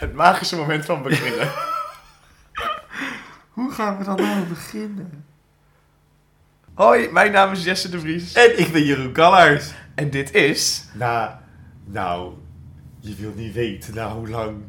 Het 0.00 0.14
magische 0.14 0.56
moment 0.56 0.84
van 0.84 1.02
beginnen. 1.02 1.48
Hoe 3.56 3.72
gaan 3.72 3.98
we 3.98 4.04
dan 4.04 4.16
nou 4.16 4.44
beginnen? 4.46 5.24
Hoi, 6.74 7.08
mijn 7.10 7.32
naam 7.32 7.52
is 7.52 7.64
Jesse 7.64 7.88
de 7.88 8.00
Vries. 8.00 8.32
En 8.32 8.58
ik 8.58 8.72
ben 8.72 8.84
Jeroen 8.84 9.12
Kallaars. 9.12 9.70
En 9.94 10.10
dit 10.10 10.32
is... 10.34 10.84
Nou, 10.92 11.30
nou, 11.84 12.32
je 13.00 13.14
wilt 13.14 13.36
niet 13.36 13.54
weten 13.54 13.94
na 13.94 14.08
hoe 14.12 14.28
lang. 14.28 14.62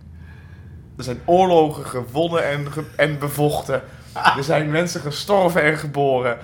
Er 0.97 1.03
zijn 1.03 1.19
oorlogen 1.25 1.85
gewonnen 1.85 2.45
en, 2.49 2.71
ge- 2.71 2.89
en 2.95 3.19
bevochten. 3.19 3.81
Er 4.37 4.43
zijn 4.43 4.71
mensen 4.71 5.01
gestorven 5.01 5.63
en 5.63 5.77
geboren. 5.77 6.37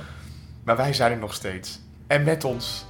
Maar 0.63 0.77
wij 0.77 0.93
zijn 0.93 1.11
er 1.11 1.17
nog 1.17 1.33
steeds. 1.33 1.79
En 2.07 2.23
met 2.23 2.43
ons... 2.43 2.85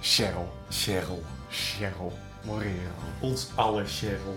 Cheryl. 0.00 0.52
Cheryl. 0.70 1.22
Cheryl 1.48 2.18
Morero. 2.44 2.90
Ons 3.20 3.48
aller 3.54 3.86
Cheryl. 3.86 4.36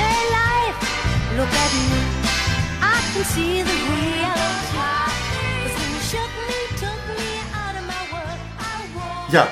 Hey 0.00 0.22
life, 0.38 0.78
look 1.36 1.52
at 1.64 1.72
me. 1.72 2.00
I 2.82 3.12
can 3.12 3.24
see 3.24 3.62
the 3.62 3.76
real 3.90 4.40
Ja, 9.30 9.48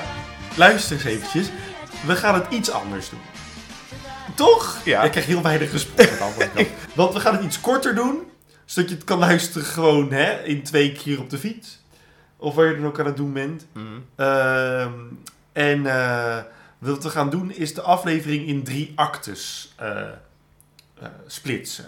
luister 0.55 0.95
eens 0.95 1.05
eventjes. 1.05 1.49
We 2.05 2.15
gaan 2.15 2.33
het 2.33 2.45
iets 2.49 2.71
anders 2.71 3.09
doen. 3.09 3.19
Toch? 4.35 4.77
Ja. 4.85 5.03
Ik 5.03 5.11
krijg 5.11 5.25
heel 5.25 5.41
weinig 5.41 5.71
respons 5.71 6.17
kant. 6.19 6.67
Want 6.95 7.13
we 7.13 7.19
gaan 7.19 7.35
het 7.35 7.43
iets 7.43 7.61
korter 7.61 7.95
doen. 7.95 8.23
Zodat 8.65 8.89
je 8.89 8.95
het 8.95 9.03
kan 9.05 9.19
luisteren 9.19 9.67
gewoon 9.67 10.11
hè, 10.11 10.43
in 10.43 10.63
twee 10.63 10.91
keer 10.91 11.19
op 11.19 11.29
de 11.29 11.37
fiets. 11.37 11.79
Of 12.37 12.55
waar 12.55 12.65
je 12.67 12.75
dan 12.75 12.85
ook 12.85 12.99
aan 12.99 13.05
het 13.05 13.17
doen 13.17 13.33
bent. 13.33 13.65
Ehm, 14.15 14.91
en 15.51 15.85
eh, 15.85 16.37
wat 16.77 17.03
we 17.03 17.09
gaan 17.09 17.29
doen 17.29 17.51
is 17.51 17.73
de 17.73 17.81
aflevering 17.81 18.47
in 18.47 18.63
drie 18.63 18.91
actes 18.95 19.73
eh, 19.77 20.01
eh, 20.01 21.07
splitsen. 21.27 21.85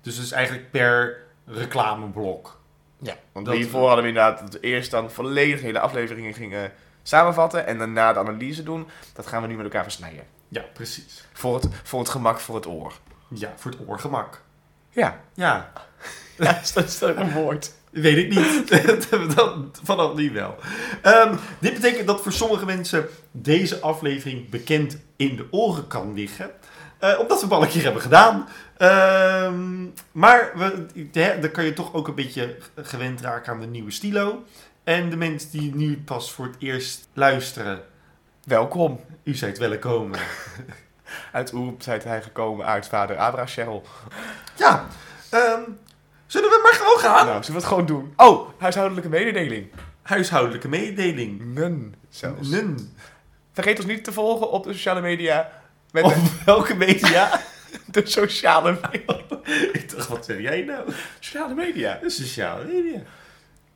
Dus 0.00 0.16
dus 0.16 0.30
eigenlijk 0.32 0.70
per 0.70 1.22
reclameblok. 1.46 2.58
Ja, 2.98 3.14
want 3.32 3.46
Dat- 3.46 3.54
hiervoor 3.54 3.86
hadden 3.86 4.02
we 4.02 4.08
inderdaad 4.08 4.40
dat 4.40 4.52
we 4.52 4.60
eerst 4.60 4.90
dan 4.90 5.10
volledig 5.10 5.60
hele 5.60 5.80
afleveringen 5.80 6.34
gingen 6.34 6.72
samenvatten. 7.02 7.66
En 7.66 7.78
daarna 7.78 8.12
de 8.12 8.18
analyse 8.18 8.62
doen. 8.62 8.88
Dat 9.12 9.26
gaan 9.26 9.42
we 9.42 9.48
nu 9.48 9.54
met 9.54 9.64
elkaar 9.64 9.82
versnijden. 9.82 10.24
Ja, 10.48 10.62
precies. 10.72 11.24
Voor 11.32 11.54
het, 11.54 11.68
voor 11.82 11.98
het 12.00 12.08
gemak, 12.08 12.40
voor 12.40 12.54
het 12.54 12.66
oor. 12.66 12.92
Ja, 13.28 13.52
voor 13.56 13.70
het 13.70 13.80
oorgemak. 13.86 14.42
Ja, 14.90 15.20
Ja, 15.34 15.72
ja 16.38 16.60
dat 16.74 16.84
is 16.84 16.98
toch 16.98 17.16
een 17.16 17.32
woord. 17.32 17.72
Weet 17.90 18.16
ik 18.16 18.28
niet. 18.28 18.68
Dat 19.36 19.80
vanaf 19.82 20.14
nu 20.14 20.30
wel. 20.30 20.56
Ehm, 21.02 21.36
dit 21.58 21.74
betekent 21.74 22.06
dat 22.06 22.22
voor 22.22 22.32
sommige 22.32 22.64
mensen 22.64 23.08
deze 23.30 23.80
aflevering 23.80 24.48
bekend 24.48 24.98
in 25.16 25.36
de 25.36 25.46
oren 25.50 25.86
kan 25.86 26.14
liggen. 26.14 26.50
Eh, 26.98 27.18
omdat 27.18 27.38
we 27.38 27.44
het 27.44 27.54
al 27.54 27.62
een 27.62 27.68
keer 27.68 27.82
hebben 27.82 28.02
gedaan. 28.02 28.48
Ehm, 28.76 29.84
maar 30.12 30.52
we, 30.54 30.86
hè, 31.12 31.40
dan 31.40 31.50
kan 31.50 31.64
je 31.64 31.72
toch 31.72 31.94
ook 31.94 32.08
een 32.08 32.14
beetje 32.14 32.56
gewend 32.76 33.20
raken 33.20 33.52
aan 33.52 33.60
de 33.60 33.66
nieuwe 33.66 33.90
stilo. 33.90 34.44
En 34.84 35.10
de 35.10 35.16
mensen 35.16 35.50
die 35.50 35.74
nu 35.74 36.02
pas 36.04 36.32
voor 36.32 36.46
het 36.46 36.56
eerst 36.58 37.08
luisteren, 37.12 37.82
Welkom. 38.44 39.00
u 39.22 39.34
zijt 39.34 39.58
welkom. 39.58 40.10
Uit 41.32 41.52
Oerop 41.52 41.82
zijt 41.82 42.04
hij 42.04 42.22
gekomen 42.22 42.66
uit 42.66 42.88
vader 42.88 43.16
Abra 43.16 43.46
Cheryl. 43.46 43.82
Ja, 44.56 44.86
ehm, 45.30 45.60
zullen 46.30 46.50
we 46.50 46.60
maar 46.62 46.72
gewoon 46.72 46.98
gaan? 46.98 47.26
Nou, 47.26 47.44
zullen 47.44 47.60
we 47.60 47.66
het 47.66 47.72
gewoon 47.72 47.86
doen? 47.86 48.12
Oh, 48.16 48.48
huishoudelijke 48.58 49.08
mededeling. 49.08 49.70
Huishoudelijke 50.02 50.68
mededeling. 50.68 51.54
Nun 51.54 51.94
zelfs. 52.08 52.48
Nun. 52.48 52.96
Vergeet 53.52 53.78
ons 53.78 53.86
niet 53.86 54.04
te 54.04 54.12
volgen 54.12 54.50
op 54.50 54.64
de 54.64 54.72
sociale 54.72 55.00
media. 55.00 55.50
Met 55.92 56.04
Op 56.04 56.14
welke 56.44 56.74
media? 56.74 57.40
de, 57.86 58.06
sociale 58.06 58.78
media. 58.90 59.18
Ik 59.78 59.90
dacht, 59.90 60.08
wat 60.08 60.24
zeg 60.24 60.40
jij 60.40 60.62
nou? 60.62 60.92
Sociale 61.20 61.54
media. 61.54 61.98
De 62.02 62.10
sociale 62.10 62.64
media. 62.64 63.02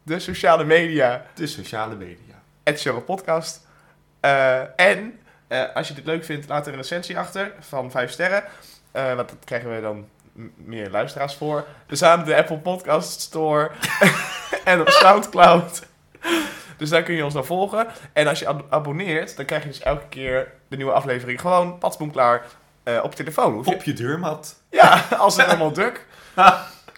De 0.02 0.18
sociale 0.18 0.64
media. 0.64 1.26
De 1.34 1.46
sociale 1.46 1.94
media. 1.94 2.42
Het 2.62 2.80
Cheryl 2.80 3.02
Podcast. 3.02 3.66
Eh, 4.20 4.80
en 4.80 5.18
eh, 5.48 5.74
als 5.74 5.88
je 5.88 5.94
dit 5.94 6.06
leuk 6.06 6.24
vindt, 6.24 6.48
laat 6.48 6.66
er 6.66 6.72
een 6.72 6.78
recensie 6.78 7.18
achter 7.18 7.52
van 7.60 7.90
5 7.90 8.10
sterren. 8.10 8.44
Eh, 8.92 9.14
want 9.14 9.28
dat 9.28 9.44
krijgen 9.44 9.74
we 9.74 9.80
dan 9.80 10.08
meer 10.56 10.90
luisteraars 10.90 11.34
voor. 11.34 11.66
We 11.86 11.96
staan 11.96 12.20
op 12.20 12.26
de 12.26 12.36
Apple 12.36 12.58
Podcast 12.58 13.20
Store 13.20 13.70
en 14.64 14.80
op 14.80 14.88
Soundcloud. 14.88 15.86
Dus 16.76 16.88
daar 16.90 17.02
kun 17.02 17.14
je 17.14 17.24
ons 17.24 17.34
naar 17.34 17.44
volgen. 17.44 17.86
En 18.12 18.26
als 18.26 18.38
je 18.38 18.46
ab- 18.46 18.66
abonneert, 18.70 19.36
dan 19.36 19.44
krijg 19.44 19.62
je 19.62 19.68
dus 19.68 19.80
elke 19.80 20.08
keer 20.08 20.52
de 20.68 20.76
nieuwe 20.76 20.92
aflevering 20.92 21.40
gewoon 21.40 21.78
patsboom 21.78 22.10
klaar 22.12 22.42
eh, 22.82 23.00
op 23.02 23.10
je 23.10 23.16
telefoon. 23.16 23.52
Hoef 23.54 23.66
je- 23.68 23.74
Op 23.74 23.82
je 23.82 23.92
deurmat. 23.92 24.62
Ja, 24.70 25.04
als 25.18 25.36
het 25.36 25.46
allemaal 25.46 25.70
druk. 25.72 26.06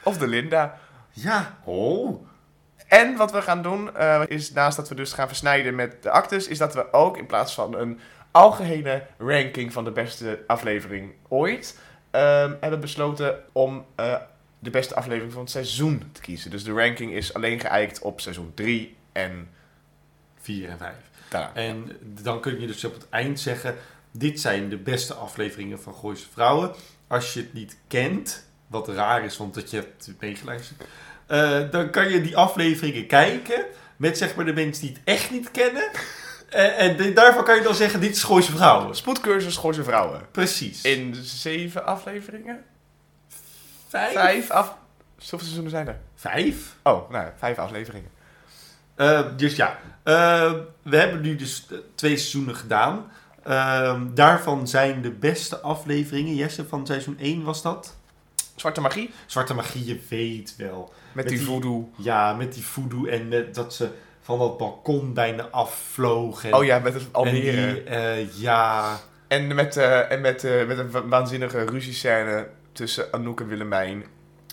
Of 0.03 0.19
de 0.19 0.27
Linda. 0.27 0.79
Ja. 1.11 1.57
Oh. 1.65 2.27
En 2.89 3.17
wat 3.17 3.33
we 3.33 3.43
gaan 3.43 3.63
doen, 3.63 3.97
eh, 3.97 4.23
is 4.27 4.53
naast 4.53 4.77
dat 4.77 4.89
we 4.89 4.95
dus 4.95 5.13
gaan 5.13 5.27
versnijden 5.29 5.75
met 5.75 6.03
de 6.03 6.11
actes, 6.11 6.49
is 6.49 6.59
dat 6.59 6.75
we 6.75 6.93
ook 6.93 7.17
in 7.17 7.27
plaats 7.27 7.55
van 7.55 7.75
een 7.79 8.01
algehele 8.31 9.03
ranking 9.19 9.73
van 9.73 9.85
de 9.85 9.91
beste 9.91 10.45
aflevering 10.47 11.13
ooit, 11.29 11.79
ehm, 12.17 12.55
hebben 12.61 12.81
besloten 12.81 13.39
om 13.53 13.85
eh, 13.95 14.17
de 14.59 14.71
beste 14.71 14.95
aflevering 14.95 15.33
van 15.33 15.43
het 15.43 15.51
seizoen 15.51 16.03
te 16.13 16.21
kiezen. 16.21 16.51
Dus 16.51 16.65
de 16.65 16.73
ranking 16.73 17.13
is 17.13 17.35
alleen 17.35 17.61
geëikt 17.61 18.01
op 18.01 18.21
seizoen 18.21 18.53
3 18.55 18.97
en 19.13 19.49
Vier 20.41 20.69
en 20.69 20.79
vijf. 20.79 20.95
daarna. 21.29 21.55
En 21.55 21.97
dan 22.03 22.41
kun 22.41 22.61
je 22.61 22.67
dus 22.67 22.85
op 22.85 22.95
het 22.95 23.09
eind 23.09 23.41
zeggen... 23.41 23.75
Dit 24.11 24.41
zijn 24.41 24.69
de 24.69 24.77
beste 24.77 25.15
afleveringen 25.15 25.81
van 25.81 25.95
Gooise 25.95 26.27
Vrouwen. 26.33 26.75
Als 27.07 27.35
je 27.35 27.41
het 27.41 27.53
niet 27.53 27.77
kent, 27.89 28.47
wat 28.67 28.89
raar 28.89 29.25
is, 29.25 29.37
want 29.37 29.55
dat 29.55 29.71
je 29.71 29.77
hebt 29.77 30.11
meegeluisterd... 30.21 30.85
eh, 31.27 31.71
dan 31.71 31.91
kan 31.91 32.09
je 32.09 32.21
die 32.21 32.37
afleveringen 32.37 33.07
kijken 33.07 33.65
met 33.97 34.19
zeg 34.19 34.35
maar 34.35 34.45
de 34.45 34.53
mensen 34.53 34.87
die 34.87 34.93
het 34.93 35.01
echt 35.05 35.31
niet 35.31 35.51
kennen. 35.51 35.91
En, 36.57 36.99
en 36.99 37.15
daarvan 37.15 37.45
kan 37.45 37.57
je 37.57 37.63
dan 37.63 37.75
zeggen, 37.75 38.01
dit 38.01 38.17
is 38.17 38.23
Gooise 38.23 38.53
Vrouwen. 38.53 38.97
Spoedcursus 38.97 39.57
Gooise 39.57 39.85
Vrouwen. 39.85 40.21
Precies. 40.31 40.83
In 40.83 41.15
zeven 41.23 41.87
afleveringen? 41.87 42.65
vijf? 43.89 44.13
Vijf 44.13 44.51
af... 44.51 44.77
Hoeveel 45.19 45.39
seizoenen 45.39 45.71
zijn 45.71 45.89
er? 45.89 45.99
Vijf? 46.15 46.77
Oh, 46.83 47.11
nou, 47.11 47.29
vijf 47.39 47.59
afleveringen. 47.59 48.11
Eh, 48.95 49.27
dus 49.37 49.57
ja, 49.57 49.79
eh, 50.03 50.53
we 50.83 50.97
hebben 50.97 51.21
nu 51.21 51.37
dus 51.37 51.67
eh, 51.71 51.79
twee 51.95 52.17
seizoenen 52.17 52.57
gedaan. 52.57 53.11
Ehm, 53.45 54.15
daarvan 54.15 54.69
zijn 54.69 55.03
de 55.03 55.11
beste 55.11 55.61
afleveringen, 55.61 56.35
Jesse, 56.35 56.65
van 56.67 56.87
seizoen 56.87 57.17
1 57.19 57.43
was 57.45 57.63
dat. 57.63 57.97
Zwarte 58.55 58.81
magie? 58.81 59.11
Zwarte 59.27 59.55
magie, 59.55 59.85
je 59.85 60.01
weet 60.09 60.55
wel. 60.57 60.93
Met, 61.13 61.29
die- 61.29 61.41
voodoo. 61.45 61.91
Ja, 61.97 62.33
met 62.35 62.55
die 62.55 62.65
voodoo 62.65 63.07
en 63.07 63.29
met 63.29 63.55
dat 63.55 63.75
ze 63.75 63.91
van 64.27 64.39
dat 64.39 64.59
balkon 64.59 65.13
bijna 65.15 65.49
afvlogen. 65.51 66.55
Oh 66.55 66.65
ja, 66.65 66.79
met 66.79 66.95
het 66.95 67.03
En 67.03 67.09
Almere. 67.13 67.73
die, 67.75 67.83
eh, 67.83 68.33
ja, 68.41 68.97
En 69.29 69.55
met, 69.55 69.77
eh, 69.77 70.11
en 70.13 70.21
met, 70.21 70.45
eh, 70.45 70.67
met 70.67 70.79
een 70.79 70.91
wa- 70.91 71.07
waanzinnige 71.07 71.65
ruziescène 71.65 72.49
tussen 72.73 73.13
Anouk 73.13 73.41
en 73.41 73.47
Willemijn. 73.47 74.05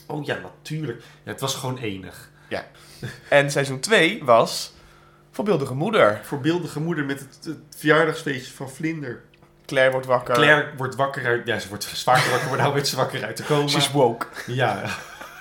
oh 0.08 0.26
ja, 0.26 0.38
natuurlijk. 0.44 1.02
Ja, 1.24 1.32
het 1.32 1.42
was 1.42 1.56
gewoon 1.56 1.78
enig. 1.78 2.32
En 3.30 3.52
seizoen 3.52 3.80
2 3.80 4.24
was 4.24 4.74
Voorbeeldige 5.32 5.74
Moeder. 5.74 6.20
Voorbeeldige 6.24 6.80
moeder 6.80 7.06
met 7.06 7.20
het, 7.20 7.38
het 7.46 7.58
verjaardagsfeestje 7.78 8.54
van 8.54 8.70
Vlinder. 8.70 9.22
Claire 9.66 9.92
wordt 9.92 10.06
wakker. 10.08 10.34
Claire 10.34 10.70
wordt 10.78 10.96
wakker 10.96 11.26
uit... 11.26 11.48
Ja, 11.48 11.60
ze 11.60 11.68
wordt 11.70 11.84
zwaar 11.84 12.30
wakker, 12.32 12.50
maar 12.50 12.58
nou 12.58 12.72
wordt 12.72 12.88
ze 12.88 12.96
wakker 12.96 13.24
uit 13.26 13.38
de 13.38 13.44
coma. 13.44 13.68
She's 13.68 13.92
woke. 13.92 14.26
Ja, 14.48 14.84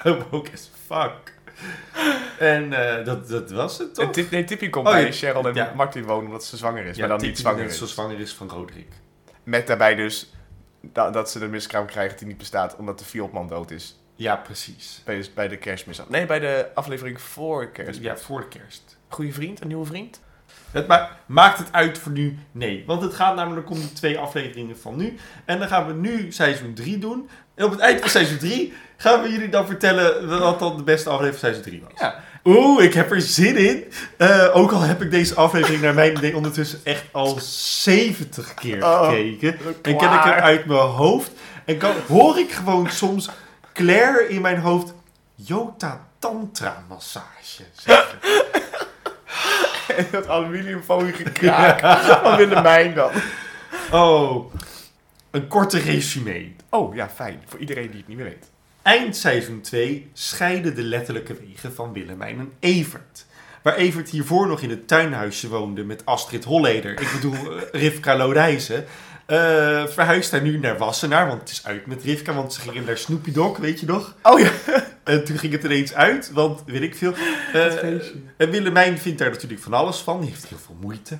woke 0.30 0.50
as 0.52 0.70
fuck. 0.86 1.31
En 2.38 2.72
eh, 2.98 3.04
dat, 3.04 3.28
dat 3.28 3.50
was 3.50 3.78
het 3.78 3.94
toch? 3.94 4.12
Tip- 4.12 4.30
nee, 4.30 4.44
Tippy 4.44 4.70
komt 4.70 4.86
Oh, 4.86 4.92
bij 4.92 5.04
ja. 5.04 5.12
Cheryl 5.12 5.48
en 5.48 5.54
Ja. 5.54 5.72
Martin 5.76 6.04
wonen 6.04 6.26
omdat 6.26 6.44
ze 6.44 6.56
zwanger 6.56 6.84
is. 6.84 6.96
ja, 6.96 7.06
maar 7.06 7.18
dan 7.18 7.26
niet 7.26 7.38
zwanger 7.38 7.64
is. 7.64 7.78
Zo 7.78 7.86
zwanger 7.86 8.20
is 8.20 8.32
van 8.34 8.48
Roderick. 8.48 8.92
Met 9.42 9.66
daarbij 9.66 9.94
dus 9.94 10.32
da- 10.80 11.10
dat 11.10 11.30
ze 11.30 11.38
de 11.38 11.48
miskraam 11.48 11.86
krijgt 11.86 12.18
die 12.18 12.28
niet 12.28 12.38
bestaat 12.38 12.76
omdat 12.76 12.98
de 12.98 13.04
Fiatman 13.04 13.48
dood 13.48 13.70
is. 13.70 14.00
Ja, 14.16 14.36
precies. 14.36 15.02
Bij, 15.04 15.24
bij 15.34 15.48
de 15.48 15.56
kerstmis. 15.56 16.00
Nee, 16.08 16.26
bij 16.26 16.38
de 16.38 16.68
aflevering 16.74 17.20
voor 17.20 17.70
kerstmis. 17.70 18.06
Ja, 18.06 18.16
voor 18.16 18.40
de 18.40 18.48
kerst. 18.58 18.98
Goeie 19.08 19.34
vriend, 19.34 19.60
een 19.60 19.68
nieuwe 19.68 19.86
vriend. 19.86 20.20
Het 20.70 20.86
ma- 20.86 21.18
maakt 21.26 21.58
het 21.58 21.68
uit 21.72 21.98
voor 21.98 22.12
nu? 22.12 22.38
Nee. 22.52 22.84
Want 22.86 23.02
het 23.02 23.14
gaat 23.14 23.34
namelijk 23.36 23.70
om 23.70 23.78
die 23.78 23.92
twee 23.92 24.18
afleveringen 24.18 24.78
van 24.78 24.96
nu. 24.96 25.16
En 25.44 25.58
dan 25.58 25.68
gaan 25.68 25.86
we 25.86 25.92
nu 25.92 26.32
seizoen 26.32 26.74
3 26.74 26.98
doen. 26.98 27.28
En 27.54 27.64
op 27.64 27.70
het 27.70 27.80
eind 27.80 28.00
van 28.00 28.08
seizoen 28.10 28.38
3 28.38 28.72
gaan 28.96 29.22
we 29.22 29.30
jullie 29.32 29.48
dan 29.48 29.66
vertellen 29.66 30.38
wat 30.38 30.58
dan 30.58 30.76
de 30.76 30.82
beste 30.82 31.08
aflevering 31.08 31.40
van 31.40 31.48
seizoen 31.52 31.64
3 31.64 31.82
was. 31.90 32.00
Ja. 32.00 32.14
Oeh, 32.44 32.84
ik 32.84 32.94
heb 32.94 33.10
er 33.10 33.20
zin 33.20 33.56
in. 33.56 33.84
Eh, 34.16 34.56
ook 34.56 34.72
al 34.72 34.80
heb 34.80 35.02
ik 35.02 35.10
deze 35.10 35.34
aflevering 35.34 35.80
naar 35.82 35.94
mijn 35.94 36.16
idee 36.16 36.36
ondertussen 36.36 36.80
echt 36.84 37.04
al 37.12 37.38
70 37.40 38.54
keer 38.54 38.84
Oh, 38.84 39.08
gekeken. 39.08 39.58
En 39.64 39.80
ken 39.82 39.92
ik 39.92 40.00
hem 40.00 40.32
uit 40.32 40.64
mijn 40.66 40.80
hoofd. 40.80 41.30
En 41.64 41.76
kan, 41.76 41.94
hoor 42.08 42.38
ik 42.38 42.52
gewoon 42.52 42.90
soms 42.90 43.28
Claire 43.72 44.28
in 44.28 44.40
mijn 44.40 44.58
hoofd 44.58 44.94
Jota 45.34 46.06
Tantra 46.18 46.84
massage 46.88 47.62
zeggen. 47.72 48.18
En 49.96 50.06
dat 50.10 50.28
aluminiumfolie 50.28 51.12
gekraak 51.12 51.80
van 52.22 52.36
Willemijn 52.36 52.94
dan. 52.94 53.10
Oh, 53.90 54.54
een 55.32 55.48
korte 55.48 55.78
resume. 55.78 56.52
Oh, 56.70 56.94
ja, 56.94 57.08
fijn. 57.08 57.42
Voor 57.46 57.58
iedereen 57.58 57.90
die 57.90 57.98
het 57.98 58.08
niet 58.08 58.16
meer 58.16 58.26
weet. 58.26 58.50
Eind 58.82 59.16
seizoen 59.16 59.60
2 59.60 60.10
scheiden 60.12 60.74
de 60.74 60.82
letterlijke 60.82 61.34
wegen 61.34 61.74
van 61.74 61.92
Willemijn 61.92 62.38
en 62.38 62.52
Evert. 62.60 63.26
Waar 63.62 63.76
Evert 63.76 64.10
hiervoor 64.10 64.46
nog 64.46 64.60
in 64.60 64.70
het 64.70 64.88
tuinhuisje 64.88 65.48
woonde 65.48 65.84
met 65.84 66.06
Astrid 66.06 66.44
Holleder, 66.44 67.00
ik 67.00 67.10
bedoel 67.12 67.56
eh, 67.56 67.62
Rivka 67.72 68.16
Lodijzen, 68.16 68.84
eh, 69.26 69.86
verhuist 69.86 70.30
hij 70.30 70.40
nu 70.40 70.58
naar 70.58 70.78
Wassenaar, 70.78 71.26
want 71.26 71.40
het 71.40 71.50
is 71.50 71.64
uit 71.66 71.86
met 71.86 72.02
Rivka, 72.02 72.32
want 72.32 72.52
ze 72.52 72.60
gingen 72.60 72.84
naar 72.84 72.98
Snoopy 72.98 73.32
Dog, 73.32 73.56
weet 73.56 73.80
je 73.80 73.86
nog? 73.86 74.16
Oh 74.22 74.40
ja. 74.40 74.50
En 75.04 75.24
toen 75.24 75.38
ging 75.38 75.52
het 75.52 75.64
ineens 75.64 75.94
uit, 75.94 76.30
want 76.32 76.62
weet 76.66 76.82
ik 76.82 76.96
veel. 76.96 77.14
Eh, 77.52 77.72
feestje. 77.72 78.14
en 78.36 78.50
Willemijn 78.50 78.98
vindt 78.98 79.18
daar 79.18 79.30
natuurlijk 79.30 79.62
van 79.62 79.72
alles 79.72 79.96
van, 79.96 80.20
die 80.20 80.28
heeft 80.28 80.46
heel 80.46 80.58
veel 80.66 80.76
moeite. 80.80 81.18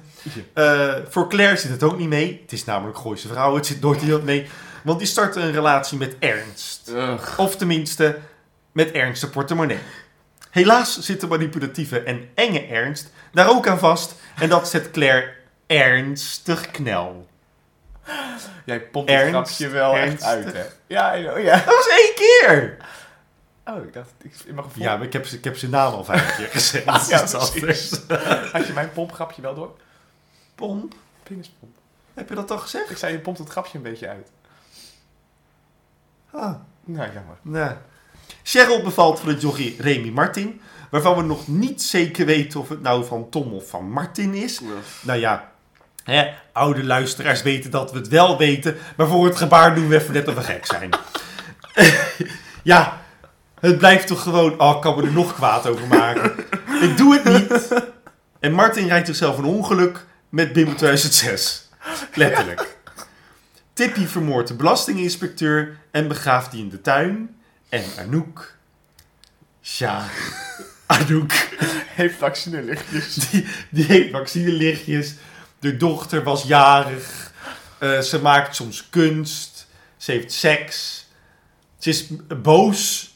Eh, 0.53 0.95
voor 1.09 1.29
Claire 1.29 1.57
zit 1.57 1.71
het 1.71 1.83
ook 1.83 1.99
niet 1.99 2.09
mee, 2.09 2.41
het 2.43 2.53
is 2.53 2.65
namelijk 2.65 2.99
Gooise 2.99 3.29
vrouw, 3.29 3.55
het 3.55 3.67
zit 3.67 3.81
nooit 3.81 4.03
iemand 4.03 4.25
mee. 4.25 4.47
Want 4.85 4.99
die 4.99 5.09
startte 5.09 5.41
een 5.41 5.53
relatie 5.53 5.99
met 5.99 6.17
Ernst. 6.19 6.93
Of 7.37 7.57
tenminste, 7.57 8.19
met 8.73 8.91
Ernst 8.91 9.21
de 9.21 9.29
portemonnee. 9.29 9.79
Helaas 10.51 10.99
zit 10.99 11.21
de 11.21 11.27
manipulatieve 11.27 12.01
en 12.01 12.29
enge 12.35 12.67
Ernst 12.67 13.11
daar 13.33 13.49
ook 13.49 13.67
aan 13.67 13.79
vast. 13.79 14.15
En 14.39 14.49
dat 14.49 14.69
zet 14.69 14.91
Claire 14.91 15.33
ernstig 15.67 16.71
knel. 16.71 17.27
Jij 18.65 18.81
pompt 18.81 19.11
het 19.11 19.29
grapje 19.29 19.69
wel 19.69 19.97
echt 19.97 20.23
uit, 20.23 20.53
hè? 20.53 20.65
Ja, 20.87 21.13
ja. 21.13 21.57
Dat 21.57 21.65
was 21.65 21.89
één 21.89 22.15
keer! 22.15 22.77
Oh, 23.67 23.85
ik 23.85 23.93
dacht, 23.93 24.11
ik, 24.23 24.35
in 24.47 24.55
mijn 24.55 24.67
gevoel... 24.67 24.83
Ja, 24.83 24.97
maar 24.97 25.07
ik 25.07 25.13
heb, 25.13 25.27
ze- 25.27 25.37
ik 25.37 25.45
heb 25.45 25.57
zijn 25.57 25.71
naam 25.71 25.93
al 25.93 26.05
vijf 26.05 26.37
keer 26.37 26.49
gezegd. 26.49 26.85
Ja, 27.09 27.21
anders. 27.39 27.91
Had 28.53 28.67
je 28.67 28.73
mijn 28.75 28.93
pompgrapje 28.93 29.43
wel 29.43 29.55
door? 29.55 29.77
Pomp, 30.55 30.95
Penispomp. 31.23 31.73
heb 32.15 32.29
je 32.29 32.35
dat 32.35 32.51
al 32.51 32.59
gezegd? 32.59 32.91
Ik 32.91 32.97
zei, 32.97 33.13
je 33.13 33.19
pompt 33.19 33.39
het 33.39 33.49
grapje 33.49 33.77
een 33.79 33.85
beetje 33.85 34.09
uit. 34.09 34.31
Ah, 36.31 36.55
Nou, 36.85 37.13
jammer. 37.13 37.37
nou. 37.43 37.73
Cheryl 38.43 38.83
bevalt 38.83 39.21
van 39.21 39.29
het 39.29 39.41
jochie 39.41 39.77
Remy 39.79 40.09
Martin. 40.11 40.61
Waarvan 40.91 41.17
we 41.17 41.23
nog 41.23 41.49
niet 41.49 41.83
zeker 41.83 42.27
weten 42.27 42.61
of 42.61 42.69
het 42.69 42.83
nou 42.83 43.05
van 43.05 43.29
Tom 43.31 43.53
of 43.53 43.69
van 43.69 43.91
Martin 43.91 44.35
is. 44.35 44.61
Nou 45.03 45.19
ja, 45.21 45.53
hè, 46.05 46.35
oude 46.53 46.85
luisteraars 46.85 47.43
weten 47.43 47.71
dat 47.71 47.93
we 47.93 47.99
het 47.99 48.09
wel 48.09 48.39
weten. 48.39 48.77
Maar 48.97 49.07
voor 49.07 49.25
het 49.25 49.37
gebaar 49.37 49.75
doen 49.75 49.89
we 49.89 49.97
even 49.97 50.13
net 50.15 50.29
of 50.29 50.35
we 50.35 50.43
gek 50.43 50.67
zijn. 50.67 50.91
ja, 52.63 53.02
het 53.63 53.79
blijft 53.79 54.07
toch 54.07 54.23
gewoon... 54.23 54.61
Oh, 54.61 54.75
ik 54.77 54.81
kan 54.81 54.97
me 54.97 55.03
er 55.03 55.13
nog 55.13 55.35
kwaad 55.35 55.67
over 55.67 55.87
maken. 55.87 56.35
ik 56.89 56.97
doe 56.97 57.21
het 57.21 57.25
niet. 57.25 57.83
En 58.41 58.53
Martin 58.53 58.87
rijdt 58.89 59.07
zichzelf 59.07 59.39
een 59.39 59.45
ongeluk 59.45 60.05
met 60.29 60.53
Bimbo 60.53 60.75
2006. 60.75 61.69
Letterlijk. 62.15 62.77
Tippy 63.73 64.07
vermoordt 64.07 64.49
de 64.49 64.55
belastinginspecteur 64.55 65.77
en 65.91 66.09
begraaft 66.09 66.51
die 66.51 66.63
in 66.63 66.69
de 66.69 66.81
tuin. 66.81 67.37
En 67.69 67.85
Anouk... 67.99 68.57
Tja, 69.61 70.05
Anouk... 70.87 71.33
Heeft 71.95 72.19
vaccinelichtjes. 72.19 73.15
Die, 73.15 73.47
die 73.71 73.85
heeft 73.85 74.11
vaccinelichtjes. 74.11 75.15
De 75.59 75.77
dochter 75.77 76.23
was 76.23 76.43
jarig. 76.43 77.33
Eh, 77.79 78.01
ze 78.01 78.21
maakt 78.21 78.57
soms 78.57 78.89
kunst. 78.91 79.67
Ze 79.97 80.13
heeft 80.13 80.33
seks. 80.33 81.07
Ze 81.79 81.91
is 81.91 82.07
boos. 82.43 83.12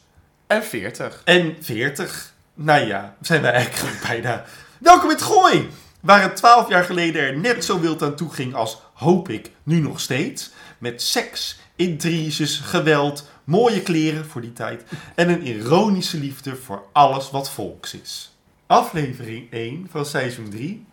En 0.47 0.65
40. 0.65 1.23
En 1.25 1.57
40. 1.61 2.35
Nou 2.55 2.87
ja, 2.87 3.17
zijn 3.21 3.43
wij 3.43 3.53
eigenlijk 3.53 4.01
bijna. 4.07 4.45
Welkom 4.79 5.11
in 5.11 5.15
het 5.15 5.25
gooi! 5.25 5.69
Waar 6.01 6.23
het 6.23 6.37
12 6.37 6.69
jaar 6.69 6.85
geleden 6.85 7.23
er 7.23 7.39
net 7.39 7.65
zo 7.65 7.81
wild 7.81 8.03
aan 8.03 8.17
toe 8.17 8.33
ging 8.33 8.55
als, 8.55 8.81
hoop 8.95 9.29
ik, 9.29 9.51
nu 9.63 9.81
nog 9.81 10.01
steeds. 10.01 10.51
Met 10.79 11.03
seks, 11.03 11.59
intriges, 11.77 12.59
geweld, 12.59 13.31
mooie 13.45 13.83
kleren 13.83 14.27
voor 14.27 14.41
die 14.41 14.53
tijd. 14.53 14.85
En 15.15 15.29
een 15.29 15.43
ironische 15.43 16.19
liefde 16.19 16.57
voor 16.57 16.85
alles 16.93 17.31
wat 17.31 17.51
volks 17.51 17.95
is. 17.95 18.37
Aflevering 18.67 19.53
1 19.53 19.87
van 19.91 20.07
seizoen 20.07 20.51
3. 20.51 20.87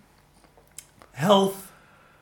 Health 1.12 1.56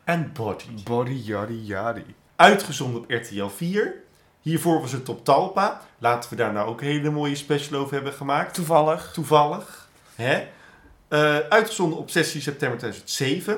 and 0.06 0.34
Body. 0.34 0.84
Body, 0.84 1.22
yaddy, 1.24 1.60
yaddy. 1.64 2.04
Uitgezonden 2.36 3.02
op 3.02 3.12
RTL 3.12 3.48
4. 3.48 3.94
Hiervoor 4.42 4.82
was 4.82 4.92
het 4.92 5.10
op 5.10 5.26
Talpa. 5.26 5.82
Laten 5.98 6.30
we 6.30 6.36
daar 6.36 6.54
nou 6.54 6.68
ook 6.68 6.82
een 6.82 6.88
hele 6.88 7.10
mooie 7.10 7.36
special 7.36 7.80
over 7.80 7.94
hebben 7.94 8.14
gemaakt. 8.14 8.54
Toevallig. 8.54 9.12
Toevallig. 9.14 9.90
Hè? 10.16 10.48
Eh, 11.08 11.38
uitgezonden 11.50 11.98
op 11.98 12.10
16 12.10 12.42
september 12.42 12.78
2007. 12.78 13.58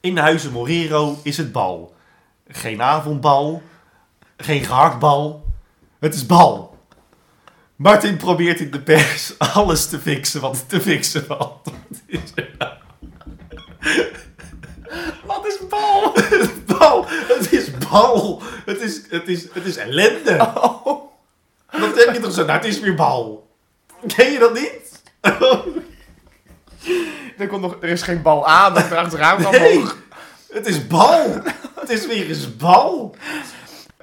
In 0.00 0.16
Huizen 0.16 0.52
Morero 0.52 1.18
is 1.22 1.36
het 1.36 1.52
bal. 1.52 1.94
Geen 2.48 2.82
avondbal. 2.82 3.62
Geen 4.36 4.64
gehaktbal. 4.64 5.44
Het 5.98 6.14
is 6.14 6.26
bal. 6.26 6.78
Martin 7.76 8.16
probeert 8.16 8.60
in 8.60 8.70
de 8.70 8.80
pers 8.80 9.38
alles 9.54 9.88
te 9.88 9.98
fixen 9.98 10.40
wat 10.40 10.68
te 10.68 10.80
fixen 10.80 11.24
valt. 11.24 11.60
Wat 11.88 12.02
is 12.06 12.32
er 12.34 12.54
nou? 12.58 12.72
Wat 15.26 15.46
is 15.46 15.58
bal? 15.68 16.12
Bal! 16.78 17.06
Het 17.08 17.52
is 17.52 17.70
bal! 17.90 18.42
Het 18.64 18.80
is, 18.80 19.00
het 19.10 19.28
is, 19.28 19.46
het 19.52 19.64
is 19.64 19.76
ellende! 19.76 20.36
Oh. 20.40 21.02
Dat 21.70 22.04
heb 22.04 22.14
je 22.14 22.20
toch 22.20 22.32
zo? 22.32 22.44
Nou, 22.44 22.58
het 22.58 22.64
is 22.68 22.80
weer 22.80 22.94
bal. 22.94 23.48
Ken 24.16 24.32
je 24.32 24.38
dat 24.38 24.54
niet? 24.54 25.02
Er, 27.38 27.46
komt 27.48 27.62
nog, 27.62 27.76
er 27.80 27.88
is 27.88 28.02
geen 28.02 28.22
bal 28.22 28.46
aan, 28.46 28.74
dat 28.74 28.90
er 28.90 28.96
achteraan 28.96 29.42
kan 29.42 29.52
Nee, 29.52 29.72
omhoog. 29.76 29.96
het 30.52 30.66
is 30.66 30.86
bal. 30.86 31.40
Het 31.80 31.90
is 31.90 32.06
weer 32.06 32.28
eens 32.28 32.56
bal. 32.56 33.14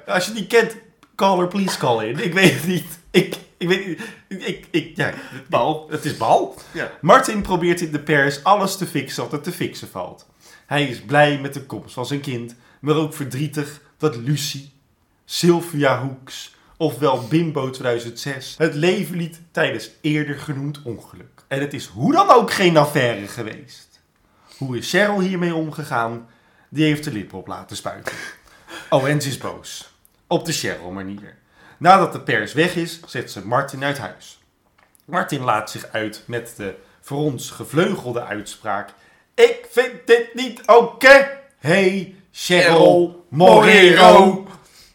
Als 0.06 0.26
je 0.26 0.32
niet 0.32 0.46
kent, 0.46 0.76
call 1.14 1.38
her 1.38 1.48
please 1.48 1.78
call 1.78 2.04
in. 2.04 2.18
Ik 2.18 2.32
weet 2.34 2.52
het 2.54 2.66
niet. 2.66 2.84
Ik, 3.10 3.34
ik 3.62 3.68
weet 3.68 3.86
niet. 3.86 4.00
Ik, 4.46 4.66
ik, 4.70 4.96
ja, 4.96 5.14
bal. 5.48 5.86
Het 5.90 6.04
is 6.04 6.16
bal. 6.16 6.54
Ja. 6.72 6.90
Martin 7.00 7.42
probeert 7.42 7.80
in 7.80 7.92
de 7.92 8.00
pers 8.00 8.44
alles 8.44 8.76
te 8.76 8.86
fixen 8.86 9.22
wat 9.22 9.32
er 9.32 9.40
te 9.40 9.52
fixen 9.52 9.88
valt. 9.88 10.26
Hij 10.66 10.84
is 10.84 11.00
blij 11.00 11.38
met 11.40 11.54
de 11.54 11.66
komst 11.66 11.94
van 11.94 12.06
zijn 12.06 12.20
kind, 12.20 12.54
maar 12.80 12.94
ook 12.94 13.14
verdrietig 13.14 13.80
dat 13.98 14.16
Lucie, 14.16 14.72
Sylvia 15.24 16.02
Hoeks, 16.02 16.54
ofwel 16.76 17.26
Bimbo 17.28 17.70
2006, 17.70 18.54
het 18.58 18.74
leven 18.74 19.16
liet 19.16 19.40
tijdens 19.50 19.90
eerder 20.00 20.38
genoemd 20.38 20.82
ongeluk. 20.82 21.44
En 21.48 21.60
het 21.60 21.74
is 21.74 21.86
hoe 21.86 22.12
dan 22.12 22.30
ook 22.30 22.52
geen 22.52 22.76
affaire 22.76 23.28
geweest. 23.28 24.00
Hoe 24.56 24.76
is 24.76 24.90
Cheryl 24.90 25.20
hiermee 25.20 25.54
omgegaan? 25.54 26.28
Die 26.68 26.84
heeft 26.84 27.04
de 27.04 27.12
lip 27.12 27.34
op 27.34 27.46
laten 27.46 27.76
spuiten. 27.76 28.14
Oh, 28.90 29.08
en 29.08 29.20
ze 29.20 29.28
is 29.28 29.38
boos. 29.38 29.94
Op 30.26 30.44
de 30.44 30.52
Cheryl-manier. 30.52 31.36
Nadat 31.82 32.12
de 32.12 32.20
pers 32.20 32.52
weg 32.52 32.76
is, 32.76 33.00
zet 33.06 33.30
ze 33.30 33.46
Martin 33.46 33.84
uit 33.84 33.98
huis. 33.98 34.38
Martin 35.04 35.40
laat 35.40 35.70
zich 35.70 35.88
uit 35.92 36.22
met 36.26 36.54
de 36.56 36.74
voor 37.00 37.18
ons 37.18 37.50
gevleugelde 37.50 38.24
uitspraak. 38.24 38.90
Ik 39.34 39.66
vind 39.70 39.92
dit 40.06 40.34
niet 40.34 40.62
oké. 40.66 41.40
Hey, 41.58 42.14
Cheryl 42.32 43.24
Morero. 43.28 44.46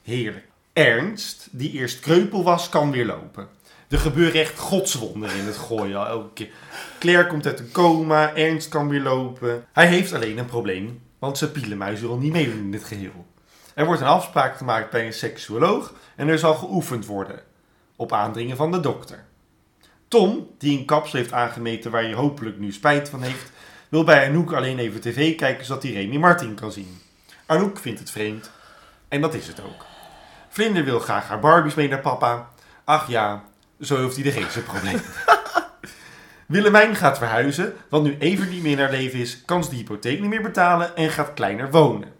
Heerlijk. 0.03 0.45
Ernst, 0.73 1.47
die 1.51 1.71
eerst 1.71 1.99
kreupel 1.99 2.43
was, 2.43 2.69
kan 2.69 2.91
weer 2.91 3.05
lopen. 3.05 3.47
Er 3.89 3.99
gebeuren 3.99 4.41
echt 4.41 4.59
godswonderen 4.59 5.37
in 5.37 5.45
het 5.45 5.57
gooien 5.57 6.07
elke 6.07 6.33
keer. 6.33 6.49
Claire 6.99 7.27
komt 7.27 7.45
uit 7.45 7.59
een 7.59 7.71
coma, 7.71 8.35
Ernst 8.35 8.69
kan 8.69 8.89
weer 8.89 9.01
lopen. 9.01 9.65
Hij 9.73 9.87
heeft 9.87 10.13
alleen 10.13 10.37
een 10.37 10.45
probleem, 10.45 11.01
want 11.19 11.37
zijn 11.37 11.51
pielenmuis 11.51 11.99
wil 11.99 12.17
niet 12.17 12.31
meedoen 12.33 12.57
in 12.57 12.71
dit 12.71 12.83
geheel. 12.83 13.25
Er 13.77 13.85
wordt 13.85 14.01
een 14.01 14.07
afspraak 14.07 14.57
gemaakt 14.57 14.89
bij 14.89 15.05
een 15.05 15.13
seksuoloog 15.13 15.93
en 16.15 16.27
er 16.27 16.39
zal 16.39 16.55
geoefend 16.55 17.05
worden. 17.05 17.39
Op 17.95 18.13
aandringen 18.13 18.57
van 18.57 18.71
de 18.71 18.79
dokter. 18.79 19.25
Tom, 20.07 20.49
die 20.57 20.79
een 20.79 20.85
kapsel 20.85 21.19
heeft 21.19 21.33
aangemeten 21.33 21.91
waar 21.91 22.01
hij 22.01 22.13
hopelijk 22.13 22.57
nu 22.57 22.71
spijt 22.71 23.09
van 23.09 23.21
heeft, 23.21 23.51
wil 23.89 24.03
bij 24.03 24.27
Anouk 24.27 24.53
alleen 24.53 24.79
even 24.79 25.01
tv 25.01 25.35
kijken 25.35 25.65
zodat 25.65 25.83
hij 25.83 25.91
Remy 25.91 26.17
Martin 26.17 26.55
kan 26.55 26.71
zien. 26.71 27.01
Anouk 27.45 27.77
vindt 27.77 27.99
het 27.99 28.11
vreemd. 28.11 28.51
En 29.07 29.21
dat 29.21 29.33
is 29.33 29.47
het 29.47 29.61
ook. 29.63 29.85
Vlinder 30.49 30.83
wil 30.83 30.99
graag 30.99 31.27
haar 31.27 31.39
Barbies 31.39 31.75
mee 31.75 31.87
naar 31.87 31.99
papa. 31.99 32.49
Ach 32.83 33.07
ja, 33.07 33.43
zo 33.81 33.97
heeft 33.97 34.15
hij 34.15 34.31
geen 34.31 34.51
zijn 34.51 34.65
probleem. 34.65 35.01
Willemijn 36.47 36.95
gaat 36.95 37.17
verhuizen, 37.17 37.73
want 37.89 38.03
nu 38.03 38.17
Evert 38.19 38.49
niet 38.49 38.63
meer 38.63 38.77
naar 38.77 38.91
leven 38.91 39.19
is, 39.19 39.41
kan 39.45 39.63
ze 39.63 39.69
de 39.69 39.75
hypotheek 39.75 40.19
niet 40.19 40.29
meer 40.29 40.41
betalen 40.41 40.95
en 40.95 41.09
gaat 41.09 41.33
kleiner 41.33 41.71
wonen. 41.71 42.16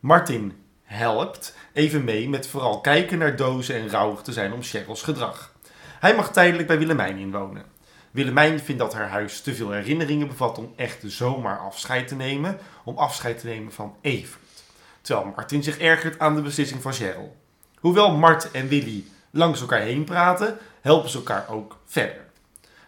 Martin 0.00 0.62
helpt 0.82 1.56
even 1.72 2.04
mee 2.04 2.28
met 2.28 2.46
vooral 2.46 2.80
kijken 2.80 3.18
naar 3.18 3.36
dozen 3.36 3.74
en 3.74 3.88
rouwig 3.88 4.22
te 4.22 4.32
zijn 4.32 4.52
om 4.52 4.62
Cheryl's 4.62 5.02
gedrag. 5.02 5.52
Hij 5.98 6.14
mag 6.14 6.32
tijdelijk 6.32 6.68
bij 6.68 6.78
Willemijn 6.78 7.16
inwonen. 7.16 7.64
Willemijn 8.10 8.60
vindt 8.60 8.80
dat 8.80 8.94
haar 8.94 9.08
huis 9.08 9.40
te 9.40 9.54
veel 9.54 9.70
herinneringen 9.70 10.28
bevat 10.28 10.58
om 10.58 10.72
echt 10.76 11.02
zomaar 11.06 11.58
afscheid 11.58 12.08
te 12.08 12.14
nemen, 12.14 12.58
om 12.84 12.98
afscheid 12.98 13.38
te 13.38 13.46
nemen 13.46 13.72
van 13.72 13.96
Evert. 14.00 14.64
Terwijl 15.00 15.32
Martin 15.36 15.62
zich 15.62 15.78
ergert 15.78 16.18
aan 16.18 16.34
de 16.34 16.42
beslissing 16.42 16.82
van 16.82 16.92
Cheryl. 16.92 17.36
Hoewel 17.78 18.16
Mart 18.16 18.50
en 18.50 18.68
Willy 18.68 19.04
langs 19.30 19.60
elkaar 19.60 19.80
heen 19.80 20.04
praten, 20.04 20.58
helpen 20.80 21.10
ze 21.10 21.16
elkaar 21.16 21.48
ook 21.48 21.76
verder. 21.84 22.24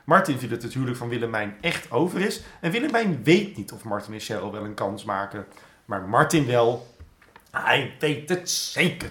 Martin 0.04 0.38
vindt 0.38 0.54
dat 0.54 0.62
het 0.62 0.72
huwelijk 0.72 0.98
van 0.98 1.08
Willemijn 1.08 1.56
echt 1.60 1.90
over 1.90 2.20
is 2.20 2.42
en 2.60 2.70
Willemijn 2.70 3.22
weet 3.22 3.56
niet 3.56 3.72
of 3.72 3.84
Martin 3.84 4.14
en 4.14 4.20
Cheryl 4.20 4.52
wel 4.52 4.64
een 4.64 4.74
kans 4.74 5.04
maken. 5.04 5.46
Maar 5.84 6.08
Martin 6.08 6.46
wel, 6.46 6.91
hij 7.52 7.94
weet 7.98 8.28
het 8.28 8.50
zeker. 8.50 9.10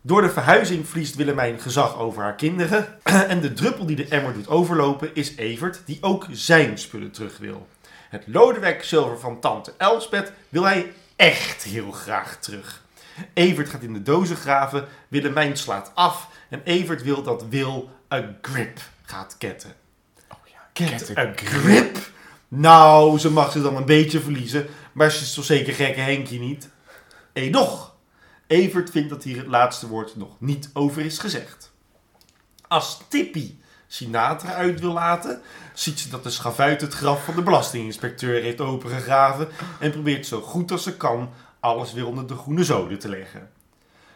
Door 0.00 0.22
de 0.22 0.30
verhuizing 0.30 0.88
verliest 0.88 1.14
Willemijn 1.14 1.60
gezag 1.60 1.98
over 1.98 2.22
haar 2.22 2.34
kinderen. 2.34 2.98
En 3.28 3.40
de 3.40 3.52
druppel 3.52 3.86
die 3.86 3.96
de 3.96 4.08
emmer 4.08 4.32
doet 4.32 4.48
overlopen 4.48 5.14
is 5.14 5.36
Evert, 5.36 5.82
die 5.84 5.98
ook 6.00 6.26
zijn 6.30 6.78
spullen 6.78 7.10
terug 7.10 7.38
wil. 7.38 7.66
Het 8.08 8.22
Lodewijk 8.26 8.84
zilver 8.84 9.18
van 9.18 9.40
tante 9.40 9.72
Elspeth 9.76 10.32
wil 10.48 10.62
hij 10.62 10.92
echt 11.16 11.62
heel 11.62 11.90
graag 11.90 12.38
terug. 12.40 12.82
Evert 13.32 13.68
gaat 13.68 13.82
in 13.82 13.92
de 13.92 14.02
dozen 14.02 14.36
graven, 14.36 14.88
Willemijn 15.08 15.56
slaat 15.56 15.92
af 15.94 16.28
en 16.48 16.60
Evert 16.64 17.02
wil 17.02 17.22
dat 17.22 17.44
Wil 17.48 17.90
een 18.08 18.36
grip 18.42 18.80
gaat 19.02 19.34
ketten. 19.38 19.72
Oh 20.28 20.38
ja, 20.44 20.86
Get 20.86 21.18
a 21.18 21.32
grip? 21.34 21.98
Nou, 22.48 23.18
ze 23.18 23.30
mag 23.30 23.52
ze 23.52 23.62
dan 23.62 23.76
een 23.76 23.84
beetje 23.84 24.20
verliezen, 24.20 24.66
maar 24.92 25.10
ze 25.10 25.22
is 25.22 25.34
toch 25.34 25.44
zeker 25.44 25.72
gekke 25.72 26.00
Henkje 26.00 26.38
niet? 26.38 26.68
Nog. 27.44 27.94
Evert 28.46 28.90
vindt 28.90 29.10
dat 29.10 29.22
hier 29.22 29.36
het 29.36 29.46
laatste 29.46 29.88
woord 29.88 30.16
nog 30.16 30.40
niet 30.40 30.70
over 30.72 31.04
is 31.04 31.18
gezegd. 31.18 31.72
Als 32.68 33.00
Tippy 33.08 33.54
Sinatra 33.86 34.52
uit 34.52 34.80
wil 34.80 34.92
laten, 34.92 35.42
ziet 35.74 36.00
ze 36.00 36.08
dat 36.08 36.22
de 36.22 36.30
schavuit 36.30 36.80
het 36.80 36.94
graf 36.94 37.24
van 37.24 37.34
de 37.34 37.42
belastinginspecteur 37.42 38.42
heeft 38.42 38.60
opengegraven 38.60 39.48
en 39.80 39.90
probeert 39.90 40.26
zo 40.26 40.40
goed 40.40 40.70
als 40.70 40.82
ze 40.82 40.96
kan 40.96 41.30
alles 41.60 41.92
weer 41.92 42.06
onder 42.06 42.26
de 42.26 42.36
groene 42.36 42.64
zoden 42.64 42.98
te 42.98 43.08
leggen. 43.08 43.50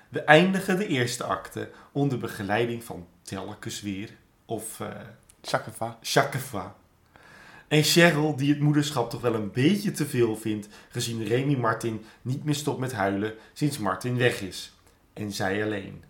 We 0.09 0.21
eindigen 0.21 0.79
de 0.79 0.87
eerste 0.87 1.25
acte 1.25 1.71
onder 1.93 2.19
begeleiding 2.19 2.85
van 2.85 3.07
telkens 3.23 3.81
weer, 3.81 4.11
of. 4.47 4.81
Chakeva. 6.01 6.77
En 7.71 7.83
Cheryl, 7.83 8.37
die 8.37 8.51
het 8.51 8.61
moederschap 8.61 9.11
toch 9.11 9.21
wel 9.21 9.35
een 9.35 9.51
beetje 9.51 9.91
te 9.91 10.07
veel 10.07 10.37
vindt, 10.37 10.69
gezien 10.89 11.25
Remy 11.25 11.55
Martin 11.55 12.05
niet 12.23 12.45
meer 12.45 12.55
stopt 12.55 12.79
met 12.81 12.93
huilen 12.93 13.35
sinds 13.53 13.79
Martin 13.79 14.17
weg 14.17 14.41
is. 14.41 14.73
En 15.13 15.33
zij 15.33 15.65
alleen. 15.65 16.05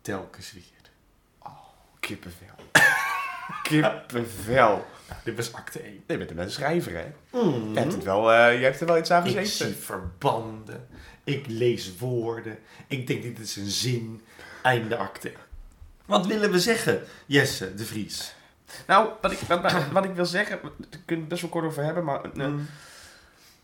Telkens 0.00 0.52
weer. 0.52 0.62
Kippenvel. 2.00 2.54
Kippenvel. 3.62 4.86
Dit 5.24 5.36
was 5.36 5.52
acte 5.52 5.80
1. 5.80 6.02
Je 6.06 6.16
bent 6.16 6.30
een 6.30 6.50
schrijver, 6.50 6.92
hè? 6.96 7.38
Mm. 7.40 7.72
Je 7.72 7.78
hebt, 7.78 7.92
het 7.92 8.04
wel, 8.04 8.32
eh, 8.32 8.58
je 8.58 8.64
hebt 8.64 8.80
er 8.80 8.86
wel 8.86 8.98
iets 8.98 9.10
aan 9.10 9.26
Ik 9.26 9.36
gezeten. 9.36 9.66
zie 9.66 9.84
verbanden. 9.84 10.88
Ik 11.24 11.46
lees 11.48 11.96
woorden. 11.98 12.58
Ik 12.86 13.06
denk 13.06 13.22
dit 13.22 13.38
is 13.38 13.56
een 13.56 13.70
zin. 13.70 14.22
Einde 14.62 14.96
acte. 14.96 15.32
Wat 16.04 16.26
willen 16.26 16.50
we 16.50 16.60
zeggen, 16.60 17.02
Jesse 17.26 17.74
de 17.74 17.84
Vries? 17.84 18.34
Nou, 18.86 19.08
wat 19.20 19.32
ik, 19.32 19.38
wat, 19.38 19.72
wat 19.92 20.04
ik 20.04 20.14
wil 20.14 20.26
zeggen, 20.26 20.58
daar 20.62 20.72
kunnen 20.78 21.04
we 21.06 21.14
het 21.16 21.28
best 21.28 21.40
wel 21.40 21.50
kort 21.50 21.64
over 21.64 21.84
hebben, 21.84 22.04
maar 22.04 22.20
eh, 22.24 22.30
Mm. 22.46 22.66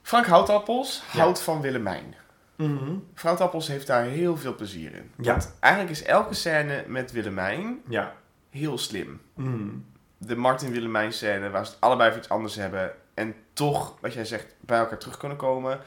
Frank 0.03 0.27
Houtappels 0.27 1.03
Ja. 1.13 1.19
houdt 1.21 1.41
van 1.41 1.61
Willemijn. 1.61 2.15
Mhm. 2.57 2.85
Frank 3.15 3.39
Houtappels 3.39 3.69
heeft 3.69 3.87
daar 3.87 4.05
heel 4.05 4.37
veel 4.37 4.55
plezier 4.55 4.95
in. 4.95 5.11
Ja. 5.17 5.31
Want 5.33 5.53
eigenlijk 5.61 5.93
is 5.95 6.03
elke 6.03 6.35
scène 6.35 6.85
met 6.87 7.13
Willemijn 7.13 7.81
Ja. 7.89 8.13
heel 8.51 8.79
slim. 8.79 9.21
Mm. 9.35 9.85
De 10.19 10.37
Martin 10.37 10.71
Willemijn 10.71 11.13
scène, 11.13 11.51
waar 11.51 11.67
ze 11.67 11.73
het 11.73 11.81
allebei 11.81 12.11
voor 12.11 12.19
iets 12.19 12.29
anders 12.29 12.55
hebben 12.55 12.93
en 13.15 13.35
toch, 13.53 13.95
wat 14.01 14.13
jij 14.15 14.25
zegt, 14.25 14.47
bij 14.61 14.79
elkaar 14.79 14.99
terug 14.99 15.17
kunnen 15.17 15.37
komen, 15.37 15.81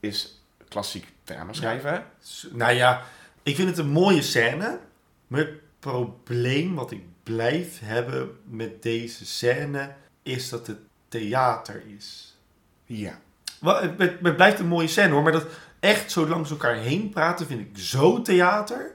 is 0.00 0.44
klassiek 0.68 1.12
drama 1.24 1.52
schrijven. 1.52 2.04
Nou 2.52 2.72
ja, 2.72 3.02
ik 3.42 3.56
vind 3.56 3.68
het 3.68 3.78
een 3.78 3.88
mooie 3.88 4.22
scène. 4.22 4.78
Maar 5.26 5.40
het 5.40 5.50
probleem 5.80 6.74
wat 6.74 6.90
ik 6.90 7.02
blijf 7.24 7.80
hebben 7.82 8.38
met 8.44 8.82
deze 8.82 9.26
scène 9.26 9.94
is 10.22 10.48
dat 10.48 10.66
het 10.66 10.78
theater 11.08 11.82
is. 11.96 12.36
Ja. 12.84 13.20
Wel, 13.60 13.80
het, 13.80 14.36
blijft 14.36 14.58
een 14.58 14.66
mooie 14.66 14.88
scène 14.88 15.12
hoor, 15.12 15.22
maar 15.22 15.32
dat 15.32 15.46
echt 15.80 16.10
zo 16.10 16.26
langs 16.26 16.50
elkaar 16.50 16.76
heen 16.76 17.10
praten 17.10 17.46
vind 17.46 17.60
ik 17.60 17.78
zo 17.78 18.22
theater. 18.22 18.92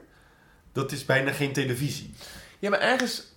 Dat 0.72 0.92
is 0.92 1.04
bijna 1.04 1.32
geen 1.32 1.52
televisie. 1.52 2.14
Ja, 2.58 2.70
maar 2.70 2.80
ergens... 2.80 3.28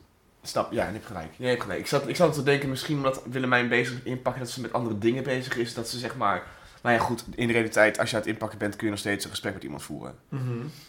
Snap, 0.41 0.71
ja, 0.71 0.85
je 0.85 0.91
hebt 0.91 1.05
gelijk. 1.05 1.33
Je 1.37 1.45
hebt 1.45 1.61
gelijk. 1.61 1.79
Ik 1.79 1.87
zat, 1.87 2.07
ik 2.07 2.15
zat 2.15 2.33
te 2.33 2.43
denken, 2.43 2.69
misschien 2.69 2.95
omdat 2.95 3.23
Willemijn 3.25 3.69
bezig 3.69 3.97
is 3.97 4.03
inpakken, 4.03 4.41
dat 4.41 4.51
ze 4.51 4.61
met 4.61 4.73
andere 4.73 4.97
dingen 4.97 5.23
bezig 5.23 5.57
is, 5.57 5.73
dat 5.73 5.89
ze 5.89 5.99
zeg 5.99 6.15
maar... 6.15 6.43
Nou 6.83 6.95
ja, 6.95 7.01
goed, 7.01 7.23
in 7.35 7.47
de 7.47 7.53
realiteit, 7.53 7.99
als 7.99 8.09
je 8.09 8.15
aan 8.15 8.21
het 8.21 8.31
inpakken 8.31 8.59
bent, 8.59 8.75
kun 8.75 8.85
je 8.85 8.91
nog 8.91 8.99
steeds 8.99 9.23
een 9.23 9.29
gesprek 9.29 9.53
met 9.53 9.63
iemand 9.63 9.83
voeren. 9.83 10.15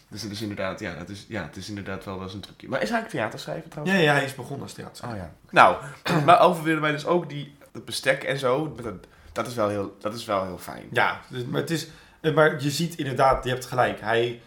Dus 0.09 0.23
het 0.23 0.33
is 0.33 0.41
inderdaad, 0.43 0.81
ja, 0.81 0.95
dat 0.95 1.09
is, 1.09 1.25
ja, 1.29 1.43
het 1.43 1.57
is 1.57 1.69
inderdaad 1.69 2.05
wel 2.05 2.15
wel 2.15 2.25
eens 2.25 2.35
een 2.35 2.41
trucje. 2.41 2.69
Maar 2.69 2.83
is 2.83 2.89
hij 2.89 2.99
eigenlijk 2.99 3.25
theaterschrijver 3.25 3.71
trouwens? 3.71 3.97
Ja, 3.99 4.03
ja, 4.03 4.13
hij 4.13 4.25
is 4.25 4.35
begonnen 4.35 4.63
als 4.63 4.73
theater. 4.73 5.09
Oh 5.09 5.17
ja. 5.17 5.33
Nou, 5.51 5.77
maar 6.27 6.41
over 6.41 6.63
Willemijn 6.63 6.93
dus 6.93 7.07
ook 7.07 7.29
die, 7.29 7.57
het 7.73 7.85
bestek 7.85 8.23
en 8.23 8.39
zo, 8.39 8.75
dat, 8.83 8.95
dat, 9.33 9.47
is 9.47 9.55
wel 9.55 9.69
heel, 9.69 9.97
dat 10.01 10.15
is 10.15 10.25
wel 10.25 10.45
heel 10.45 10.59
fijn. 10.59 10.87
Ja, 10.91 11.21
dus- 11.29 11.45
maar, 11.45 11.61
het 11.61 11.71
is, 11.71 11.89
maar 12.35 12.63
je 12.63 12.71
ziet 12.71 12.97
inderdaad, 12.97 13.45
je 13.45 13.51
hebt 13.51 13.67
gelijk. 13.67 14.01
Hij, 14.01 14.41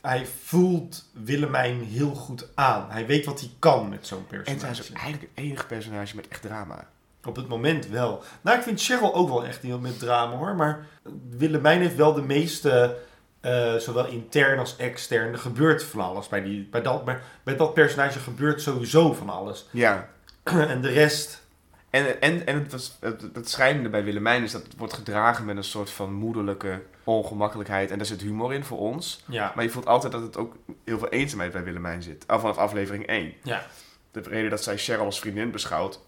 hij 0.00 0.26
voelt 0.44 1.04
Willemijn 1.12 1.84
heel 1.84 2.14
goed 2.14 2.48
aan. 2.54 2.90
Hij 2.90 3.06
weet 3.06 3.24
wat 3.24 3.40
hij 3.40 3.50
kan 3.58 3.88
met 3.88 4.06
zo'n 4.06 4.24
En 4.30 4.44
zij 4.44 4.54
personage. 4.54 4.80
is 4.82 4.90
ook 4.90 4.96
eigenlijk 4.96 5.32
het 5.34 5.44
enige 5.44 5.66
personage 5.66 6.16
met 6.16 6.28
echt 6.28 6.42
drama. 6.42 6.86
Op 7.28 7.36
het 7.36 7.48
moment 7.48 7.88
wel. 7.88 8.22
Nou, 8.40 8.56
ik 8.56 8.62
vind 8.62 8.82
Cheryl 8.82 9.14
ook 9.14 9.28
wel 9.28 9.44
echt 9.44 9.62
heel 9.62 9.78
met 9.78 9.98
drama 9.98 10.36
hoor. 10.36 10.54
Maar 10.54 10.86
Willemijn 11.30 11.80
heeft 11.80 11.96
wel 11.96 12.12
de 12.12 12.22
meeste, 12.22 12.96
eh, 13.40 13.74
zowel 13.74 14.06
intern 14.06 14.58
als 14.58 14.76
extern, 14.76 15.32
er 15.32 15.38
gebeurt 15.38 15.84
van 15.84 16.00
alles. 16.00 16.28
Bij, 16.28 16.42
die, 16.42 16.68
bij, 16.70 16.82
dat, 16.82 17.04
bij, 17.04 17.18
bij 17.42 17.56
dat 17.56 17.74
personage 17.74 18.18
gebeurt 18.18 18.62
sowieso 18.62 19.12
van 19.12 19.28
alles. 19.28 19.66
Ja. 19.70 20.08
en 20.42 20.80
de 20.80 20.88
rest, 20.88 21.46
En, 21.90 22.20
en, 22.20 22.46
en 22.46 22.58
het, 22.58 22.72
was, 22.72 22.96
het, 23.00 23.24
het 23.32 23.48
schrijnende 23.48 23.88
bij 23.88 24.04
Willemijn 24.04 24.42
is 24.42 24.52
dat 24.52 24.62
het 24.62 24.76
wordt 24.76 24.92
gedragen 24.92 25.44
met 25.44 25.56
een 25.56 25.64
soort 25.64 25.90
van 25.90 26.12
moederlijke 26.12 26.82
ongemakkelijkheid. 27.04 27.90
En 27.90 27.96
daar 27.96 28.06
zit 28.06 28.20
humor 28.20 28.54
in 28.54 28.64
voor 28.64 28.78
ons. 28.78 29.24
ja. 29.26 29.52
Maar 29.54 29.64
je 29.64 29.70
voelt 29.70 29.86
altijd 29.86 30.12
dat 30.12 30.22
het 30.22 30.36
ook 30.36 30.56
heel 30.84 30.98
veel 30.98 31.08
eenzaamheid 31.08 31.52
bij 31.52 31.64
Willemijn 31.64 32.02
zit. 32.02 32.24
Al 32.26 32.40
vanaf 32.40 32.56
aflevering 32.56 33.06
1. 33.06 33.32
Ja. 33.42 33.66
De 34.10 34.20
reden 34.20 34.50
dat 34.50 34.62
zij 34.62 34.78
Cheryl 34.78 35.04
als 35.04 35.20
vriendin 35.20 35.50
beschouwt, 35.50 36.00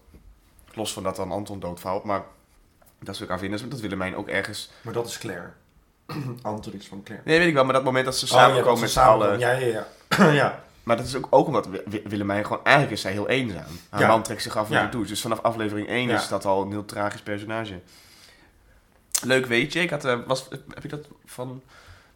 los 0.75 0.93
van 0.93 1.03
dat 1.03 1.15
dan 1.15 1.31
Anton 1.31 1.59
doodvalt, 1.59 2.03
maar 2.03 2.23
dat 2.99 3.15
ze 3.15 3.21
elkaar 3.21 3.39
vinden, 3.39 3.59
is 3.59 3.69
dat 3.69 3.79
Willemijn 3.79 4.15
ook 4.15 4.27
ergens... 4.27 4.69
Maar 4.81 4.93
dat 4.93 5.07
is 5.07 5.17
Claire. 5.17 5.49
Anton 6.41 6.73
is 6.73 6.87
van 6.87 7.03
Claire. 7.03 7.27
Nee, 7.29 7.37
weet 7.39 7.47
ik 7.47 7.53
wel, 7.53 7.63
maar 7.63 7.73
dat 7.73 7.83
moment 7.83 8.05
dat 8.05 8.17
ze 8.17 8.25
Oh, 8.25 8.31
samenkomen 8.31 8.73
ja, 8.75 8.79
met 8.79 8.91
z'n 8.91 8.99
allen... 8.99 9.39
Ja, 9.39 9.51
ja, 9.51 9.85
ja. 10.07 10.31
ja. 10.41 10.63
Maar 10.83 10.97
dat 10.97 11.05
is 11.05 11.15
ook, 11.15 11.27
ook 11.29 11.47
omdat 11.47 11.67
Wi- 11.67 11.81
Wi- 11.85 12.01
Willemijn 12.05 12.43
gewoon... 12.45 12.63
Eigenlijk 12.63 12.95
is 12.95 13.01
zij 13.01 13.11
heel 13.11 13.27
eenzaam. 13.29 13.79
Haar 13.89 14.01
Ja. 14.01 14.07
man 14.07 14.23
trekt 14.23 14.41
zich 14.41 14.57
af 14.57 14.69
naar 14.69 14.79
Ja. 14.79 14.85
de 14.85 14.91
douche. 14.91 15.09
Dus 15.09 15.21
vanaf 15.21 15.39
aflevering 15.39 15.87
1 15.87 16.07
Ja. 16.07 16.15
is 16.15 16.27
dat 16.27 16.45
al 16.45 16.61
een 16.61 16.69
heel 16.71 16.85
tragisch 16.85 17.21
personage. 17.21 17.79
Leuk 19.23 19.45
weet 19.45 19.73
je. 19.73 19.79
Ik 19.79 19.89
had, 19.89 20.05
eh, 20.05 20.17
was, 20.27 20.47
heb 20.49 20.81
je 20.83 20.87
dat 20.89 21.05
van 21.25 21.61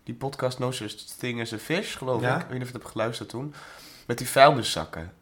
die 0.04 0.16
podcast 0.16 0.60
No 0.60 0.72
Such 0.72 0.92
Thing 1.20 1.42
as 1.42 1.54
a 1.54 1.58
Fish, 1.58 1.98
geloof 1.98 2.22
ik? 2.22 2.28
Ik 2.30 2.34
weet 2.36 2.42
niet 2.42 2.52
of 2.52 2.58
je 2.58 2.64
het 2.64 2.74
hebt 2.74 2.88
geluisterd 2.88 3.30
toen. 3.30 3.54
Met 4.06 4.18
die 4.18 4.30
vuilniszakken. 4.30 5.14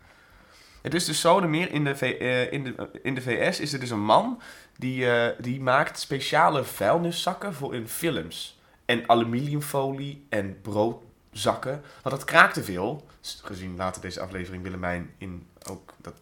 Het 0.83 0.93
is 0.93 1.05
dus 1.05 1.21
zo, 1.21 1.39
er 1.39 1.49
meer 1.49 1.71
in 1.71 1.83
de, 1.83 1.95
V- 1.95 2.01
eh, 2.19 2.51
in, 2.51 2.63
de, 2.63 2.89
in 3.03 3.15
de 3.15 3.21
VS 3.21 3.59
is 3.59 3.73
er 3.73 3.79
dus 3.79 3.89
een 3.89 4.03
man 4.05 4.41
die, 4.77 5.09
eh, 5.11 5.39
die 5.39 5.61
maakt 5.61 5.99
speciale 5.99 6.63
vuilniszakken 6.63 7.53
voor 7.53 7.75
in 7.75 7.87
films. 7.87 8.59
En 8.85 9.03
aluminiumfolie 9.09 10.25
en 10.29 10.57
broodzakken. 10.61 11.81
Want 12.01 12.15
dat 12.15 12.23
kraakt 12.23 12.53
te 12.53 12.63
veel. 12.63 13.05
gezien 13.43 13.75
later 13.75 14.01
deze 14.01 14.19
aflevering 14.21 14.63
Willemijn 14.63 15.13
in 15.17 15.47
ook 15.69 15.93
dat... 16.01 16.13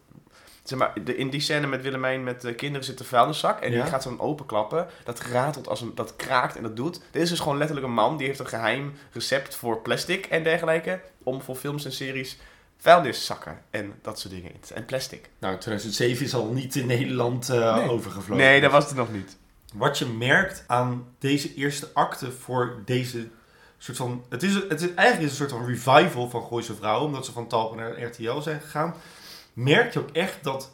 Zeg 0.62 0.78
maar, 0.78 0.92
de, 1.04 1.16
in 1.16 1.30
die 1.30 1.40
scène 1.40 1.66
met 1.66 1.82
Willemijn 1.82 2.24
met 2.24 2.40
de 2.40 2.54
kinderen 2.54 2.84
zit 2.86 2.98
de 2.98 3.04
vuilniszak 3.04 3.60
en 3.60 3.72
Ja. 3.72 3.80
die 3.82 3.90
gaat 3.90 4.02
zo 4.02 4.14
openklappen. 4.18 4.86
Dat 5.04 5.20
ratelt 5.20 5.68
als 5.68 5.80
een, 5.80 5.94
dat 5.94 6.16
kraakt 6.16 6.56
en 6.56 6.62
dat 6.62 6.76
doet. 6.76 7.00
Dit 7.10 7.22
is 7.22 7.28
dus 7.28 7.40
gewoon 7.40 7.56
letterlijk 7.58 7.86
een 7.86 7.92
man 7.92 8.16
die 8.16 8.26
heeft 8.26 8.38
een 8.38 8.46
geheim 8.46 8.92
recept 9.12 9.54
voor 9.54 9.80
plastic 9.80 10.26
en 10.26 10.42
dergelijke. 10.42 11.00
Om 11.22 11.42
voor 11.42 11.56
films 11.56 11.84
en 11.84 11.92
series 11.92 12.38
vuilniszakken 12.82 13.58
en 13.70 13.94
dat 14.02 14.18
soort 14.18 14.34
dingen 14.34 14.52
En 14.74 14.84
plastic. 14.84 15.30
Nou, 15.38 15.58
2007 15.58 16.24
is 16.24 16.34
al 16.34 16.46
niet 16.52 16.74
in 16.76 16.86
Nederland 16.86 17.48
eh, 17.48 17.76
Nee. 17.76 17.90
overgevlogen. 17.90 18.44
Nee, 18.44 18.60
dat 18.60 18.70
was 18.70 18.84
het 18.84 18.94
nog 18.94 19.12
niet. 19.12 19.36
Wat 19.74 19.98
je 19.98 20.06
merkt 20.06 20.64
aan 20.66 21.04
deze 21.18 21.54
eerste 21.54 21.88
acte 21.94 22.32
voor 22.32 22.82
deze 22.84 23.28
soort 23.78 23.96
van... 23.96 24.24
Het 24.28 24.42
is, 24.42 24.54
het 24.54 24.80
is 24.80 24.94
eigenlijk 24.94 25.30
een 25.30 25.36
soort 25.36 25.50
van 25.50 25.66
revival 25.66 26.30
van 26.30 26.42
Gooise 26.42 26.74
Vrouwen, 26.74 27.06
omdat 27.06 27.24
ze 27.24 27.32
van 27.32 27.46
Talpa 27.48 27.76
naar 27.76 28.02
RTL 28.02 28.40
zijn 28.40 28.60
gegaan. 28.60 28.94
Merk 29.52 29.92
je 29.92 29.98
ook 29.98 30.10
echt 30.10 30.44
dat 30.44 30.70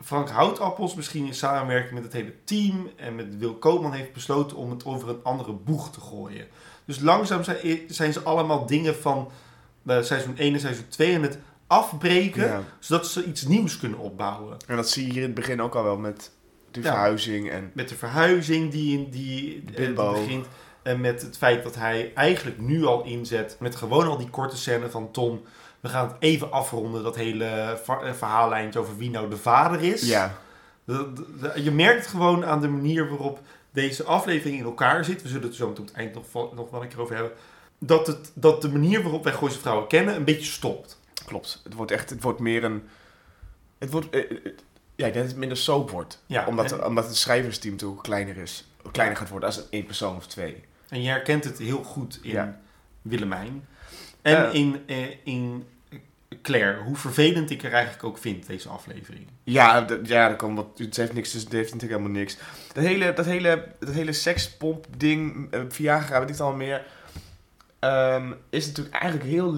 Frank 0.00 0.28
Houtappels 0.28 0.94
misschien 0.94 1.26
in 1.26 1.34
samenwerking 1.34 1.94
met 1.94 2.02
het 2.02 2.12
hele 2.12 2.34
team 2.44 2.90
en 2.96 3.14
met 3.14 3.38
Wil 3.38 3.54
Koopman 3.54 3.92
heeft 3.92 4.12
besloten 4.12 4.56
om 4.56 4.70
het 4.70 4.84
over 4.84 5.08
een 5.08 5.20
andere 5.22 5.52
boeg 5.52 5.90
te 5.90 6.00
gooien. 6.00 6.46
Dus 6.84 7.00
langzaam 7.00 7.44
zijn, 7.44 7.80
zijn 7.88 8.12
ze 8.12 8.20
allemaal 8.22 8.66
dingen 8.66 8.96
van 8.96 9.30
eh, 9.86 10.02
seizoen 10.02 10.36
1 10.38 10.54
en 10.54 10.60
seizoen 10.60 10.88
2 10.88 11.14
aan 11.16 11.22
het 11.22 11.38
afbreken, 11.66 12.46
Ja. 12.46 12.60
zodat 12.78 13.06
ze 13.06 13.24
iets 13.24 13.42
nieuws 13.46 13.78
kunnen 13.78 13.98
opbouwen. 13.98 14.56
En 14.66 14.76
dat 14.76 14.90
zie 14.90 15.06
je 15.06 15.12
hier 15.12 15.20
in 15.20 15.26
het 15.26 15.34
begin 15.34 15.62
ook 15.62 15.74
al 15.74 15.82
wel 15.84 15.98
met 15.98 16.30
de 16.70 16.80
Ja. 16.80 16.86
verhuizing 16.90 17.50
en... 17.50 17.70
Met 17.74 17.88
de 17.88 17.94
verhuizing 17.94 18.70
die, 18.70 19.08
die, 19.08 19.64
eh, 19.74 19.76
die 19.76 19.92
begint. 19.92 20.46
En 20.82 21.00
met 21.00 21.22
het 21.22 21.36
feit 21.38 21.62
dat 21.62 21.74
hij 21.74 22.12
eigenlijk 22.14 22.60
nu 22.60 22.84
al 22.84 23.04
inzet. 23.04 23.56
Met 23.60 23.76
gewoon 23.76 24.06
al 24.06 24.16
die 24.18 24.30
korte 24.30 24.56
scène 24.56 24.90
van 24.90 25.10
Tom. 25.10 25.42
We 25.80 25.88
gaan 25.88 26.06
het 26.06 26.16
even 26.18 26.52
afronden. 26.52 27.02
Dat 27.02 27.16
hele 27.16 27.44
eh, 27.44 28.12
verhaallijntje 28.12 28.78
over 28.80 28.96
wie 28.96 29.10
nou 29.10 29.30
de 29.30 29.36
vader 29.36 29.82
is. 29.82 30.08
Ja, 30.08 30.38
De- 30.84 31.12
de- 31.12 31.26
de- 31.40 31.62
je 31.62 31.70
merkt 31.70 31.98
het 32.00 32.06
gewoon 32.10 32.44
aan 32.44 32.60
de 32.60 32.68
manier 32.68 33.08
waarop 33.08 33.40
deze 33.72 34.04
aflevering 34.04 34.58
in 34.58 34.64
elkaar 34.64 35.04
zit. 35.04 35.22
We 35.22 35.28
zullen 35.28 35.46
het 35.46 35.54
zo 35.54 35.68
meteen 35.68 35.82
op 35.82 35.88
het 35.88 35.96
eind 35.96 36.14
nog, 36.14 36.54
nog 36.54 36.70
wel 36.70 36.82
een 36.82 36.88
keer 36.88 37.00
over 37.00 37.14
hebben. 37.14 37.32
Dat, 37.84 38.06
het, 38.06 38.30
dat 38.34 38.62
de 38.62 38.68
manier 38.68 39.02
waarop 39.02 39.24
wij 39.24 39.32
Gooise 39.32 39.58
Vrouwen 39.58 39.86
kennen 39.88 40.14
een 40.16 40.24
beetje 40.24 40.52
stopt. 40.52 40.98
klopt. 41.26 41.60
Het 41.64 41.74
wordt 41.74 41.90
echt, 41.92 42.10
het 42.10 42.22
wordt 42.22 42.38
meer 42.40 42.64
een... 42.64 42.82
Het 43.78 43.90
wordt... 43.90 44.10
eh, 44.10 44.20
eh, 44.30 44.36
ja, 44.94 45.06
ik 45.06 45.12
denk 45.12 45.14
dat 45.14 45.26
het 45.26 45.36
minder 45.36 45.56
soap 45.56 45.90
wordt. 45.90 46.22
Ja, 46.26 46.46
omdat, 46.46 46.72
en- 46.72 46.84
omdat 46.86 47.06
het 47.06 47.16
schrijversteam 47.16 47.76
toch 47.76 48.00
kleiner 48.00 48.36
is. 48.36 48.66
Kleiner 48.92 49.16
gaat 49.16 49.28
worden 49.28 49.48
als 49.48 49.68
één 49.68 49.84
persoon 49.86 50.16
of 50.16 50.26
twee. 50.26 50.64
En 50.88 51.02
je 51.02 51.08
herkent 51.08 51.44
het 51.44 51.58
heel 51.58 51.82
goed 51.84 52.18
in 52.22 52.30
Ja. 52.30 52.60
Willemijn. 53.02 53.66
En 54.22 54.46
Eh. 54.48 54.54
in, 54.54 54.82
eh, 54.86 54.96
in 55.24 55.66
Claire. 56.42 56.82
Hoe 56.82 56.96
vervelend 56.96 57.50
ik 57.50 57.62
er 57.62 57.72
eigenlijk 57.72 58.04
ook 58.04 58.18
vind, 58.18 58.46
deze 58.46 58.68
aflevering. 58.68 59.26
Ja, 59.44 59.86
ja 60.04 60.28
er 60.28 60.36
komt 60.36 60.56
wat, 60.56 60.66
het 60.78 60.96
heeft 60.96 61.12
niks, 61.12 61.32
dus 61.32 61.42
het 61.42 61.52
heeft 61.52 61.72
natuurlijk 61.72 62.00
helemaal 62.00 62.20
niks. 62.20 62.36
Dat 62.72 62.84
hele, 62.84 63.12
dat 63.12 63.24
hele, 63.24 63.68
dat 63.78 63.94
hele 63.94 64.12
sekspomp 64.12 64.86
ding, 64.96 65.52
eh, 65.52 65.60
Viagra, 65.68 66.12
weet 66.18 66.28
ik 66.28 66.34
het 66.34 66.40
al 66.42 66.52
meer, 66.52 66.84
ehm, 67.82 68.32
is 68.50 68.66
natuurlijk 68.66 68.94
eigenlijk 68.96 69.30
heel... 69.30 69.52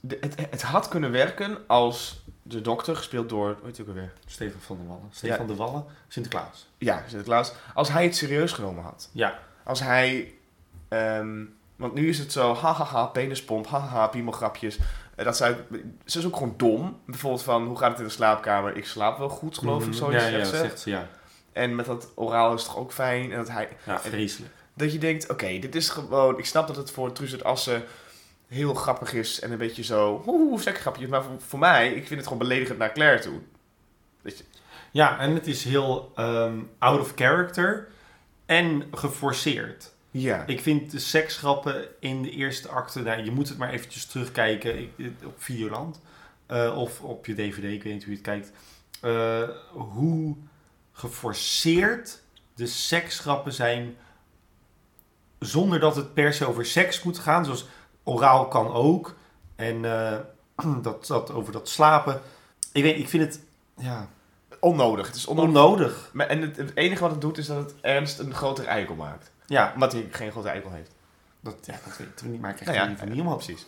de- 0.00 0.16
Het, 0.20 0.34
het 0.50 0.62
had 0.62 0.88
kunnen 0.88 1.10
werken 1.10 1.58
als 1.66 2.22
de 2.42 2.60
dokter, 2.60 2.96
gespeeld 2.96 3.28
door, 3.28 3.56
hij 3.62 3.72
ook 3.80 3.88
alweer? 3.88 4.12
Stefan 4.26 4.60
van 4.60 4.76
der 4.76 4.86
Wallen. 4.86 5.08
Stefan 5.10 5.46
de 5.46 5.54
Wallen, 5.54 5.84
Sinterklaas. 6.08 6.68
Ja, 6.78 7.02
Sinterklaas. 7.06 7.52
Als 7.74 7.88
hij 7.88 8.04
het 8.04 8.16
serieus 8.16 8.52
genomen 8.52 8.82
had. 8.84 9.08
Ja. 9.12 9.38
Als 9.64 9.80
hij... 9.80 10.34
ehm, 10.88 11.44
want 11.76 11.94
nu 11.94 12.08
is 12.08 12.18
het 12.18 12.32
zo, 12.32 12.54
hahaha, 12.54 13.04
penispomp, 13.06 13.66
hahaha, 13.66 14.06
piemelgrapjes. 14.06 14.78
Eh, 15.14 15.24
Dat 15.24 15.36
zou, 15.36 15.54
ze 16.04 16.18
is 16.18 16.26
ook 16.26 16.36
gewoon 16.36 16.54
dom. 16.56 17.00
Bijvoorbeeld 17.06 17.42
van, 17.42 17.66
hoe 17.66 17.78
gaat 17.78 17.90
het 17.90 17.98
in 17.98 18.04
de 18.04 18.10
slaapkamer? 18.10 18.76
Ik 18.76 18.86
slaap 18.86 19.18
wel 19.18 19.28
goed, 19.28 19.58
geloof 19.58 19.86
ik, 19.86 19.94
zo 19.94 20.04
Mhm. 20.06 20.14
ja, 20.14 20.20
zegt 20.20 20.36
ja, 20.36 20.44
ze. 20.44 20.56
zegt 20.56 20.80
ze, 20.80 20.90
ja. 20.90 21.06
En 21.52 21.74
met 21.74 21.86
dat 21.86 22.08
oraal 22.14 22.54
is 22.54 22.62
het 22.62 22.70
toch 22.70 22.80
ook 22.80 22.92
fijn. 22.92 23.30
En 23.32 23.36
dat, 23.38 23.48
hij, 23.48 23.68
Ja, 23.86 24.00
vreselijk. 24.00 24.54
Dat 24.74 24.92
je 24.92 24.98
denkt, 24.98 25.30
oké, 25.30 25.58
dit 25.58 25.74
is 25.74 25.88
gewoon... 25.88 26.38
Ik 26.38 26.44
snap 26.46 26.66
dat 26.66 26.76
het 26.76 26.90
voor 26.90 27.12
Truus 27.12 27.32
het 27.32 27.44
Assen 27.44 27.84
heel 28.46 28.74
grappig 28.74 29.12
is. 29.12 29.40
En 29.40 29.52
een 29.52 29.58
beetje 29.58 29.82
zo, 29.84 30.22
oeh, 30.26 30.60
sekgrapjes. 30.60 31.08
Maar 31.08 31.22
voor, 31.22 31.40
voor 31.40 31.58
mij, 31.58 31.88
ik 31.88 32.06
vind 32.06 32.10
het 32.20 32.22
gewoon 32.22 32.38
beledigend 32.38 32.78
naar 32.78 32.92
Claire 32.92 33.22
toe. 33.22 33.40
Ja, 34.90 35.18
en 35.18 35.34
het 35.34 35.46
is 35.46 35.64
heel 35.64 36.12
ehm, 36.16 36.58
out 36.78 37.00
of 37.00 37.12
character 37.16 37.88
en 38.46 38.84
geforceerd. 38.92 39.92
Ja. 40.10 40.46
Ik 40.46 40.60
vind 40.60 40.90
de 40.90 40.98
seksgrappen 40.98 41.84
in 42.00 42.22
de 42.22 42.30
eerste 42.30 42.68
acte, 42.68 43.00
nou, 43.00 43.22
je 43.24 43.30
moet 43.30 43.48
het 43.48 43.58
maar 43.58 43.70
eventjes 43.70 44.06
terugkijken 44.06 44.78
ik- 44.78 45.10
op 45.24 45.34
Videoland. 45.42 46.00
eh, 46.46 46.76
of 46.78 47.00
op 47.00 47.26
je 47.26 47.34
DVD, 47.34 47.64
ik 47.64 47.82
weet 47.82 47.92
niet 47.92 48.04
hoe 48.04 48.12
je 48.12 48.18
het 48.18 48.26
kijkt. 48.26 48.52
eh, 49.00 49.48
hoe 49.68 50.36
geforceerd 50.92 52.20
de 52.54 52.66
seksgrappen 52.66 53.52
zijn 53.52 53.96
zonder 55.40 55.80
dat 55.80 55.96
het 55.96 56.14
per 56.14 56.32
se 56.32 56.46
over 56.46 56.66
seks 56.66 57.02
moet 57.02 57.18
gaan. 57.18 57.44
Zoals 57.44 57.66
oraal 58.02 58.48
kan 58.48 58.72
ook. 58.72 59.14
En 59.56 59.84
eh, 59.84 60.18
dat, 60.82 61.06
dat 61.06 61.32
over 61.32 61.52
dat 61.52 61.68
slapen. 61.68 62.20
Ik 62.72 62.82
weet, 62.82 62.98
ik 62.98 63.08
vind 63.08 63.22
het 63.22 63.40
ja, 63.76 64.08
Onnodig. 64.60 65.06
Het 65.06 65.16
is 65.16 65.26
onnodig. 65.26 65.48
onnodig. 65.48 66.10
Maar, 66.12 66.26
en 66.26 66.40
het, 66.40 66.56
het 66.56 66.76
enige 66.76 67.00
wat 67.02 67.10
het 67.10 67.20
doet, 67.20 67.38
is 67.38 67.46
dat 67.46 67.56
het 67.56 67.74
Ernst 67.80 68.18
een 68.18 68.34
grotere 68.34 68.68
eikel 68.68 68.94
maakt. 68.94 69.30
Ja, 69.46 69.70
Omdat 69.74 69.92
hij 69.92 70.08
geen 70.10 70.30
grote 70.30 70.48
eikel 70.48 70.70
heeft. 70.70 70.90
dat, 71.40 71.56
ja, 71.62 71.74
dat 71.84 71.96
weten 71.96 72.24
we 72.26 72.30
niet, 72.30 72.40
maar 72.40 72.50
ik 72.50 72.56
krijg 72.56 72.70
Nou 72.70 72.82
ja, 72.82 72.90
niet 72.90 72.98
van 72.98 73.08
niemand. 73.08 73.44
Precies. 73.44 73.66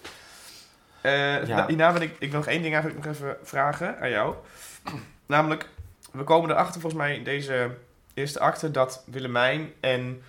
Ja. 1.02 1.66
hierna 1.66 1.92
wil 1.92 2.02
ik, 2.02 2.16
ik 2.18 2.30
wil 2.30 2.38
nog 2.38 2.48
één 2.48 2.62
ding 2.62 2.74
eigenlijk 2.74 3.04
nog 3.04 3.14
even 3.14 3.36
vragen 3.42 4.00
aan 4.00 4.10
jou. 4.10 4.34
Namelijk, 5.26 5.68
we 6.12 6.24
komen 6.24 6.50
erachter 6.50 6.80
volgens 6.80 7.02
mij 7.02 7.16
in 7.16 7.24
deze 7.24 7.76
eerste 8.14 8.40
acte 8.40 8.70
dat 8.70 9.02
Willemijn 9.06 9.72
en 9.80 10.22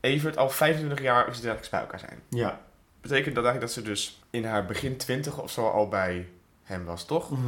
Evert 0.00 0.36
al 0.36 0.50
25 0.50 1.02
jaar 1.02 1.34
zelfs 1.34 1.68
bij 1.68 1.80
elkaar 1.80 1.98
zijn. 1.98 2.18
Ja. 2.28 2.60
Betekent 3.00 3.34
dat 3.34 3.44
eigenlijk 3.44 3.74
dat 3.74 3.84
ze 3.84 3.90
dus 3.90 4.22
in 4.30 4.44
haar 4.44 4.66
begin 4.66 4.96
20 4.96 5.42
of 5.42 5.50
zo 5.50 5.68
al 5.68 5.88
bij 5.88 6.28
hem 6.62 6.84
was, 6.84 7.06
toch? 7.06 7.30
Mhm. 7.30 7.40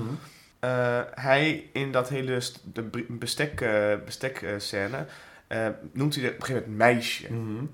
Eh, 0.58 1.00
hij 1.14 1.70
in 1.72 1.92
dat 1.92 2.08
hele 2.08 2.40
de 2.72 3.06
bestek, 3.08 3.60
eh, 3.60 3.94
bestek 4.04 4.46
scène 4.56 5.06
eh, 5.46 5.66
noemt 5.92 6.14
hij 6.14 6.24
er 6.24 6.30
op 6.30 6.36
een 6.36 6.44
gegeven 6.44 6.70
moment 6.70 6.92
meisje. 6.92 7.32
Mhm. 7.32 7.64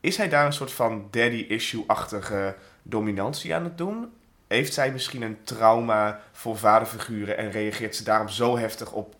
Is 0.00 0.16
hij 0.16 0.28
daar 0.28 0.46
een 0.46 0.52
soort 0.52 0.72
van 0.72 1.08
daddy-issue-achtige 1.10 2.54
dominantie 2.82 3.54
aan 3.54 3.64
het 3.64 3.78
doen? 3.78 4.12
Heeft 4.46 4.72
zij 4.72 4.92
misschien 4.92 5.22
een 5.22 5.38
trauma 5.44 6.20
voor 6.32 6.58
vaderfiguren 6.58 7.36
en 7.36 7.50
reageert 7.50 7.96
ze 7.96 8.04
daarom 8.04 8.28
zo 8.28 8.58
heftig 8.58 8.92
op 8.92 9.14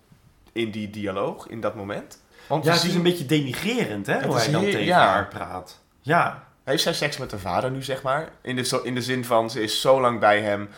in 0.52 0.70
die 0.70 0.90
dialoog, 0.90 1.48
in 1.48 1.60
dat 1.60 1.74
moment? 1.74 2.21
Want 2.46 2.64
Ja, 2.64 2.72
het 2.72 2.84
is 2.84 2.94
een 2.94 3.02
beetje 3.02 3.26
denigrerend, 3.26 4.06
hè, 4.06 4.14
Het 4.14 4.24
hoe 4.24 4.36
hij 4.36 4.50
dan 4.50 4.62
tegen 4.62 4.84
ja. 4.84 5.06
haar 5.06 5.28
praat. 5.28 5.80
Ja. 6.00 6.44
Heeft 6.64 6.82
zij 6.82 6.92
seks 6.94 7.16
met 7.16 7.30
haar 7.30 7.40
vader 7.40 7.70
nu, 7.70 7.82
zeg 7.82 8.02
maar? 8.02 8.28
In 8.42 8.56
de, 8.56 8.80
in 8.82 8.94
de 8.94 9.02
zin 9.02 9.24
van, 9.24 9.50
ze 9.50 9.62
is 9.62 9.80
zo 9.80 10.00
lang 10.00 10.20
bij 10.20 10.40
hem. 10.40 10.68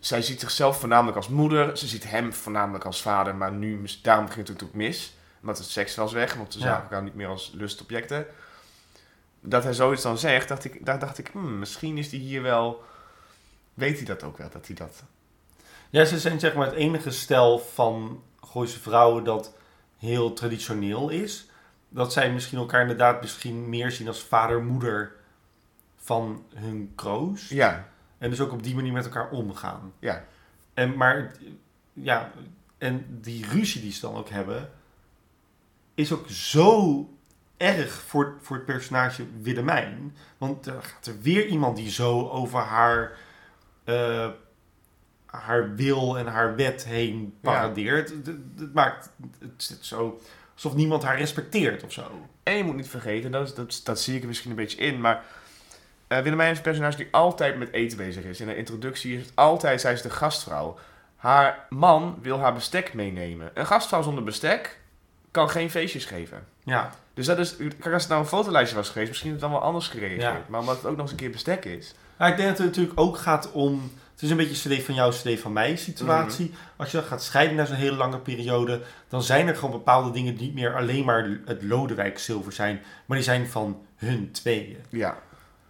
Zij 0.00 0.22
ziet 0.22 0.40
zichzelf 0.40 0.78
voornamelijk 0.78 1.16
als 1.16 1.28
moeder. 1.28 1.76
Ze 1.78 1.86
ziet 1.86 2.10
hem 2.10 2.32
voornamelijk 2.32 2.84
als 2.84 3.02
vader. 3.02 3.34
Maar 3.34 3.52
nu, 3.52 3.84
daarom 4.02 4.26
begint 4.26 4.48
het 4.48 4.60
natuurlijk 4.60 4.88
mis. 4.88 5.16
Omdat 5.40 5.58
het 5.58 5.66
seks 5.66 5.94
was 5.94 6.12
weg. 6.12 6.34
Want 6.34 6.52
ze 6.52 6.58
Ja. 6.58 6.64
zagen 6.64 6.82
elkaar 6.82 7.02
niet 7.02 7.14
meer 7.14 7.28
als 7.28 7.52
lustobjecten. 7.54 8.26
Dat 9.40 9.64
hij 9.64 9.72
zoiets 9.72 10.02
dan 10.02 10.18
zegt, 10.18 10.48
dacht 10.48 10.64
ik, 10.64 10.84
daar 10.86 10.98
dacht 10.98 11.18
ik, 11.18 11.28
hmm, 11.32 11.58
misschien 11.58 11.98
is 11.98 12.10
hij 12.10 12.20
hier 12.20 12.42
wel... 12.42 12.84
Weet 13.74 13.96
hij 13.96 14.04
dat 14.06 14.22
ook 14.22 14.38
wel, 14.38 14.48
dat 14.52 14.66
hij 14.66 14.76
dat... 14.76 15.02
ja, 15.90 16.04
ze 16.04 16.18
zijn 16.18 16.40
zeg 16.40 16.54
maar 16.54 16.66
het 16.66 16.74
enige 16.74 17.10
stel 17.10 17.58
van 17.58 18.22
Gooise 18.40 18.80
vrouwen 18.80 19.24
dat 19.24 19.52
heel 19.98 20.32
traditioneel 20.32 21.08
is. 21.08 21.48
Dat 21.88 22.12
zij 22.12 22.32
misschien 22.32 22.58
elkaar 22.58 22.80
inderdaad 22.80 23.20
misschien 23.20 23.68
meer 23.68 23.90
zien 23.90 24.08
als 24.08 24.22
vader-moeder 24.22 25.12
van 25.96 26.44
hun 26.54 26.92
kroos. 26.94 27.48
Ja, 27.48 27.88
En 28.18 28.30
dus 28.30 28.40
ook 28.40 28.52
op 28.52 28.62
die 28.62 28.74
manier 28.74 28.92
met 28.92 29.04
elkaar 29.04 29.30
omgaan. 29.30 29.92
ja. 29.98 30.24
En, 30.74 30.96
maar, 30.96 31.32
ja, 31.92 32.32
en 32.78 33.18
die 33.20 33.46
ruzie 33.46 33.80
die 33.80 33.92
ze 33.92 34.00
dan 34.00 34.14
ook 34.14 34.28
hebben, 34.28 34.70
is 35.94 36.12
ook 36.12 36.28
zo 36.28 37.08
erg 37.56 37.92
voor, 37.92 38.36
voor 38.40 38.56
het 38.56 38.64
personage 38.64 39.26
Willemijn. 39.40 40.16
Want 40.38 40.66
er 40.66 40.82
gaat 40.82 41.06
er 41.06 41.20
weer 41.20 41.46
iemand 41.46 41.76
die 41.76 41.90
zo 41.90 42.28
over 42.28 42.60
haar, 42.60 43.18
eh, 43.84 44.28
haar 45.30 45.74
wil 45.74 46.18
en 46.18 46.26
haar 46.26 46.56
wet 46.56 46.84
heen 46.84 47.34
paradeert. 47.40 48.08
Het, 48.08 48.26
het- 48.26 48.74
maakt 48.74 49.10
het 49.40 49.50
zit 49.56 49.78
zo 49.84 50.20
alsof 50.54 50.74
niemand 50.74 51.02
haar 51.02 51.18
respecteert 51.18 51.82
of 51.84 51.92
zo. 51.92 52.28
En 52.42 52.56
je 52.56 52.64
moet 52.64 52.76
niet 52.76 52.88
vergeten, 52.88 53.30
dat, 53.30 53.56
dat, 53.56 53.80
dat 53.84 54.00
zie 54.00 54.14
ik 54.16 54.20
er 54.22 54.28
misschien 54.28 54.50
een 54.50 54.56
beetje 54.56 54.78
in, 54.78 55.00
maar 55.00 55.22
eh 56.06 56.18
Willemijn 56.20 56.50
is 56.50 56.56
een 56.56 56.62
personage 56.62 56.96
die 56.96 57.08
altijd 57.10 57.58
met 57.58 57.72
eten 57.72 57.96
bezig 57.96 58.24
is. 58.24 58.40
In 58.40 58.46
de 58.46 58.56
introductie 58.56 59.16
is 59.16 59.22
het 59.22 59.32
altijd, 59.34 59.80
zij 59.80 59.92
is 59.92 60.02
de 60.02 60.10
gastvrouw. 60.10 60.78
Haar 61.16 61.66
man 61.68 62.18
wil 62.22 62.38
haar 62.38 62.54
bestek 62.54 62.94
meenemen. 62.94 63.50
Een 63.54 63.66
gastvrouw 63.66 64.02
zonder 64.02 64.24
bestek 64.24 64.80
kan 65.30 65.50
geen 65.50 65.70
feestjes 65.70 66.04
geven. 66.04 66.46
Ja, 66.64 66.90
Dus 67.14 67.26
dat 67.26 67.38
is, 67.38 67.56
kijk, 67.56 67.92
als 67.92 68.02
het 68.02 68.08
nou 68.10 68.22
een 68.22 68.28
fotolijstje 68.28 68.76
was 68.76 68.88
geweest, 68.88 69.08
misschien 69.08 69.30
had 69.32 69.40
het 69.40 69.50
dan 69.50 69.58
wel 69.60 69.68
anders 69.68 69.88
gereageerd. 69.88 70.20
Ja. 70.22 70.44
Maar 70.48 70.60
omdat 70.60 70.76
het 70.76 70.84
ook 70.84 70.92
nog 70.92 71.00
eens 71.00 71.10
een 71.10 71.16
keer 71.16 71.30
bestek 71.30 71.64
is. 71.64 71.94
Maar 72.16 72.28
ik 72.30 72.36
denk 72.36 72.48
dat 72.48 72.58
het 72.58 72.66
natuurlijk 72.66 73.00
ook 73.00 73.16
gaat 73.16 73.52
om... 73.52 73.92
Het 74.18 74.26
is 74.26 74.30
een 74.32 74.36
beetje 74.48 74.76
cd 74.76 74.84
van 74.84 74.94
jou, 74.94 75.12
cd 75.12 75.40
van 75.40 75.52
mij 75.52 75.76
situatie. 75.76 76.54
Als 76.76 76.90
je 76.90 76.96
dan 76.96 77.06
gaat 77.06 77.22
scheiden 77.22 77.56
na 77.56 77.64
zo'n 77.64 77.76
hele 77.76 77.96
lange 77.96 78.18
periode... 78.18 78.82
dan 79.08 79.22
zijn 79.22 79.48
er 79.48 79.54
gewoon 79.54 79.70
bepaalde 79.70 80.10
dingen 80.10 80.34
die 80.36 80.46
niet 80.46 80.54
meer 80.54 80.76
alleen 80.76 81.04
maar 81.04 81.38
het 81.44 81.62
Lodewijk 81.62 82.18
zilver 82.18 82.52
zijn. 82.52 82.82
Maar 83.06 83.16
die 83.16 83.26
zijn 83.26 83.48
van 83.48 83.82
hun 83.96 84.30
tweeën. 84.32 84.76
Ja. 84.88 85.18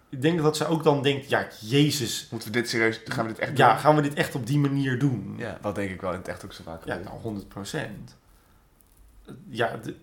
Ik 0.09 0.21
denk 0.21 0.41
dat 0.41 0.57
ze 0.57 0.65
ook 0.67 0.83
dan 0.83 1.03
denkt... 1.03 1.29
Ja, 1.29 1.47
jezus. 1.59 2.27
Moeten 2.31 2.51
we 2.51 2.59
dit 2.59 2.69
serieus, 2.69 3.01
gaan 3.05 3.25
we 3.25 3.31
dit 3.31 3.39
echt 3.41 3.57
Ja, 3.57 3.69
doen? 3.71 3.79
gaan 3.79 3.95
we 3.95 4.01
dit 4.01 4.13
echt 4.13 4.35
op 4.35 4.47
die 4.47 4.57
manier 4.59 4.99
doen? 4.99 5.33
Ja, 5.37 5.57
dat 5.61 5.75
denk 5.75 5.89
ik 5.91 6.01
wel 6.01 6.11
in 6.11 6.17
het 6.17 6.27
echt 6.27 6.45
ook 6.45 6.53
zo 6.53 6.63
vaak. 6.63 6.85
Ja, 6.85 6.95
nou, 6.95 7.19
100 7.21 7.47
procent. 7.47 8.17
Ja, 9.49 9.79
de, 9.83 9.95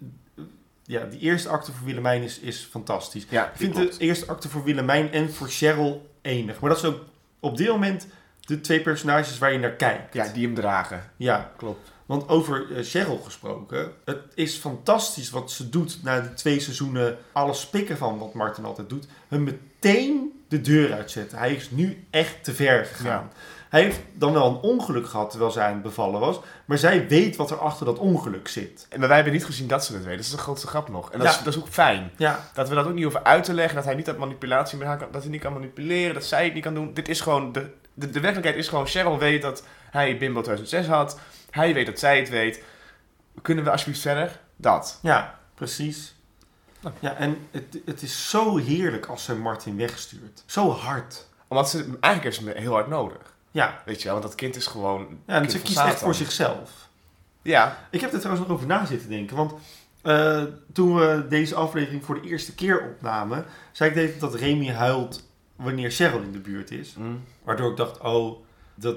ja, 0.85 1.04
die 1.04 1.20
eerste 1.20 1.48
acte 1.48 1.72
voor 1.72 1.87
Willemijn 1.87 2.22
is, 2.22 2.38
is 2.38 2.68
fantastisch. 2.70 3.26
ja 3.28 3.44
Ik 3.44 3.56
vind 3.56 3.74
klopt. 3.74 3.98
de 3.98 4.04
eerste 4.04 4.26
acte 4.26 4.48
voor 4.48 4.64
Willemijn 4.64 5.12
en 5.12 5.32
voor 5.32 5.48
Cheryl 5.48 6.11
enig. 6.22 6.61
Maar 6.61 6.70
dat 6.70 6.78
is 6.78 6.85
ook 6.85 7.00
op 7.40 7.56
dit 7.56 7.68
moment 7.68 8.06
de 8.46 8.61
twee 8.61 8.80
personages 8.80 9.38
waar 9.38 9.52
je 9.52 9.59
naar 9.59 9.70
kijkt. 9.70 10.14
Ja, 10.14 10.26
die 10.32 10.46
hem 10.46 10.54
dragen. 10.54 11.11
Ja, 11.16 11.50
Klopt. 11.56 11.90
want 12.06 12.28
over 12.28 12.66
eh, 12.76 12.85
Cheryl 12.85 13.18
gesproken. 13.24 13.92
Het 14.04 14.18
is 14.35 14.56
fantastisch 14.56 15.30
wat 15.30 15.50
ze 15.50 15.68
doet 15.68 15.98
na 16.02 16.20
de 16.20 16.35
twee 16.35 16.61
seizoenen. 16.61 17.16
Alles 17.32 17.66
pikken 17.66 17.96
van 17.96 18.18
wat 18.18 18.35
Martin 18.35 18.64
altijd 18.64 18.88
doet. 18.88 19.06
Hem 19.28 19.42
meteen 19.44 20.44
de 20.48 20.61
deur 20.61 20.92
uitzetten. 20.92 21.38
Hij 21.38 21.54
is 21.54 21.70
nu 21.70 22.06
echt 22.11 22.44
te 22.44 22.54
ver 22.54 22.85
gegaan. 22.85 23.30
Hij 23.68 23.82
heeft 23.82 24.00
dan 24.12 24.32
wel 24.32 24.46
een 24.48 24.56
ongeluk 24.70 25.06
gehad 25.09 25.30
terwijl 25.30 25.50
zij 25.50 25.64
aan 25.66 25.72
het 25.72 25.82
bevallen 25.82 26.20
was. 26.20 26.40
Maar 26.64 26.78
zij 26.78 27.09
weet 27.09 27.37
wat 27.37 27.50
er 27.50 27.59
achter 27.59 27.87
dat 27.87 27.98
ongeluk 27.98 28.48
zit. 28.48 28.87
En 28.90 29.00
wij 29.00 29.14
hebben 29.14 29.32
niet 29.32 29.44
gezien 29.44 29.68
dat 29.68 29.85
ze 29.85 29.92
het 29.92 30.00
weten. 30.02 30.16
Dat 30.16 30.26
is 30.26 30.32
de 30.32 30.38
grootste 30.38 30.66
grap 30.66 30.88
nog. 30.88 31.11
En 31.12 31.18
dat, 31.18 31.26
Ja. 31.28 31.32
is, 31.38 31.44
dat 31.44 31.54
is 31.54 31.61
ook 31.61 31.68
fijn. 31.68 32.11
Ja, 32.16 32.48
Dat 32.54 32.68
we 32.68 32.74
dat 32.74 32.87
ook 32.87 32.94
niet 32.94 33.02
hoeven 33.02 33.24
uit 33.24 33.44
te 33.44 33.54
leggen. 33.54 33.74
Dat 33.74 33.85
hij 33.85 33.94
niet 33.94 34.09
uit 34.09 34.18
manipulatie 34.18 34.85
haar 34.85 34.96
kan, 34.98 35.09
dat 35.12 35.22
hij 35.22 35.30
niet 35.30 35.40
kan 35.40 35.52
manipuleren. 35.52 36.14
Dat 36.14 36.24
zij 36.24 36.44
het 36.44 36.54
niet 36.54 36.62
kan 36.62 36.74
doen. 36.74 36.94
Dit 36.94 37.09
is 37.09 37.20
gewoon, 37.20 37.52
de, 37.52 37.66
de, 37.96 38.11
de 38.11 38.20
werkelijkheid 38.20 38.56
is 38.56 38.68
gewoon, 38.68 38.87
Cheryl 38.87 39.18
weet 39.18 39.42
dat 39.42 39.64
hij 39.90 40.18
Bimbo 40.18 40.40
2006 40.40 40.87
had. 40.87 41.18
Hij 41.50 41.74
weet 41.74 41.87
dat 41.87 41.98
zij 41.98 42.18
het 42.18 42.28
weet. 42.28 42.62
Kunnen 43.42 43.64
we 43.64 43.70
alsjeblieft 43.70 44.00
verder? 44.00 44.40
Dat. 44.56 44.98
ja 45.02 45.38
precies. 45.54 46.14
Ja, 47.00 47.16
en 47.16 47.48
het, 47.50 47.78
het 47.85 48.02
is 48.02 48.30
zo 48.30 48.56
heerlijk 48.56 49.06
als 49.06 49.24
ze 49.24 49.35
Martin 49.37 49.76
wegstuurt. 49.76 50.42
Zo 50.46 50.70
hard. 50.70 51.26
Omdat 51.48 51.70
ze, 51.70 51.78
eigenlijk 51.78 52.22
heeft 52.22 52.37
ze 52.37 52.44
hem 52.44 52.62
heel 52.62 52.72
hard 52.72 52.88
nodig. 52.88 53.35
Ja, 53.50 53.82
Weet 53.85 53.98
je 53.98 54.04
wel, 54.04 54.12
want 54.12 54.26
dat 54.26 54.35
kind 54.35 54.56
is 54.56 54.66
gewoon... 54.66 55.18
ja 55.26 55.35
en 55.35 55.50
ze 55.50 55.62
kiest 55.62 55.78
echt 55.78 55.98
voor 55.98 56.14
zichzelf. 56.14 56.88
Ja, 57.42 57.78
Ik 57.90 58.00
heb 58.00 58.12
er 58.12 58.18
trouwens 58.18 58.46
nog 58.46 58.56
over 58.56 58.68
na 58.68 58.87
zitten 58.87 59.09
denken. 59.09 59.37
Want 59.37 59.52
eh, 60.02 60.42
toen 60.72 60.96
we 60.96 61.26
deze 61.28 61.54
aflevering 61.54 62.04
voor 62.04 62.22
de 62.22 62.28
eerste 62.28 62.54
keer 62.54 62.82
opnamen, 62.82 63.44
zei 63.72 63.90
ik 63.90 64.20
dat 64.20 64.35
Remy 64.35 64.70
huilt 64.70 65.28
wanneer 65.57 65.90
Cheryl 65.90 66.23
in 66.23 66.33
de 66.33 66.38
buurt 66.38 66.71
is. 66.71 66.95
Mm. 66.95 67.23
Waardoor 67.42 67.71
ik 67.71 67.77
dacht, 67.77 68.01
oh, 68.01 68.45
dat, 68.75 68.97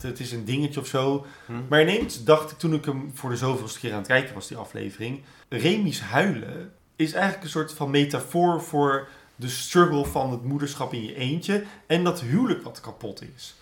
dat 0.00 0.18
is 0.18 0.32
een 0.32 0.44
dingetje 0.44 0.80
of 0.80 0.86
zo. 0.86 1.26
Mm. 1.46 1.66
Maar 1.68 1.82
ineens 1.82 2.24
dacht 2.24 2.50
ik 2.50 2.58
toen 2.58 2.74
ik 2.74 2.84
hem 2.84 3.10
voor 3.14 3.30
de 3.30 3.36
zoveelste 3.36 3.78
keer 3.78 3.92
aan 3.92 3.98
het 3.98 4.06
kijken 4.06 4.34
was, 4.34 4.48
die 4.48 4.56
aflevering. 4.56 5.22
Remy's 5.48 6.00
huilen 6.00 6.72
is 6.96 7.12
eigenlijk 7.12 7.44
een 7.44 7.50
soort 7.50 7.72
van 7.72 7.90
metafoor 7.90 8.62
voor 8.62 9.08
de 9.36 9.48
struggle 9.48 10.04
van 10.04 10.30
het 10.30 10.44
moederschap 10.44 10.92
in 10.92 11.04
je 11.04 11.14
eentje. 11.14 11.64
En 11.86 12.04
dat 12.04 12.20
huwelijk 12.20 12.62
wat 12.62 12.80
kapot 12.80 13.22
is. 13.36 13.54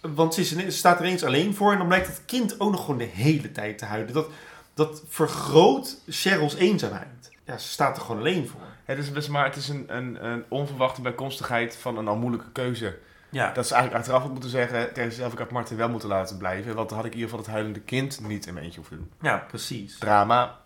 Want 0.00 0.34
ze, 0.34 0.70
staat 0.70 0.98
er 0.98 1.04
eens 1.04 1.24
alleen 1.24 1.54
voor 1.54 1.72
en 1.72 1.78
dan 1.78 1.86
blijkt 1.86 2.06
dat 2.06 2.24
kind 2.24 2.60
ook 2.60 2.70
nog 2.70 2.80
gewoon 2.80 2.98
de 2.98 3.04
hele 3.04 3.52
tijd 3.52 3.78
te 3.78 3.84
huilen. 3.84 4.14
Dat, 4.14 4.28
dat 4.74 5.02
vergroot 5.08 5.98
Cheryl's 6.08 6.54
eenzaamheid. 6.54 7.30
Ja, 7.46 7.58
ze 7.58 7.68
staat 7.68 7.96
er 7.96 8.02
gewoon 8.02 8.20
alleen 8.20 8.48
voor. 8.48 8.60
Het 8.84 8.98
is 8.98 9.10
best 9.12 9.28
maar 9.28 9.44
het 9.44 9.56
is 9.56 9.68
een, 9.68 9.84
een, 9.96 10.24
een 10.26 10.44
onverwachte 10.48 11.00
bijkomstigheid 11.00 11.76
van 11.76 11.98
een 11.98 12.08
al 12.08 12.16
moeilijke 12.16 12.52
keuze. 12.52 12.98
Ja, 13.30 13.52
Dat 13.52 13.66
ze 13.66 13.74
eigenlijk 13.74 14.04
achteraf 14.04 14.30
moeten 14.30 14.50
zeggen 14.50 14.92
tegen 14.92 15.10
zichzelf, 15.10 15.32
ik 15.32 15.38
had 15.38 15.50
Martin 15.50 15.76
wel 15.76 15.88
moeten 15.88 16.08
laten 16.08 16.36
blijven. 16.36 16.74
Want 16.74 16.88
dan 16.88 16.96
had 16.98 17.06
ik 17.06 17.12
in 17.12 17.18
ieder 17.18 17.30
geval 17.30 17.44
het 17.44 17.54
huilende 17.54 17.80
kind 17.80 18.20
niet 18.20 18.46
in 18.46 18.52
mijn 18.52 18.64
eentje 18.64 18.80
hoeven 18.80 18.96
doen. 18.98 19.10
ja 19.22 19.36
precies. 19.48 19.98
Drama. 19.98 20.58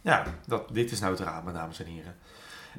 Ja, 0.00 0.24
dat, 0.46 0.68
dit 0.72 0.90
is 0.90 1.00
nou 1.00 1.16
drama, 1.16 1.52
dames 1.52 1.80
en 1.80 1.86
heren. 1.86 2.14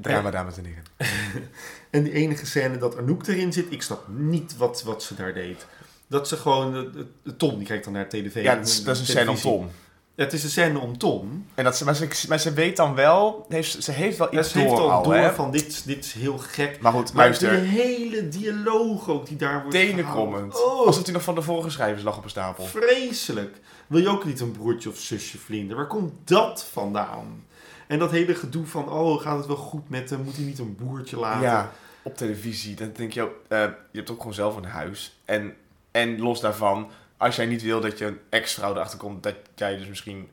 Drama, 0.01 0.32
dames 0.32 0.58
en 0.58 0.65
heren. 0.65 0.84
En 1.89 2.03
die 2.03 2.13
enige 2.13 2.45
scène 2.45 2.77
dat 2.77 2.97
Anouk 2.97 3.27
erin 3.27 3.53
zit, 3.53 3.71
ik 3.71 3.82
snap 3.82 4.08
niet 4.08 4.58
wat, 4.58 4.84
wat 4.84 5.03
ze 5.03 5.15
daar 5.15 5.34
deed. 5.34 5.65
Dat 6.08 6.27
ze 6.27 6.38
gewoon, 6.38 6.73
de, 6.73 6.89
de- 6.89 7.08
de 7.23 7.38
Tom 7.38 7.58
die 7.58 7.67
kijkt 7.67 7.84
dan 7.84 7.93
naar 7.93 8.10
tv. 8.10 8.43
Ja, 8.43 8.56
dat 8.56 8.67
is, 8.67 8.84
dat 8.84 8.95
is 8.95 9.01
een 9.01 9.08
scène 9.08 9.29
om. 9.29 9.36
Tom. 9.36 9.71
Ja, 10.15 10.23
het 10.23 10.34
is 10.34 10.43
een 10.43 10.49
scène 10.49 10.80
om 10.80 10.97
Tom. 10.97 11.45
En 11.56 11.63
dat 11.63 11.78
ze, 11.78 11.86
maar, 11.86 11.95
ze, 11.95 12.08
maar 12.30 12.39
ze 12.39 12.54
weet 12.54 12.78
dan 12.78 12.95
wel, 12.95 13.45
heeft, 13.49 13.84
ze 13.84 13.91
heeft 13.91 14.17
wel 14.17 14.28
Ja, 14.34 14.39
iets 14.39 14.54
heeft 14.54 14.69
door 14.69 14.80
al 14.80 14.91
al, 14.91 15.04
door 15.04 15.13
hè? 15.13 15.34
van 15.34 15.52
dit, 15.52 15.86
dit 15.86 16.06
is 16.06 16.13
heel 16.13 16.38
gek. 16.38 16.82
Maar 16.82 16.91
goed, 16.91 17.13
Maar 17.13 17.23
luister. 17.26 17.49
de 17.52 17.58
hele 17.58 18.28
dialoog 18.28 19.10
ook 19.10 19.28
die 19.28 19.38
daar 19.38 19.54
wordt 19.62 19.71
Tenenkrommend. 19.71 20.54
gehouden. 20.54 20.80
Oh, 20.82 20.88
Alsof 20.88 21.04
hij 21.04 21.13
nog 21.13 21.23
van 21.23 21.36
de 21.36 21.41
vorige 21.41 21.69
schrijvers 21.69 22.04
lag 22.04 22.17
op 22.17 22.23
een 22.23 22.30
stapel. 22.30 22.65
vreselijk. 22.65 23.58
Wil 23.88 24.02
je 24.02 24.10
ook 24.10 24.26
niet 24.26 24.39
een 24.39 24.52
broertje 24.52 24.89
of 24.89 24.97
zusje 24.97 25.38
vlinder? 25.38 25.76
Waar 25.78 25.88
komt 25.88 26.13
dat 26.23 26.67
vandaan? 26.71 27.45
En 27.88 27.99
dat 27.99 28.12
hele 28.12 28.36
gedoe 28.36 28.65
van, 28.65 28.89
oh, 28.89 29.21
gaat 29.21 29.38
het 29.38 29.47
wel 29.47 29.56
goed 29.56 29.89
met 29.89 30.10
hem? 30.10 30.21
Moet 30.23 30.36
hij 30.36 30.45
niet 30.45 30.60
een 30.60 30.76
boertje 30.76 31.17
laten? 31.19 31.41
Ja, 31.41 31.71
op 32.04 32.17
televisie. 32.17 32.76
Dan 32.76 32.91
denk 32.95 33.12
je, 33.13 33.21
ook, 33.21 33.34
eh, 33.47 33.60
je 33.91 33.97
hebt 33.97 34.12
ook 34.12 34.17
gewoon 34.17 34.34
zelf 34.34 34.56
een 34.56 34.65
huis. 34.65 35.19
En, 35.26 35.54
en 35.91 36.19
los 36.21 36.39
daarvan, 36.41 36.89
als 37.23 37.36
jij 37.36 37.45
niet 37.45 37.62
wil 37.62 37.81
dat 37.81 37.97
je 37.97 38.05
een 38.05 38.19
ex-vrouw 38.29 38.71
erachter 38.71 38.97
komt, 38.99 39.23
dat 39.23 39.36
jij 39.55 39.77
dus 39.77 39.88
misschien 39.88 40.29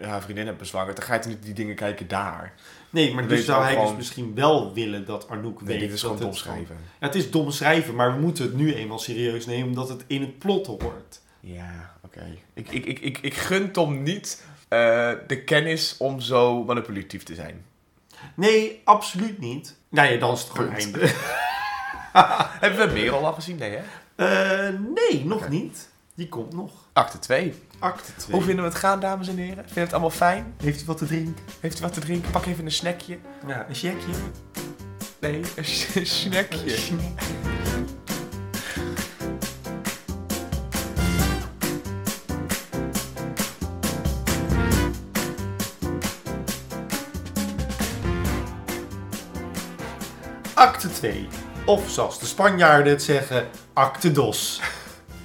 haar 0.00 0.22
vriendin 0.22 0.46
hebt 0.46 0.58
bezwangerd, 0.58 0.96
dan 0.96 1.04
ga 1.06 1.14
je 1.14 1.20
toch 1.20 1.30
niet 1.30 1.42
die 1.42 1.54
dingen 1.54 1.74
kijken 1.74 2.08
daar. 2.08 2.54
Nee, 2.90 3.14
maar 3.14 3.26
Dan 3.26 3.36
dus 3.36 3.44
zou 3.44 3.62
hij 3.62 3.72
gewoon- 3.72 3.86
dus 3.88 3.96
misschien 3.96 4.34
wel 4.34 4.74
willen 4.74 5.04
dat 5.04 5.28
Arnoek 5.28 5.60
Nee, 5.62 5.68
weet 5.68 5.80
dit 5.80 5.92
is 5.92 6.00
dat 6.00 6.10
gewoon 6.10 6.18
dom 6.18 6.28
het 6.30 6.38
schrijven. 6.38 6.76
Ja, 7.00 7.06
het 7.06 7.14
is 7.14 7.30
dom 7.30 7.50
schrijven, 7.50 7.94
maar 7.94 8.14
we 8.14 8.20
moeten 8.20 8.44
het 8.44 8.54
nu 8.54 8.74
eenmaal 8.74 8.98
serieus 8.98 9.46
nemen 9.46 9.68
omdat 9.68 9.88
het 9.88 10.04
in 10.06 10.20
het 10.20 10.38
plot 10.38 10.66
hoort. 10.66 11.20
Ja, 11.40 11.94
oké. 12.04 12.26
Ik, 12.54 12.68
ik, 12.70 12.84
ik, 12.86 12.98
ik, 12.98 13.18
ik 13.18 13.34
gun 13.34 13.70
Tom 13.72 14.02
niet 14.02 14.44
eh, 14.68 15.12
de 15.26 15.42
kennis 15.44 15.96
om 15.98 16.20
zo 16.20 16.64
manipulatief 16.64 17.22
te 17.22 17.34
zijn. 17.34 17.64
Nee, 18.34 18.80
absoluut 18.84 19.38
niet. 19.38 19.76
Nou 19.88 20.12
ja, 20.12 20.18
dan 20.18 20.32
is 20.32 20.40
het 20.40 20.50
gewoon 20.50 20.72
einde. 20.72 20.98
Hebben 22.60 22.88
we 22.88 22.92
meer 22.94 23.12
al 23.12 23.32
gezien? 23.32 23.56
Nee, 23.56 23.76
hè? 23.76 23.82
Eh, 24.14 24.74
nee, 24.94 25.24
nog 25.24 25.48
niet. 25.48 25.88
Die 26.20 26.28
komt 26.28 26.52
nog. 26.52 26.70
Acte 26.92 27.18
2. 27.18 27.54
Acte 27.78 28.12
2. 28.16 28.34
Hoe 28.36 28.44
vinden 28.44 28.64
we 28.64 28.70
het 28.70 28.78
gaan, 28.78 29.00
dames 29.00 29.28
en 29.28 29.36
heren? 29.36 29.62
Vind 29.64 29.74
je 29.74 29.80
het 29.80 29.92
allemaal 29.92 30.10
fijn? 30.10 30.54
Heeft 30.62 30.82
u 30.82 30.84
wat 30.84 30.98
te 30.98 31.06
drinken? 31.06 31.34
Heeft 31.60 31.78
u 31.78 31.82
wat 31.82 31.92
te 31.92 32.00
drinken? 32.00 32.30
Pak 32.30 32.46
even 32.46 32.64
een 32.64 32.72
snackje. 32.72 33.18
Ja, 33.46 33.66
een 33.68 33.74
checkje. 33.74 34.12
Nee, 35.20 35.42
een 35.56 35.64
s- 35.64 35.94
een 35.94 36.06
snackje. 36.06 36.76
Acte 50.54 50.88
2. 50.92 51.28
Of 51.64 51.90
zoals 51.90 52.18
de 52.18 52.26
Spanjaarden 52.26 52.92
het 52.92 53.02
zeggen, 53.02 53.48
acte 53.72 54.12
dos. 54.12 54.60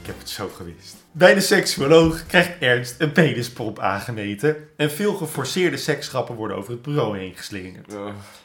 Ik 0.06 0.12
heb 0.12 0.20
het 0.20 0.30
zo 0.30 0.50
gewist. 0.50 0.96
Bij 1.12 1.34
de 1.34 1.42
seksuoloog 1.42 2.26
krijgt 2.26 2.52
Ernst 2.60 2.96
een 2.98 3.12
penispomp 3.12 3.80
aangemeten. 3.80 4.70
En 4.78 4.92
veel 4.92 5.14
geforceerde 5.14 5.78
seksgrappen 5.78 6.36
worden 6.36 6.58
over 6.58 6.72
het 6.72 6.82
bureau 6.82 7.18
heen 7.18 7.36
geslingerd. 7.36 7.94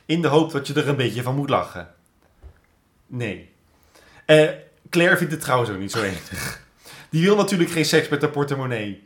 In 0.07 0.23
de 0.23 0.29
hoop 0.29 0.53
dat 0.53 0.66
je 0.66 0.75
er 0.75 0.88
een 0.88 0.96
beetje 0.96 1.23
van 1.23 1.35
moet 1.35 1.51
lachen. 1.51 1.94
Nee. 3.07 3.51
Eh, 4.27 4.49
Claire 4.90 5.16
vindt 5.16 5.33
het 5.33 5.42
trouwens 5.42 5.70
ook 5.70 5.79
niet 5.79 5.90
zo 5.90 6.03
enig. 6.03 6.61
Die 7.11 7.25
wil 7.25 7.37
natuurlijk 7.37 7.70
geen 7.70 7.85
seks 7.85 8.09
met 8.09 8.23
haar 8.23 8.31
portemonnee. 8.31 9.05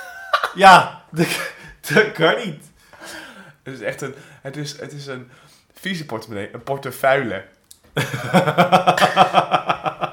ja, 0.54 1.04
dat, 1.10 1.52
dat 1.92 2.12
kan 2.12 2.36
niet. 2.44 2.62
Het 3.62 3.74
is 3.74 3.80
echt 3.80 4.00
een, 4.00 4.14
het 4.42 4.56
is, 4.56 4.80
het 4.80 4.92
is 4.92 5.06
een 5.06 5.30
vieze 5.72 6.06
portemonnee, 6.06 6.48
een 6.52 6.62
portefeuille. 6.62 7.44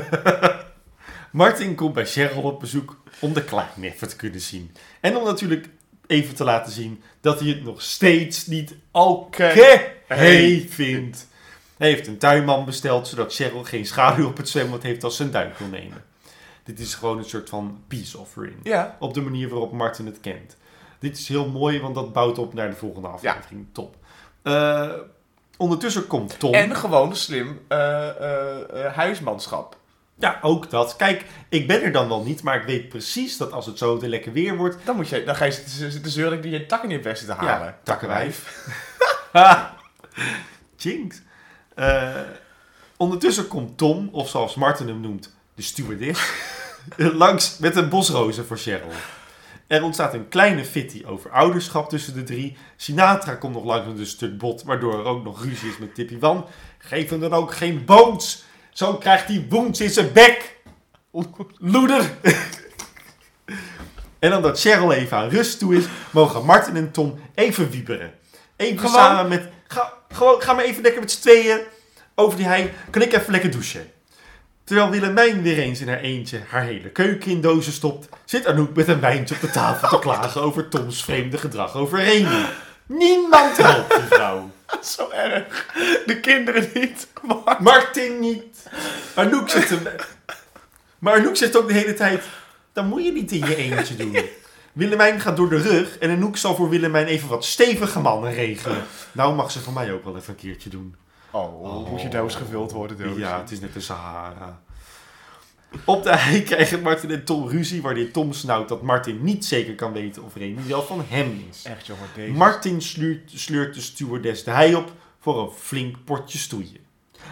Martin 1.30 1.74
komt 1.74 1.94
bij 1.94 2.06
Cheryl 2.06 2.42
op 2.42 2.60
bezoek 2.60 2.96
om 3.20 3.32
de 3.32 3.44
klaarneffen 3.44 4.08
te 4.08 4.16
kunnen 4.16 4.40
zien. 4.40 4.72
En 5.00 5.16
om 5.16 5.24
natuurlijk 5.24 5.68
even 6.06 6.34
te 6.34 6.44
laten 6.44 6.72
zien 6.72 7.02
dat 7.20 7.40
hij 7.40 7.48
het 7.48 7.64
nog 7.64 7.82
steeds 7.82 8.46
niet 8.46 8.74
oké 8.90 9.52
vindt. 10.68 11.26
Hij 11.78 11.88
heeft 11.88 12.06
een 12.06 12.18
tuinman 12.18 12.64
besteld 12.64 13.08
zodat 13.08 13.34
Cheryl 13.34 13.64
geen 13.64 13.86
schaduw 13.86 14.26
op 14.26 14.36
het 14.36 14.48
zwembad 14.48 14.82
heeft 14.82 15.04
als 15.04 15.16
ze 15.16 15.22
een 15.22 15.30
duik 15.30 15.58
wil 15.58 15.68
nemen. 15.68 16.04
Dit 16.64 16.80
is 16.80 16.94
gewoon 16.94 17.18
een 17.18 17.24
soort 17.24 17.48
van 17.48 17.82
peace 17.88 18.18
offering. 18.18 18.56
Ja. 18.62 18.96
Op 18.98 19.14
de 19.14 19.20
manier 19.20 19.48
waarop 19.48 19.72
Martin 19.72 20.06
het 20.06 20.20
kent. 20.20 20.56
Dit 20.98 21.18
is 21.18 21.28
heel 21.28 21.48
mooi, 21.48 21.80
want 21.80 21.94
dat 21.94 22.12
bouwt 22.12 22.38
op 22.38 22.54
naar 22.54 22.70
de 22.70 22.76
volgende 22.76 23.08
aflevering. 23.08 23.66
Top. 23.72 23.96
Eh, 24.42 24.92
ondertussen 25.56 26.06
komt 26.06 26.38
Tom. 26.38 26.54
En 26.54 26.76
gewoon 26.76 27.16
slim 27.16 27.60
eh, 27.68 28.08
huismanschap. 28.94 29.77
Ja, 30.18 30.38
ook 30.42 30.70
dat. 30.70 30.96
Kijk, 30.96 31.24
ik 31.48 31.66
ben 31.66 31.82
er 31.82 31.92
dan 31.92 32.08
wel 32.08 32.22
niet, 32.22 32.42
maar 32.42 32.56
ik 32.56 32.66
weet 32.66 32.88
precies 32.88 33.36
dat 33.36 33.52
als 33.52 33.66
het 33.66 33.78
zo 33.78 33.94
meteen 33.94 34.08
lekker 34.08 34.32
weer 34.32 34.56
wordt... 34.56 34.76
Dan, 34.84 34.96
moet 34.96 35.08
je, 35.08 35.24
dan 35.24 35.36
ga 35.36 35.44
je 35.44 35.62
zitten, 35.66 36.10
zeuren 36.10 36.36
dat 36.36 36.44
je 36.44 36.50
je 36.50 36.66
tak 36.66 36.84
in 36.84 37.02
best 37.02 37.26
te 37.26 37.32
halen. 37.32 37.66
Ja, 37.66 37.78
takkenwijf. 37.82 38.66
Jinx. 40.76 41.20
Eh, 41.74 42.14
ondertussen 42.96 43.48
komt 43.48 43.78
Tom, 43.78 44.08
of 44.12 44.28
zoals 44.28 44.54
Martin 44.54 44.88
hem 44.88 45.00
noemt, 45.00 45.34
de 45.54 45.62
stewardess, 45.62 46.32
langs 46.96 47.58
met 47.58 47.76
een 47.76 47.88
bos 47.88 48.08
rozen 48.08 48.46
voor 48.46 48.58
Cheryl. 48.58 48.92
Er 49.66 49.82
ontstaat 49.82 50.14
een 50.14 50.28
kleine 50.28 50.64
fitty 50.64 51.04
over 51.06 51.30
ouderschap 51.30 51.88
tussen 51.88 52.14
de 52.14 52.22
drie. 52.22 52.56
Sinatra 52.76 53.34
komt 53.34 53.54
nog 53.54 53.64
langs 53.64 53.86
met 53.86 53.98
een 53.98 54.06
stuk 54.06 54.38
bot, 54.38 54.62
waardoor 54.62 54.98
er 54.98 55.04
ook 55.04 55.24
nog 55.24 55.44
ruzie 55.44 55.70
is 55.70 55.78
met 55.78 55.94
Tippy 55.94 56.18
Wan. 56.18 56.46
Geef 56.78 57.10
hem 57.10 57.20
dan 57.20 57.32
ook 57.32 57.54
geen 57.54 57.84
boons. 57.84 58.44
Zo 58.78 58.94
krijgt 58.94 59.28
hij 59.28 59.46
woens 59.48 59.80
in 59.80 59.90
zijn 59.90 60.12
bek. 60.12 60.56
Loeder. 61.58 62.10
en 64.18 64.34
omdat 64.34 64.60
Cheryl 64.60 64.92
even 64.92 65.16
aan 65.16 65.28
rust 65.28 65.58
toe 65.58 65.76
is, 65.76 65.84
mogen 66.10 66.44
Martin 66.44 66.76
en 66.76 66.90
Tom 66.90 67.20
even 67.34 67.70
wieberen. 67.70 68.12
Even 68.56 68.78
Gewoon? 68.78 68.94
samen 68.94 69.28
met... 69.28 69.48
Ga, 69.66 69.92
gewoon, 70.08 70.42
ga 70.42 70.52
maar 70.52 70.64
even 70.64 70.82
lekker 70.82 71.00
met 71.00 71.10
z'n 71.10 71.20
tweeën 71.20 71.60
over 72.14 72.36
die 72.36 72.46
hei. 72.46 72.72
Kan 72.90 73.02
ik 73.02 73.12
even 73.12 73.32
lekker 73.32 73.50
douchen? 73.50 73.90
Terwijl 74.64 74.90
Willemijn 74.90 75.42
weer 75.42 75.58
eens 75.58 75.80
in 75.80 75.88
haar 75.88 76.00
eentje 76.00 76.40
haar 76.48 76.62
hele 76.62 76.90
keuken 76.90 77.30
in 77.30 77.40
dozen 77.40 77.72
stopt, 77.72 78.08
zit 78.24 78.46
Anouk 78.46 78.74
met 78.74 78.88
een 78.88 79.00
wijntje 79.00 79.34
op 79.34 79.40
de 79.40 79.50
tafel 79.50 79.88
te 79.88 79.98
klagen 79.98 80.42
over 80.42 80.68
Toms 80.68 81.04
vreemde 81.04 81.38
gedrag 81.38 81.74
over 81.74 82.02
Remy. 82.02 82.46
Niemand 82.86 83.56
helpt 83.56 83.94
die 83.94 84.04
vrouw. 84.08 84.50
Zo 84.96 85.08
erg. 85.10 85.66
De 86.06 86.20
kinderen 86.20 86.70
niet. 86.74 87.08
Maar... 87.22 87.62
Martin 87.62 88.20
niet. 88.20 88.68
Anouk 89.14 89.48
zit 89.48 89.68
hem... 89.68 89.82
Maar 90.98 91.14
Anouk 91.14 91.36
zegt 91.36 91.56
ook 91.56 91.68
de 91.68 91.74
hele 91.74 91.94
tijd, 91.94 92.24
dat 92.72 92.84
moet 92.84 93.04
je 93.04 93.12
niet 93.12 93.32
in 93.32 93.46
je 93.46 93.56
eentje 93.56 93.96
doen. 93.96 94.16
Willemijn 94.72 95.20
gaat 95.20 95.36
door 95.36 95.48
de 95.48 95.56
rug 95.56 95.98
en 95.98 96.10
Anouk 96.10 96.36
zal 96.36 96.54
voor 96.54 96.68
Willemijn 96.68 97.06
even 97.06 97.28
wat 97.28 97.44
stevige 97.44 98.00
mannen 98.00 98.32
regelen. 98.32 98.82
Nou 99.12 99.34
mag 99.34 99.50
ze 99.50 99.60
van 99.60 99.72
mij 99.72 99.92
ook 99.92 100.04
wel 100.04 100.16
even 100.16 100.30
een 100.30 100.40
keertje 100.40 100.70
doen. 100.70 100.96
Oh, 101.30 101.90
moet 101.90 102.02
je 102.02 102.08
doos 102.08 102.34
gevuld 102.34 102.72
worden, 102.72 102.98
doos. 102.98 103.16
Ja, 103.16 103.40
het 103.40 103.50
is 103.50 103.60
net 103.60 103.72
de 103.72 103.80
Sahara. 103.80 104.60
Op 105.84 106.02
de 106.02 106.16
hei 106.16 106.42
krijgen 106.52 106.82
Martin 106.82 107.10
en 107.10 107.24
Tom 107.24 107.48
ruzie, 107.48 107.82
waarin 107.82 108.12
Tom 108.12 108.32
snauwt 108.32 108.68
dat 108.68 108.82
Martin 108.82 109.22
niet 109.22 109.44
zeker 109.44 109.74
kan 109.74 109.92
weten 109.92 110.24
of 110.24 110.34
Remy 110.34 110.66
wel 110.66 110.82
van 110.82 111.04
hem 111.08 111.44
is. 111.50 111.62
Echt 111.64 111.86
jongen, 111.86 112.08
deze. 112.14 112.32
Martin 112.32 112.82
sleurt, 112.82 113.30
sleurt 113.34 113.74
de 113.74 113.80
stewardess 113.80 114.44
de 114.44 114.50
hei 114.50 114.74
op 114.74 114.92
voor 115.18 115.42
een 115.42 115.50
flink 115.50 115.96
potje 116.04 116.38
stoeien. 116.38 116.86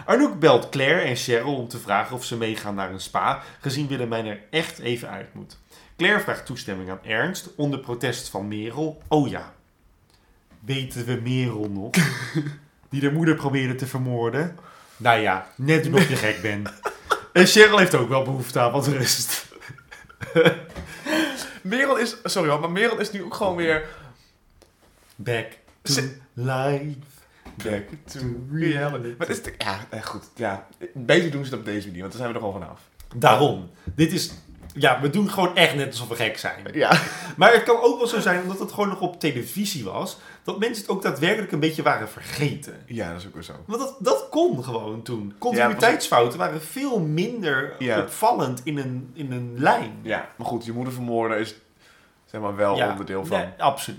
Arnoek 0.04 0.38
belt 0.38 0.68
Claire 0.68 1.00
en 1.00 1.16
Cheryl 1.16 1.54
om 1.54 1.68
te 1.68 1.78
vragen 1.78 2.16
of 2.16 2.24
ze 2.24 2.36
meegaan 2.36 2.74
naar 2.74 2.92
een 2.92 3.00
spa, 3.00 3.42
gezien 3.60 3.86
Willemijn 3.86 4.26
er 4.26 4.40
echt 4.50 4.78
even 4.78 5.08
uit 5.08 5.34
moet. 5.34 5.58
Claire 5.96 6.20
vraagt 6.20 6.46
toestemming 6.46 6.90
aan 6.90 7.04
Ernst, 7.04 7.54
onder 7.56 7.78
protest 7.78 8.28
van 8.28 8.48
Merel. 8.48 9.02
Oh 9.08 9.28
ja, 9.28 9.54
weten 10.60 11.04
we 11.04 11.20
Merel 11.22 11.70
nog? 11.70 11.90
Die 12.90 13.00
de 13.00 13.12
moeder 13.12 13.34
probeerde 13.34 13.74
te 13.74 13.86
vermoorden? 13.86 14.58
Nou 14.96 15.20
ja, 15.20 15.46
net 15.56 15.92
of 15.92 16.08
je 16.08 16.16
gek 16.16 16.42
bent. 16.42 16.72
En 17.36 17.46
Cheryl 17.46 17.78
heeft 17.78 17.94
ook 17.94 18.08
wel 18.08 18.22
behoefte 18.22 18.60
aan 18.60 18.72
wat 18.72 18.86
rust. 18.86 19.46
Merel 21.62 21.96
is... 21.96 22.16
Sorry 22.24 22.50
hoor, 22.50 22.60
maar 22.60 22.70
Merel 22.70 22.98
is 22.98 23.10
nu 23.12 23.22
ook 23.22 23.34
gewoon 23.34 23.56
weer... 23.56 23.84
Back 25.16 25.46
to 25.82 25.92
Ze- 25.92 26.16
life. 26.32 26.96
Back 27.64 27.82
to 28.04 28.18
reality. 28.52 29.14
Maar 29.18 29.26
het 29.26 29.36
is... 29.36 29.42
de- 29.42 29.54
Ja, 29.58 29.86
eh, 29.90 30.02
goed. 30.02 30.22
Ja. 30.34 30.66
Beter 30.94 31.30
doen 31.30 31.44
ze 31.44 31.50
het 31.50 31.58
op 31.58 31.64
deze 31.64 31.86
manier, 31.86 32.00
want 32.02 32.12
daar 32.12 32.22
zijn 32.22 32.32
we 32.34 32.38
er 32.40 32.44
gewoon 32.46 32.60
vanaf. 32.62 32.80
Daarom. 33.14 33.70
Dit 33.84 34.12
is... 34.12 34.30
Ja, 34.78 35.00
we 35.00 35.10
doen 35.10 35.30
gewoon 35.30 35.56
echt 35.56 35.74
net 35.74 35.86
alsof 35.86 36.08
we 36.08 36.14
gek 36.14 36.38
zijn. 36.38 36.66
Ja. 36.72 37.00
Maar 37.36 37.52
het 37.52 37.62
kan 37.62 37.80
ook 37.82 37.98
wel 37.98 38.06
zo 38.06 38.20
zijn, 38.20 38.42
omdat 38.42 38.58
het 38.58 38.72
gewoon 38.72 38.88
nog 38.88 39.00
op 39.00 39.20
televisie 39.20 39.84
was, 39.84 40.18
dat 40.42 40.58
mensen 40.58 40.82
het 40.82 40.90
ook 40.92 41.02
daadwerkelijk 41.02 41.52
een 41.52 41.60
beetje 41.60 41.82
waren 41.82 42.08
vergeten. 42.08 42.82
Ja, 42.86 43.10
dat 43.12 43.20
is 43.20 43.26
ook 43.26 43.34
weer 43.34 43.42
zo. 43.42 43.52
Want 43.66 43.80
dat, 43.80 43.96
dat 43.98 44.26
kon 44.30 44.64
gewoon 44.64 45.02
toen. 45.02 45.34
Continuïteitsfouten 45.38 46.38
waren 46.38 46.62
veel 46.62 46.98
minder 47.00 47.74
Ja. 47.78 48.00
opvallend 48.00 48.60
in 48.64 48.78
een, 48.78 49.10
in 49.14 49.32
een 49.32 49.54
lijn. 49.56 49.98
Ja, 50.02 50.28
maar 50.36 50.46
goed, 50.46 50.64
je 50.64 50.72
moeder 50.72 50.92
vermoorden 50.92 51.38
is 51.38 51.54
zeg 52.24 52.40
maar 52.40 52.56
wel 52.56 52.76
Ja, 52.76 52.90
onderdeel 52.90 53.26
van. 53.26 53.38
nee, 53.38 53.48
absoluut. 53.58 53.98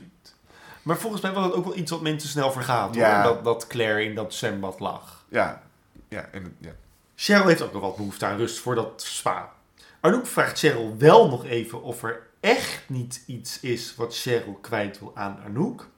Maar 0.82 0.98
volgens 0.98 1.22
mij 1.22 1.32
was 1.32 1.46
het 1.46 1.54
ook 1.54 1.66
wel 1.66 1.76
iets 1.78 1.92
wat 1.92 2.02
mensen 2.02 2.30
snel 2.30 2.52
vergaten. 2.52 3.02
Ja. 3.02 3.24
Hoor, 3.24 3.34
dat, 3.34 3.44
dat 3.44 3.68
Claire 3.68 4.04
in 4.04 4.16
dat 4.16 4.34
zwembad 4.34 4.80
lag. 4.80 5.26
Ja. 5.30 5.62
Ja, 6.10 6.26
en, 6.32 6.56
ja. 6.60 6.72
Cheryl 7.16 7.48
heeft 7.48 7.62
ook 7.62 7.74
nog 7.74 7.82
wat 7.82 7.96
behoefte 7.96 8.26
aan 8.26 8.38
rust 8.38 8.60
voor 8.60 8.76
dat 8.76 9.02
spa. 9.06 9.50
Arnoek 10.00 10.28
vraagt 10.28 10.60
Cheryl 10.60 10.96
wel 10.98 11.30
nog 11.30 11.46
even 11.46 11.82
of 11.82 12.04
er 12.04 12.28
echt 12.40 12.84
niet 12.88 13.24
iets 13.26 13.60
is 13.60 13.96
wat 13.96 14.18
Cheryl 14.18 14.58
kwijt 14.62 15.00
wil 15.00 15.12
aan 15.16 15.40
Arnoek. 15.44 15.90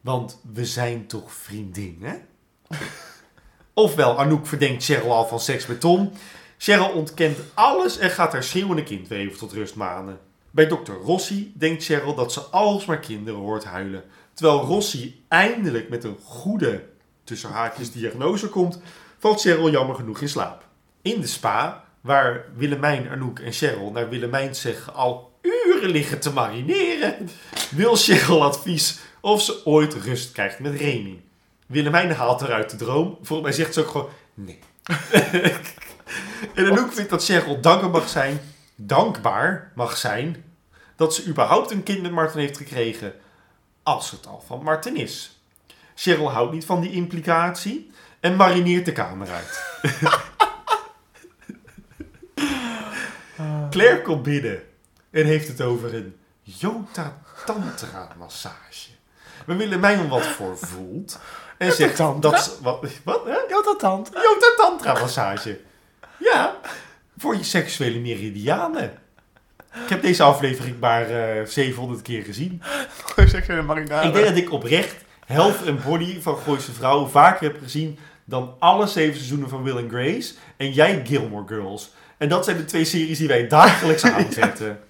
Want 0.00 0.40
we 0.52 0.64
zijn 0.64 1.06
toch 1.06 1.32
vriendinnen? 1.32 2.26
Ofwel, 3.74 4.18
Arnoek 4.18 4.46
verdenkt 4.46 4.84
Cheryl 4.84 5.12
al 5.12 5.26
van 5.26 5.40
seks 5.40 5.66
met 5.66 5.80
Tom. 5.80 6.12
Cheryl 6.58 6.90
ontkent 6.90 7.38
alles 7.54 7.98
en 7.98 8.10
gaat 8.10 8.32
haar 8.32 8.42
schreeuwende 8.42 8.82
kind 8.82 9.08
weer 9.08 9.18
even 9.18 9.38
tot 9.38 9.52
rust 9.52 9.74
manen. 9.74 10.18
Bij 10.50 10.66
dokter 10.66 10.94
Rossi 10.94 11.52
denkt 11.56 11.84
Cheryl 11.84 12.14
dat 12.14 12.32
ze 12.32 12.40
alsmaar 12.40 12.98
kinderen 12.98 13.40
hoort 13.40 13.64
huilen. 13.64 14.04
Terwijl 14.34 14.60
Rossi 14.60 15.24
eindelijk 15.28 15.88
met 15.88 16.04
een 16.04 16.18
goede, 16.24 16.84
tussen 17.24 17.50
haakjes, 17.50 17.92
diagnose 17.92 18.48
komt, 18.48 18.80
valt 19.18 19.40
Cheryl 19.40 19.70
jammer 19.70 19.94
genoeg 19.94 20.20
in 20.20 20.28
slaap. 20.28 20.66
In 21.02 21.20
de 21.20 21.26
spa, 21.26 21.84
waar 22.00 22.44
Willemijn, 22.54 23.08
Arnoek 23.10 23.38
en 23.38 23.52
Cheryl 23.52 23.90
naar 23.90 24.08
Willemijn 24.08 24.54
zeggen 24.54 24.94
al 24.94 25.38
uren 25.42 25.90
liggen 25.90 26.20
te 26.20 26.32
marineren, 26.32 27.30
wil 27.70 27.96
Cheryl 27.96 28.44
advies 28.44 28.98
of 29.20 29.42
ze 29.42 29.60
ooit 29.64 29.94
rust 29.94 30.32
krijgt 30.32 30.58
met 30.58 30.74
Remy. 30.74 31.22
Willemijn 31.66 32.12
haalt 32.12 32.42
eruit 32.42 32.70
de 32.70 32.76
droom. 32.76 33.18
Volgens 33.22 33.48
mij 33.48 33.52
zegt 33.52 33.74
ze 33.74 33.80
ook 33.80 33.90
gewoon 33.90 34.08
nee. 34.34 34.58
en 36.54 36.64
Arnoek 36.64 36.92
vindt 36.92 37.10
dat 37.10 37.24
Cheryl 37.24 37.60
dankbaar 37.60 37.90
mag 37.90 38.08
zijn, 38.08 38.40
dankbaar 38.76 39.72
mag 39.74 39.96
zijn, 39.96 40.44
dat 40.96 41.14
ze 41.14 41.26
überhaupt 41.26 41.70
een 41.70 41.82
kind 41.82 42.02
met 42.02 42.12
Martin 42.12 42.40
heeft 42.40 42.56
gekregen, 42.56 43.12
als 43.82 44.10
het 44.10 44.26
al 44.26 44.42
van 44.46 44.62
Martin 44.62 44.96
is. 44.96 45.40
Cheryl 45.94 46.30
houdt 46.30 46.52
niet 46.52 46.64
van 46.64 46.80
die 46.80 46.92
implicatie 46.92 47.90
en 48.20 48.36
marineert 48.36 48.84
de 48.84 48.92
kamer 48.92 49.28
uit. 49.30 49.62
Claire 53.70 54.02
komt 54.02 54.22
binnen 54.22 54.62
en 55.10 55.24
heeft 55.24 55.48
het 55.48 55.60
over 55.60 55.94
een 55.94 56.16
Jota 56.42 57.18
Tantra 57.44 58.08
massage. 58.18 58.90
We 59.46 59.54
willen 59.56 59.80
mij 59.80 59.98
om 59.98 60.08
wat 60.08 60.26
voor 60.26 60.58
voelt. 60.58 61.18
En 61.58 61.72
zegt 61.72 61.96
Tantra? 61.96 62.30
dat 62.30 62.42
ze, 62.44 62.50
wat, 62.62 62.84
wat 63.04 63.24
hè? 63.24 63.38
Dat 63.48 63.78
tand. 63.78 64.10
Jota 64.12 64.54
Tantra 64.56 64.92
massage. 64.92 65.60
Ja, 66.18 66.56
voor 67.18 67.36
je 67.36 67.42
seksuele 67.42 67.98
meridianen. 67.98 68.98
Ik 69.82 69.88
heb 69.88 70.02
deze 70.02 70.22
aflevering 70.22 70.80
maar 70.80 71.10
eh 71.10 71.46
700 71.46 72.02
keer 72.02 72.22
gezien. 72.22 72.62
zeg 73.26 73.46
de 73.46 73.62
marinade. 73.62 74.06
Ik 74.08 74.14
denk 74.14 74.26
dat 74.26 74.36
ik 74.36 74.52
oprecht 74.52 74.94
Health 75.26 75.66
and 75.66 75.84
Body 75.84 76.20
van 76.20 76.36
Gooise 76.36 76.72
Vrouwen 76.72 77.10
vaker 77.10 77.50
heb 77.50 77.58
gezien 77.62 77.98
dan 78.24 78.54
alle 78.58 78.86
zeven 78.86 79.14
seizoenen 79.14 79.48
van 79.48 79.62
Will 79.62 79.76
and 79.76 79.90
Grace. 79.90 80.34
En 80.56 80.72
jij 80.72 81.02
Gilmore 81.06 81.46
Girls. 81.46 81.92
En 82.18 82.28
dat 82.28 82.44
zijn 82.44 82.56
de 82.56 82.64
twee 82.64 82.84
series 82.84 83.18
die 83.18 83.28
wij 83.28 83.46
dagelijks 83.48 84.04
aanzetten. 84.04 84.80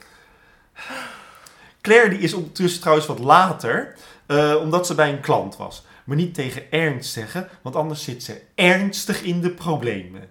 Claire 1.81 2.09
die 2.09 2.19
is 2.19 2.33
ondertussen 2.33 2.81
trouwens 2.81 3.07
wat 3.07 3.19
later, 3.19 3.95
eh, 4.27 4.55
omdat 4.61 4.87
ze 4.87 4.95
bij 4.95 5.13
een 5.13 5.21
klant 5.21 5.57
was. 5.57 5.85
Maar 6.05 6.17
niet 6.17 6.35
tegen 6.35 6.73
Ernst 6.73 7.13
zeggen, 7.13 7.49
want 7.63 7.77
anders 7.77 8.05
zit 8.05 8.23
ze 8.23 8.41
ernstig 8.55 9.23
in 9.23 9.41
de 9.41 9.51
problemen. 9.51 10.29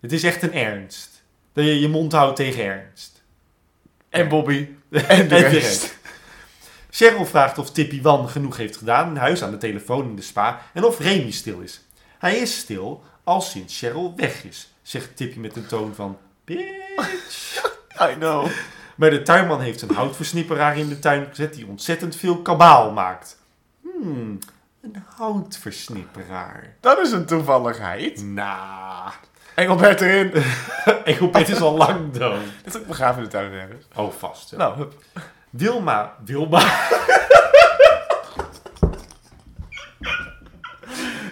Het 0.00 0.12
is 0.12 0.22
echt 0.22 0.42
een 0.42 0.52
ernst. 0.52 1.22
Dat 1.52 1.64
je 1.64 1.80
je 1.80 1.88
mond 1.88 2.12
houdt 2.12 2.36
tegen 2.36 2.64
Ernst. 2.64 3.22
En 4.08 4.28
Bobby. 4.28 4.68
En 5.08 5.28
de 5.28 5.36
rest. 5.36 5.96
Cheryl 6.90 7.26
vraagt 7.26 7.58
of 7.58 7.70
Tippy 7.70 8.02
Wan 8.02 8.28
genoeg 8.28 8.56
heeft 8.56 8.76
gedaan 8.76 9.08
in 9.08 9.16
huis 9.16 9.42
aan 9.42 9.50
de 9.50 9.56
telefoon 9.56 10.08
in 10.08 10.16
de 10.16 10.22
spa 10.22 10.62
en 10.72 10.84
of 10.84 10.98
Remy 10.98 11.30
stil 11.30 11.60
is. 11.60 11.80
Hij 12.18 12.36
is 12.36 12.58
stil 12.58 13.04
al 13.24 13.40
sinds 13.40 13.78
Cheryl 13.78 14.12
weg 14.16 14.44
is, 14.44 14.72
zegt 14.82 15.16
Tippy 15.16 15.38
met 15.38 15.56
een 15.56 15.66
toon 15.66 15.94
van 15.94 16.18
bitch. 16.44 17.70
I 18.10 18.14
know. 18.14 18.46
Maar 18.96 19.10
de 19.10 19.22
tuinman 19.22 19.60
heeft 19.60 19.82
een 19.82 19.94
houtversnipperaar 19.94 20.78
in 20.78 20.88
de 20.88 20.98
tuin 20.98 21.26
gezet 21.28 21.54
die 21.54 21.66
ontzettend 21.66 22.16
veel 22.16 22.42
kabaal 22.42 22.92
maakt. 22.92 23.38
Hmm, 23.82 24.38
een 24.82 25.04
houtversnipperaar. 25.16 26.76
Dat 26.80 26.98
is 26.98 27.12
een 27.12 27.26
toevalligheid. 27.26 28.22
Nah. 28.24 29.12
Engelbert 29.54 30.00
erin. 30.00 30.32
Engelbert 31.04 31.48
is 31.48 31.60
al 31.60 31.76
lang 31.76 32.12
dood. 32.12 32.40
Dit 32.64 32.74
is 32.74 32.80
ook 32.80 32.86
begraven 32.86 33.16
in 33.16 33.24
de 33.24 33.30
tuin 33.30 33.52
ergens. 33.52 33.86
Oh, 33.94 34.12
vast. 34.12 34.50
ja. 34.50 34.56
Nou, 34.56 34.76
hup. 34.76 34.94
Wilma, 35.50 36.14
Wilma, 36.24 36.62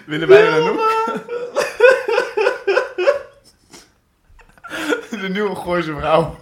Willemijn 0.05 0.45
en 0.45 0.53
Anouk. 0.53 1.29
De 5.21 5.29
nieuwe 5.29 5.55
Gooise 5.55 5.95
vrouw. 5.95 6.37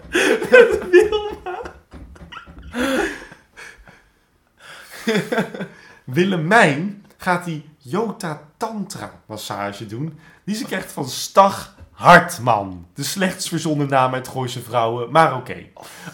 Willemijn 6.03 7.05
gaat 7.17 7.45
die 7.45 7.69
Jota 7.77 8.41
Tantra 8.57 9.21
massage 9.25 9.85
doen. 9.85 10.19
Die 10.43 10.55
ze 10.55 10.65
krijgt 10.65 10.91
van 10.91 11.09
Stag 11.09 11.75
Hartman. 11.91 12.87
De 12.93 13.03
slechts 13.03 13.49
verzonnen 13.49 13.89
naam 13.89 14.13
uit 14.13 14.27
Gooise 14.27 14.61
vrouwen, 14.61 15.11
maar 15.11 15.35
oké. 15.35 15.65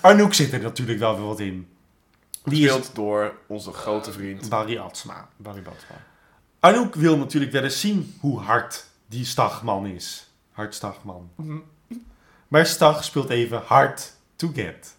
Arnoek 0.01 0.33
zit 0.33 0.53
er 0.53 0.61
natuurlijk 0.61 0.99
wel 0.99 1.15
weer 1.15 1.25
wat 1.25 1.39
in. 1.39 1.67
Die 2.43 2.65
is 2.65 2.71
Gespeeld 2.71 2.95
door 2.95 3.35
onze 3.47 3.71
grote 3.71 4.11
vriend 4.11 4.49
Barry 4.49 4.77
Atsma. 4.77 5.27
Barry. 5.37 5.63
Arnoek 6.59 6.95
wil 6.95 7.17
natuurlijk 7.17 7.51
wel 7.51 7.63
eens 7.63 7.79
zien 7.79 8.15
hoe 8.19 8.39
hard 8.39 8.85
die 9.07 9.25
Stagman 9.25 9.85
is. 9.85 10.29
Hard 10.51 10.75
Stagman. 10.75 11.29
Mhm. 11.35 11.57
Maar 12.55 12.65
Stag 12.65 13.03
speelt 13.03 13.29
even 13.29 13.61
hard 13.65 14.11
to 14.35 14.51
get. 14.55 14.95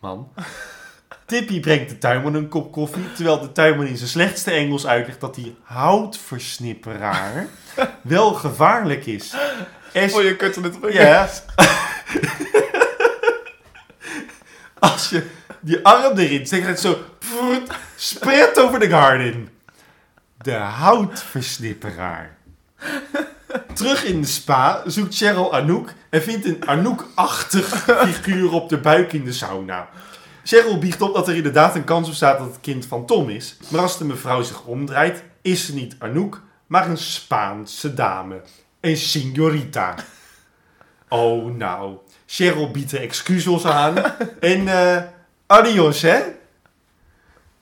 Man. 0.00 0.28
Tippy 1.26 1.60
brengt 1.60 1.88
de 1.90 1.98
tuinman 1.98 2.34
een 2.34 2.48
kop 2.48 2.72
koffie, 2.72 3.12
terwijl 3.12 3.40
de 3.40 3.52
tuinman 3.52 3.86
in 3.86 3.96
zijn 3.96 4.08
slechtste 4.08 4.50
Engels 4.50 4.86
uitlegt 4.86 5.20
dat 5.20 5.34
die 5.34 5.56
houtversnipperaar 5.62 7.46
wel 8.02 8.32
gevaarlijk 8.34 9.06
is. 9.06 9.32
Er- 9.92 10.14
Oh, 10.14 10.22
je 10.22 10.36
kunt 10.36 10.56
er 10.56 10.62
het 10.62 10.76
ja. 10.92 11.28
Als 14.78 15.10
je 15.10 15.26
die 15.60 15.84
arm 15.84 16.18
erin 16.18 16.46
steekt, 16.46 16.62
gaat 16.66 16.70
het 16.70 16.80
zo 16.80 16.98
spread 17.96 18.58
over 18.60 18.78
de 18.78 18.88
garden. 18.88 19.48
De 20.36 20.52
houtversnipperaar. 20.54 22.36
Terug 23.78 24.04
in 24.04 24.20
de 24.20 24.26
spa 24.26 24.82
zoekt 24.86 25.16
Cheryl 25.16 25.54
Anouk 25.54 25.92
en 26.10 26.22
vindt 26.22 26.46
een 26.46 26.68
Anouk-achtig 26.68 27.66
figuur 27.84 28.52
op 28.52 28.68
de 28.68 28.78
buik 28.78 29.12
in 29.12 29.24
de 29.24 29.32
sauna. 29.32 29.88
Cheryl 30.44 30.78
biegt 30.78 31.02
op 31.02 31.14
dat 31.14 31.28
er 31.28 31.34
inderdaad 31.34 31.74
een 31.74 31.84
kans 31.84 32.08
bestaat 32.08 32.38
dat 32.38 32.46
het 32.46 32.60
kind 32.60 32.86
van 32.86 33.06
Tom 33.06 33.28
is. 33.28 33.56
Maar 33.68 33.80
als 33.80 33.98
de 33.98 34.04
mevrouw 34.04 34.42
zich 34.42 34.64
omdraait, 34.64 35.22
is 35.42 35.66
ze 35.66 35.74
niet 35.74 35.96
Anouk, 35.98 36.42
maar 36.66 36.88
een 36.88 36.98
Spaanse 36.98 37.94
dame. 37.94 38.40
Een 38.80 38.96
signorita. 38.96 39.94
Oh 41.08 41.54
nou, 41.54 41.96
Cheryl 42.26 42.70
biedt 42.70 42.92
er 42.92 43.00
excuses 43.00 43.64
aan. 43.64 43.96
En 44.40 44.68
eh 44.68 45.02
adios 45.46 46.02
hè. 46.02 46.20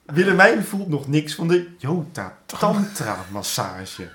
Willemijn 0.05 0.63
voelt 0.65 0.87
nog 0.87 1.07
niks 1.07 1.35
van 1.35 1.47
de 1.47 1.67
Jota 1.77 2.37
Tantra 2.45 3.17
massage. 3.31 4.09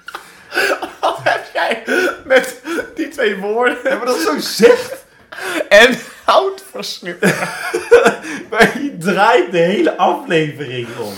Heb 1.22 1.41
jij 1.66 1.84
met 2.24 2.60
die 2.94 3.08
twee 3.08 3.36
woorden 3.36 3.78
Ja, 3.84 3.96
maar 3.96 4.06
dat 4.06 4.18
zo 4.20 4.38
zegt. 4.38 5.04
en 5.68 5.98
houtversnippen? 6.24 7.34
Maar 8.50 8.82
je 8.82 8.96
draait 8.98 9.52
de 9.52 9.58
hele 9.58 9.96
aflevering 9.96 10.88
om. 10.98 11.12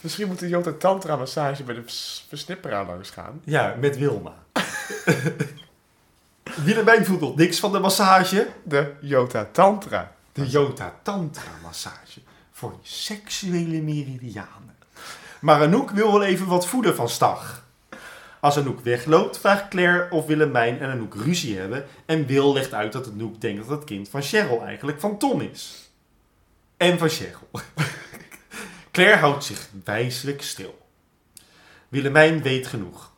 Misschien 0.00 0.26
moet 0.26 0.38
de 0.38 0.48
Jota 0.48 0.72
Tantra 0.78 1.16
massage 1.16 1.62
bij 1.62 1.74
de 1.74 1.82
vers- 1.82 2.24
versnipperaar 2.28 2.86
langs 2.86 3.10
gaan. 3.10 3.40
Ja, 3.44 3.74
met 3.80 3.98
Wilma. 3.98 4.34
Willemijn 6.64 7.04
voelt 7.04 7.20
nog 7.20 7.36
niks 7.36 7.60
van 7.60 7.72
de 7.72 7.78
massage. 7.78 8.46
De 8.62 8.92
Jota 9.00 9.48
Tantra. 9.52 10.12
De 10.32 10.46
Jota 10.46 10.92
Tantra 11.02 11.50
massage. 11.62 12.20
Voor 12.52 12.74
seksuele 12.82 13.80
meridianen. 13.80 14.76
Maar 15.40 15.62
Anouk 15.62 15.90
wil 15.90 16.12
wel 16.12 16.22
even 16.22 16.46
wat 16.46 16.66
voeden 16.66 16.94
van 16.96 17.08
Stag. 17.08 17.64
Als 18.46 18.58
Anouk 18.58 18.80
wegloopt, 18.80 19.38
vraagt 19.38 19.68
Claire 19.68 20.06
of 20.10 20.26
Willemijn 20.26 20.80
en 20.80 20.90
Anouk 20.90 21.14
ruzie 21.14 21.58
hebben. 21.58 21.84
En 22.04 22.26
Wil 22.26 22.52
legt 22.52 22.74
uit 22.74 22.92
dat 22.92 23.10
Anouk 23.12 23.40
denkt 23.40 23.68
dat 23.68 23.78
het 23.78 23.84
kind 23.84 24.08
van 24.08 24.22
Cheryl 24.22 24.62
eigenlijk 24.62 25.00
van 25.00 25.18
Tom 25.18 25.40
is. 25.40 25.90
En 26.76 26.98
van 26.98 27.08
Cheryl. 27.08 27.50
Claire 28.92 29.16
houdt 29.16 29.44
zich 29.44 29.68
wijselijk 29.84 30.42
stil. 30.42 30.78
Willemijn 31.88 32.42
weet 32.42 32.66
genoeg. 32.66 33.12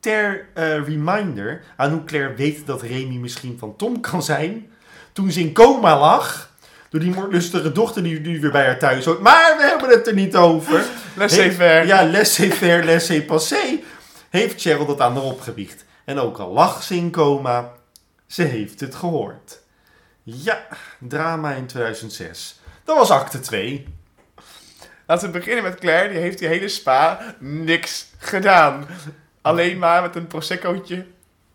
Ter 0.00 0.46
eh, 0.54 0.86
reminder 0.86 1.64
aan 1.76 1.90
hoe 1.90 2.04
Claire 2.04 2.34
weet 2.34 2.66
dat 2.66 2.82
Remy 2.82 3.16
misschien 3.16 3.58
van 3.58 3.76
Tom 3.76 4.00
kan 4.00 4.22
zijn. 4.22 4.70
Toen 5.12 5.30
ze 5.30 5.40
in 5.40 5.52
coma 5.52 5.98
lag. 5.98 6.50
Door 6.90 7.00
die 7.00 7.14
moordlustige 7.14 7.72
dochter 7.72 8.02
die 8.02 8.20
nu 8.20 8.40
weer 8.40 8.50
bij 8.50 8.64
haar 8.64 8.78
thuis 8.78 9.04
hoort. 9.04 9.20
Maar 9.20 9.54
we 9.56 9.62
hebben 9.62 9.88
het 9.88 10.06
er 10.06 10.14
niet 10.14 10.36
over. 10.36 10.84
Laissez-faire. 11.16 11.86
Ja, 11.86 12.06
laissez-faire, 12.06 12.84
laissez-passer. 12.84 13.78
Heeft 14.30 14.60
Cheryl 14.60 14.86
dat 14.86 15.00
aan 15.00 15.14
haar 15.14 15.22
opgebiecht. 15.22 15.84
En 16.04 16.18
ook 16.18 16.38
al 16.38 16.52
lag 16.52 16.82
ze 16.82 16.94
in 16.96 17.10
coma, 17.10 17.72
ze 18.26 18.42
heeft 18.42 18.80
het 18.80 18.94
gehoord. 18.94 19.60
Ja, 20.22 20.66
drama 20.98 21.52
in 21.52 21.66
2006. 21.66 22.60
Dat 22.84 22.96
was 22.96 23.10
acte 23.10 23.40
2. 23.40 23.86
Laten 25.06 25.32
we 25.32 25.38
beginnen 25.38 25.62
met 25.64 25.78
Claire. 25.80 26.08
Die 26.12 26.18
heeft 26.18 26.38
die 26.38 26.48
hele 26.48 26.68
spa 26.68 27.34
niks 27.38 28.06
gedaan. 28.18 28.86
Alleen 29.42 29.78
maar 29.78 30.02
met 30.02 30.16
een 30.16 30.26
proseccootje 30.26 31.06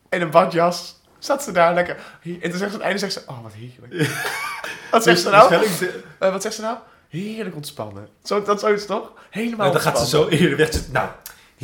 en 0.09 0.21
een 0.21 0.29
badjas 0.31 1.01
zat 1.19 1.43
ze 1.43 1.51
daar 1.51 1.73
lekker. 1.73 1.95
En 2.23 2.39
toen 2.39 2.41
zegt 2.41 2.57
ze 2.59 2.63
aan 2.65 2.71
het 2.71 2.81
einde, 2.81 2.97
zegt 2.99 3.13
ze, 3.13 3.21
oh 3.25 3.41
wat 3.43 3.53
heerlijk. 3.53 4.09
wat 4.91 5.03
zegt 5.03 5.21
ze 5.21 5.29
nou? 5.29 5.49
Waarschijnlijk 5.49 5.79
de- 5.79 6.03
Eh, 6.19 6.31
wat 6.31 6.41
zegt 6.41 6.55
ze 6.55 6.62
nou? 6.62 6.77
Heerlijk 7.09 7.55
ontspannen. 7.55 8.07
Zo, 8.23 8.43
dat 8.43 8.55
is 8.55 8.62
zoiets 8.62 8.86
toch? 8.86 9.12
Helemaal 9.29 9.57
Nou, 9.57 9.71
dan 9.71 9.81
gaat 9.81 9.99
ze 9.99 10.07
zo 10.07 10.27
eerder 10.27 10.57
weg. 10.57 10.88
Nou, 10.91 11.09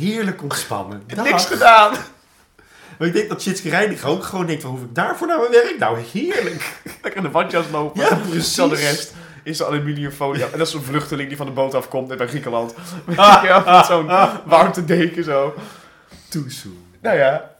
heerlijk 0.00 0.42
ontspannen. 0.42 1.02
Dag. 1.06 1.24
Niks 1.24 1.46
gedaan. 1.46 1.92
Maar 2.98 3.08
ik 3.08 3.14
denk 3.14 3.28
dat 3.28 3.42
Chitske 3.42 3.68
Reinig 3.68 4.04
ook 4.04 4.24
gewoon 4.24 4.46
denkt, 4.46 4.62
van, 4.62 4.70
hoef 4.70 4.82
ik 4.82 4.94
daarvoor 4.94 5.26
naar 5.26 5.38
mijn 5.38 5.50
werk? 5.50 5.78
Nou, 5.78 5.98
heerlijk. 6.12 6.72
Lekker 7.02 7.16
in 7.16 7.22
de 7.22 7.28
badjas 7.28 7.64
lopen. 7.72 8.00
Ja, 8.00 8.14
precies. 8.14 8.54
Terwijl 8.54 8.80
de 8.80 8.86
rest 8.86 9.14
is 9.42 9.56
de 9.58 9.66
aluminiumfolie. 9.66 10.44
En 10.44 10.58
dat 10.58 10.66
is 10.66 10.74
een 10.74 10.82
vluchteling 10.82 11.28
die 11.28 11.36
van 11.36 11.46
de 11.46 11.52
boot 11.52 11.74
afkomt 11.74 12.08
net 12.08 12.18
bij 12.18 12.28
Griekenland. 12.28 12.74
Ah, 13.16 13.76
met 13.76 13.86
zo'n 13.86 14.10
warmtedeken 14.44 15.24
zo. 15.24 15.54
Too 16.28 16.44
soon. 16.48 16.84
Nou 17.02 17.16
ja. 17.16 17.50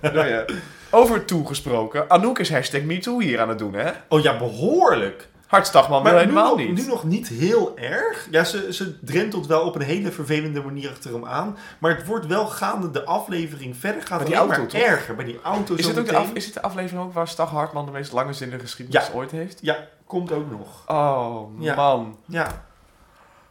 nou 0.00 0.26
ja. 0.26 0.44
Over 0.90 1.24
toe 1.24 1.46
gesproken. 1.46 2.10
Anouk 2.10 2.38
is 2.38 2.50
hashtag 2.50 2.82
MeToo 2.82 3.20
hier 3.20 3.40
aan 3.40 3.48
het 3.48 3.58
doen, 3.58 3.74
hè? 3.74 3.90
Oh 4.08 4.22
ja, 4.22 4.36
behoorlijk. 4.38 5.28
Hartstagman 5.48 6.02
Maar 6.02 6.14
helemaal 6.18 6.56
niet. 6.56 6.74
nu 6.74 6.86
nog 6.86 7.04
niet 7.04 7.28
heel 7.28 7.78
erg. 7.78 8.28
Ja, 8.30 8.44
ze, 8.44 8.72
ze 8.72 8.98
drentelt 9.04 9.46
wel 9.46 9.60
op 9.62 9.74
een 9.74 9.82
hele 9.82 10.12
vervelende 10.12 10.62
manier 10.62 10.90
achter 10.90 11.12
hem 11.12 11.24
aan. 11.26 11.56
Maar 11.78 11.96
het 11.96 12.06
wordt 12.06 12.26
wel 12.26 12.46
gaande 12.46 12.90
de 12.90 13.04
aflevering 13.04 13.76
verder. 13.76 14.02
Gaat 14.02 14.32
auto, 14.32 14.46
maar 14.46 14.66
toch? 14.66 14.80
erger. 14.80 15.14
Bij 15.14 15.24
die 15.24 15.40
auto 15.42 15.74
is, 15.74 15.86
dit 15.86 15.98
ook 15.98 16.06
de 16.06 16.16
af, 16.16 16.32
is 16.32 16.44
dit 16.44 16.54
de 16.54 16.62
aflevering 16.62 17.02
ook 17.06 17.12
waar 17.12 17.28
Stag 17.28 17.50
Hartman 17.50 17.86
de 17.86 17.92
meest 17.92 18.12
lange 18.12 18.32
zinnige 18.32 18.60
geschiedenis 18.60 19.06
Ja. 19.06 19.12
ooit 19.12 19.30
heeft? 19.30 19.58
Ja, 19.62 19.76
komt 20.06 20.32
ook 20.32 20.50
nog. 20.50 20.82
Oh, 20.86 21.60
Ja. 21.62 21.74
man. 21.74 22.18
Ja. 22.26 22.64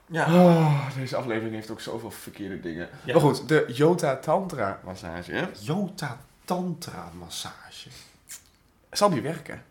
Ja. 0.06 0.26
Oh, 0.34 0.88
deze 0.98 1.16
aflevering 1.16 1.54
heeft 1.56 1.72
ook 1.72 1.82
zoveel 1.82 2.12
verkeerde 2.12 2.60
dingen. 2.60 2.90
Ja. 3.04 3.14
Maar 3.14 3.22
goed, 3.22 3.48
de 3.48 3.66
Jota 3.68 4.16
Tantra 4.18 4.80
massage. 4.84 5.48
Jota 5.60 6.18
Tantra 6.46 7.10
massage. 7.20 7.90
Zal 8.92 9.10
die 9.10 9.22
werken? 9.22 9.62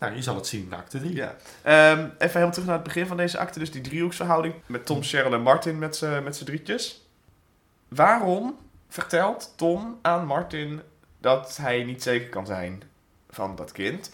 Nou, 0.00 0.14
je 0.14 0.22
zal 0.22 0.34
het 0.34 0.46
zien 0.46 0.64
in 0.64 0.74
acte 0.74 0.98
3. 0.98 1.14
Ja. 1.14 1.36
Ehm, 1.62 1.98
even 1.98 2.28
helemaal 2.28 2.50
terug 2.50 2.66
naar 2.66 2.74
het 2.74 2.84
begin 2.84 3.06
van 3.06 3.16
deze 3.16 3.38
acte. 3.38 3.58
Dus 3.58 3.70
die 3.70 3.80
driehoeksverhouding 3.80 4.54
met 4.66 4.86
Tom, 4.86 5.02
Cheryl 5.02 5.32
en 5.32 5.42
Martin 5.42 5.78
met 5.78 5.96
z'n 5.96 6.44
drietjes. 6.44 7.06
Waarom 7.88 8.58
vertelt 8.88 9.52
Tom 9.56 9.98
aan 10.02 10.26
Martin 10.26 10.82
dat 11.18 11.56
hij 11.56 11.84
niet 11.84 12.02
zeker 12.02 12.28
kan 12.28 12.46
zijn 12.46 12.82
van 13.30 13.56
dat 13.56 13.72
kind? 13.72 14.10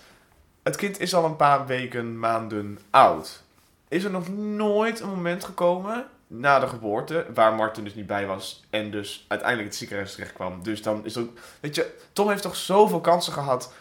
Het 0.63 0.77
kind 0.77 1.01
is 1.01 1.15
al 1.15 1.25
een 1.25 1.37
paar 1.37 1.67
weken, 1.67 2.19
maanden 2.19 2.79
oud. 2.91 3.43
Is 3.89 4.05
er 4.05 4.11
nog 4.11 4.29
nooit 4.37 5.01
een 5.01 5.09
moment 5.09 5.45
gekomen 5.45 6.07
na 6.27 6.59
de 6.59 6.67
geboorte 6.67 7.27
waar 7.35 7.55
Martin 7.55 7.85
dus 7.85 7.95
niet 7.95 8.07
bij 8.07 8.27
was 8.27 8.65
en 8.71 8.91
dus 8.91 9.25
uiteindelijk 9.29 9.69
het 9.69 9.79
ziekenhuis 9.79 10.15
terecht 10.15 10.33
kwam. 10.33 10.63
Dus 10.63 10.83
dan 10.83 11.05
is 11.05 11.17
er 11.17 11.23
ook, 11.23 11.39
weet 11.61 11.75
je, 11.75 11.95
Tom 12.13 12.29
heeft 12.29 12.43
toch 12.43 12.57
zoveel 12.57 13.01
kansen 13.01 13.33
gehad 13.33 13.73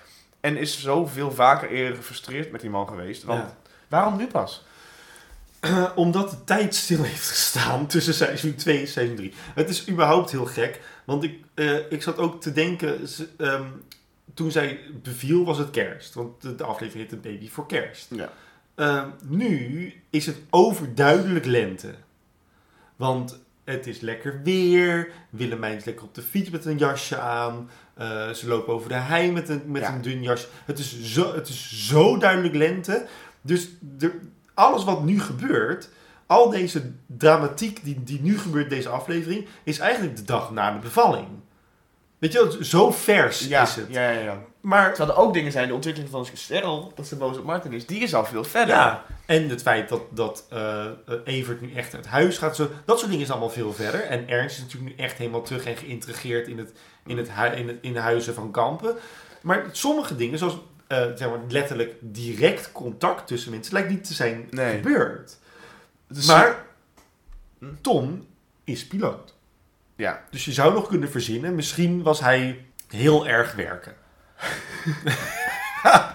en 0.46 0.58
is 0.58 0.82
zoveel 0.82 1.32
vaker 1.32 1.70
eerder 1.70 1.96
gefrustreerd 1.96 2.52
met 2.52 2.62
die 2.62 2.70
man 2.70 2.88
geweest. 2.88 3.24
Want 3.24 3.40
Ja. 3.42 3.58
waarom 3.88 4.18
nu 4.18 4.28
pas? 4.28 4.64
Omdat 5.96 6.30
de 6.30 6.44
tijd 6.44 6.76
stil 6.76 7.04
heeft 7.04 7.30
gestaan 7.30 7.88
tussen 7.94 8.14
seizoen 8.14 8.56
2 8.56 8.80
en 8.80 8.88
seizoen 8.88 9.16
3. 9.16 9.34
Het 9.56 9.70
is 9.70 9.90
überhaupt 9.90 10.32
heel 10.32 10.46
gek. 10.46 10.82
Want 11.06 11.24
ik, 11.24 11.40
eh, 11.54 11.92
ik 11.92 12.02
zat 12.04 12.18
ook 12.18 12.41
te 12.41 12.52
denken. 12.54 13.08
ze- 13.08 13.28
ehm, 13.38 13.66
toen 14.34 14.52
zij 14.52 14.80
beviel 15.04 15.46
was 15.46 15.58
het 15.58 15.70
kerst. 15.72 16.14
Want 16.14 16.41
de, 16.41 16.56
de 16.56 16.64
aflevering 16.64 17.04
heet 17.10 17.12
een 17.24 17.32
baby 17.32 17.50
voor 17.50 17.66
kerst. 17.68 18.08
Ja. 18.10 18.30
Ehm, 18.76 19.08
nu 19.24 19.93
is 20.10 20.26
het 20.26 20.38
overduidelijk 20.50 21.46
lente. 21.46 21.96
Want 22.96 23.39
het 23.66 23.88
is 23.88 23.99
lekker 23.99 24.41
weer. 24.43 25.11
Willemijn 25.30 25.76
is 25.78 25.86
lekker 25.86 26.05
op 26.05 26.16
de 26.16 26.22
fiets 26.22 26.49
met 26.49 26.66
een 26.66 26.78
jasje 26.78 27.18
aan. 27.20 27.70
Eh, 27.93 28.30
ze 28.30 28.47
lopen 28.47 28.74
over 28.74 28.89
de 28.89 28.95
hei 28.95 29.32
met 29.32 29.49
een, 29.49 29.61
met 29.66 29.82
Ja. 29.82 29.93
een 29.93 30.01
dun 30.01 30.22
jasje. 30.24 30.47
Het 30.66 30.80
is, 30.80 31.01
zo, 31.03 31.36
het 31.36 31.47
is 31.47 31.88
zo 31.88 32.18
duidelijk 32.18 32.55
lente. 32.55 33.05
Dus 33.41 33.70
de, 33.80 34.20
alles 34.53 34.84
wat 34.84 35.03
nu 35.03 35.20
gebeurt, 35.20 35.89
al 36.26 36.49
deze 36.49 36.91
dramatiek 37.07 37.84
die, 37.84 38.03
die 38.03 38.22
nu 38.22 38.38
gebeurt 38.39 38.63
in 38.63 38.76
deze 38.78 38.89
aflevering, 38.89 39.45
is 39.63 39.80
eigenlijk 39.80 40.16
de 40.16 40.24
dag 40.24 40.51
na 40.51 40.72
de 40.74 40.80
bevalling. 40.80 41.28
Weet 42.18 42.32
je 42.32 42.38
wel, 42.43 42.63
zo 42.63 42.91
vers 42.91 43.47
Ja, 43.47 43.61
is 43.63 43.76
het. 43.76 43.86
ja, 43.89 44.09
ja, 44.09 44.20
ja. 44.20 44.41
Maar 44.66 44.93
Terwijl 44.93 45.18
er 45.18 45.24
ook 45.24 45.34
dingen 45.34 45.51
zijn, 45.51 45.68
de 45.68 45.74
ontwikkeling 45.74 46.11
van 46.11 46.26
Cheryl, 46.34 46.91
dat 46.95 47.07
ze 47.07 47.16
boos 47.16 47.38
op 47.38 47.43
Martin 47.43 47.74
is, 47.74 47.86
die 47.86 47.99
is 47.99 48.13
al 48.13 48.26
veel 48.26 48.43
verder. 48.43 48.76
ja, 48.76 49.05
En 49.26 49.49
het 49.49 49.61
feit 49.61 49.89
dat, 49.89 50.01
dat 50.09 50.45
eh, 50.49 50.86
eh, 50.86 50.91
Evert 51.26 51.61
nu 51.61 51.74
echt 51.74 51.93
uit 51.95 52.05
huis 52.05 52.38
gaat. 52.38 52.55
Zo, 52.55 52.70
dat 52.86 52.97
soort 52.99 53.09
dingen 53.11 53.26
is 53.26 53.32
allemaal 53.32 53.49
veel 53.49 53.74
verder. 53.74 54.01
En 54.01 54.28
Ernst 54.30 54.57
is 54.57 54.63
natuurlijk 54.63 54.97
nu 54.97 55.03
echt 55.03 55.18
helemaal 55.18 55.41
terug 55.41 55.66
en 55.66 55.78
geïntegreerd 55.78 56.47
in, 56.47 56.57
het, 56.57 56.72
in, 57.05 57.18
het, 57.18 57.30
in, 57.55 57.68
het, 57.68 57.78
in 57.82 57.93
de 57.93 57.99
huizen 57.99 58.34
van 58.34 58.51
Kampen. 58.51 58.95
Maar 59.41 59.66
sommige 59.72 60.16
dingen, 60.16 60.38
zoals 60.38 60.57
eh, 60.88 60.97
zeg 61.16 61.30
maar, 61.30 61.39
letterlijk 61.47 61.93
direct 61.99 62.72
contact 62.72 63.28
tussen 63.28 63.51
mensen, 63.51 63.74
lijkt 63.74 63.89
niet 63.89 64.03
te 64.07 64.13
zijn 64.13 64.47
Nee. 64.49 64.76
gebeurd. 64.76 65.38
Dus- 66.07 66.26
Maar 66.26 66.66
Hm? 67.59 67.66
Tom 67.82 68.28
is 68.63 68.88
piloot. 68.88 69.34
Ja. 69.95 70.24
Dus 70.30 70.45
je 70.45 70.51
zou 70.53 70.74
nog 70.74 70.88
kunnen 70.88 71.09
verzinnen, 71.11 71.55
misschien 71.55 72.03
was 72.03 72.20
hij 72.20 72.66
heel 72.88 73.28
erg 73.28 73.55
werken. 73.55 73.95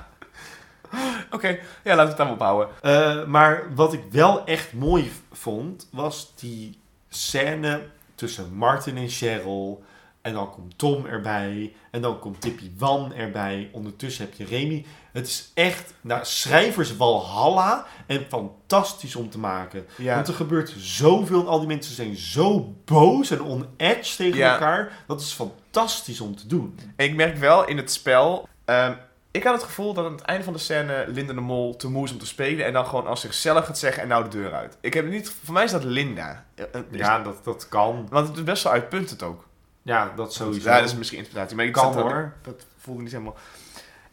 Oké, 1.31 1.49
ja, 1.85 1.95
laten 1.97 2.03
we 2.03 2.09
het 2.09 2.16
dan 2.16 2.31
ophouden. 2.31 2.68
Eh, 2.81 3.25
maar 3.25 3.75
wat 3.75 3.93
ik 3.93 4.03
wel 4.11 4.45
echt 4.45 4.73
mooi 4.73 5.12
vond, 5.33 5.89
was 5.91 6.33
die 6.37 6.79
scène 7.09 7.83
tussen 8.14 8.55
Martin 8.55 8.97
en 8.97 9.09
Cheryl. 9.09 9.83
En 10.23 10.33
dan 10.33 10.51
komt 10.51 10.79
Tom 10.79 11.07
erbij. 11.07 11.73
En 11.91 12.01
dan 12.01 12.18
komt 12.18 12.41
Tippy 12.41 12.71
Wan 12.79 13.14
erbij. 13.14 13.68
Ondertussen 13.73 14.25
heb 14.25 14.35
je 14.35 14.45
Remy. 14.45 14.85
Het 15.12 15.27
is 15.27 15.51
echt 15.55 15.95
nou, 16.01 16.21
schrijvers 16.25 16.97
Walhalla. 16.97 17.87
En 18.07 18.27
fantastisch 18.29 19.16
om 19.16 19.31
te 19.31 19.39
maken. 19.39 19.87
Ja. 19.97 20.14
Want 20.14 20.29
er 20.29 20.35
gebeurt 20.35 20.75
zoveel. 20.79 21.41
En 21.41 21.47
al 21.47 21.59
die 21.59 21.68
mensen 21.68 21.95
zijn 21.95 22.16
zo 22.16 22.75
boos 22.85 23.31
en 23.31 23.43
on-edge 23.43 24.16
tegen 24.16 24.37
Ja. 24.39 24.53
elkaar. 24.53 24.93
Dat 25.07 25.21
is 25.21 25.33
fantastisch 25.33 26.21
om 26.21 26.37
te 26.37 26.47
doen. 26.47 26.79
Ik 26.97 27.14
merk 27.14 27.37
wel 27.37 27.66
in 27.66 27.77
het 27.77 27.93
spel. 27.93 28.49
ehm, 28.64 28.93
ik 29.33 29.45
had 29.45 29.55
het 29.55 29.62
gevoel 29.62 29.95
dat 29.95 30.05
aan 30.05 30.12
het 30.12 30.21
einde 30.21 30.45
van 30.45 30.53
de 30.53 30.59
scène 30.59 31.05
Linda 31.09 31.33
de 31.33 31.41
Mol 31.41 31.77
te 31.77 31.89
moe 31.91 32.05
is 32.05 32.12
om 32.12 32.18
te 32.18 32.27
spelen. 32.27 32.66
En 32.66 32.73
dan 32.73 32.87
gewoon 32.87 33.07
als 33.07 33.21
zichzelf 33.21 33.64
gaat 33.64 33.79
zeggen 33.79 34.03
en 34.03 34.09
nou 34.09 34.23
de 34.25 34.29
deur 34.31 34.53
uit. 34.55 34.77
Ik 34.81 34.95
heb 34.95 35.05
het 35.05 35.12
niet. 35.12 35.33
Voor 35.45 35.55
mij 35.55 35.64
is 35.64 35.71
dat 35.71 35.85
Linda. 35.85 36.45
Eh, 36.55 36.64
eh, 36.73 36.81
is- 36.91 36.99
Ja, 36.99 37.23
dat, 37.23 37.45
dat 37.45 37.68
kan. 37.68 38.07
Want 38.11 38.29
het 38.29 38.37
is 38.37 38.43
best 38.43 38.62
wel 38.62 38.73
uitpuntend 38.73 39.23
ook. 39.23 39.49
Ja, 39.83 40.12
dat 40.16 40.33
sowieso. 40.33 40.68
Ja, 40.68 40.78
dat 40.81 40.89
is 40.89 40.97
misschien 40.97 41.18
interpretatie. 41.18 41.57
Maar 41.57 41.64
ik 41.66 41.72
Kan, 41.72 41.97
er- 41.97 42.03
hoor. 42.03 42.33
Dat 42.43 42.66
voelde 42.76 43.03
niet 43.03 43.12
helemaal. 43.12 43.37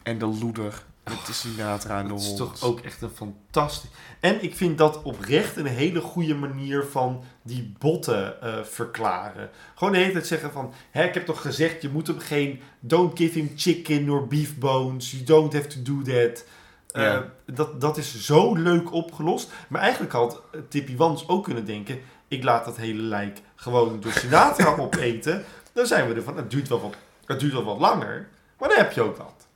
En 0.02 0.18
de 0.18 0.26
loeder. 0.26 0.82
Met 1.04 1.26
de 1.26 1.32
Sinatra 1.32 1.98
en 1.98 2.02
de 2.06 2.08
Dat 2.08 2.20
is 2.20 2.36
toch 2.36 2.62
ook 2.62 2.80
echt 2.80 3.02
een 3.02 3.10
fantastisch. 3.10 3.90
En 4.20 4.42
ik 4.42 4.56
vind 4.56 4.78
dat 4.78 5.02
oprecht 5.02 5.56
een 5.56 5.66
hele 5.66 6.00
goede 6.00 6.34
manier 6.34 6.84
van 6.84 7.24
die 7.42 7.74
botten 7.78 8.42
eh, 8.42 8.62
verklaren. 8.62 9.50
Gewoon 9.74 9.92
de 9.92 9.98
hele 9.98 10.12
tijd 10.12 10.26
zeggen 10.26 10.52
van, 10.52 10.72
hè, 10.90 11.04
ik 11.04 11.14
heb 11.14 11.26
toch 11.26 11.40
gezegd, 11.40 11.82
je 11.82 11.88
moet 11.88 12.06
hem 12.06 12.18
geen, 12.18 12.60
don't 12.80 13.18
give 13.18 13.38
him 13.38 13.52
chicken 13.56 14.10
or 14.10 14.26
beef 14.26 14.56
bones, 14.58 15.10
you 15.10 15.22
don't 15.24 15.52
have 15.52 15.66
to 15.66 15.82
do 15.82 16.02
that. 16.02 16.44
Eh, 16.88 17.18
dat, 17.46 17.80
dat 17.80 17.96
is 17.96 18.20
zo 18.24 18.54
leuk 18.54 18.92
opgelost. 18.92 19.50
Maar 19.68 19.80
eigenlijk 19.80 20.12
had 20.12 20.40
eh, 20.52 20.60
Tippy 20.68 20.96
Wans 20.96 21.28
ook 21.28 21.44
kunnen 21.44 21.64
denken, 21.64 22.00
ik 22.28 22.42
laat 22.44 22.64
dat 22.64 22.76
hele 22.76 23.02
lijk 23.02 23.40
gewoon 23.54 24.00
door 24.00 24.12
Sinatra 24.12 24.76
opeten. 24.84 25.44
Dan 25.78 25.86
zijn 25.86 26.08
we 26.08 26.14
ervan, 26.14 26.36
het 26.36 26.50
duurt 26.50 26.68
wel 26.68 26.80
wat, 26.80 26.94
het 27.24 27.40
duurt 27.40 27.52
wel 27.52 27.64
wat 27.64 27.78
langer, 27.78 28.28
maar 28.58 28.68
dan 28.68 28.78
heb 28.78 28.92
je 28.92 29.02
ook 29.02 29.16
wat. 29.16 29.46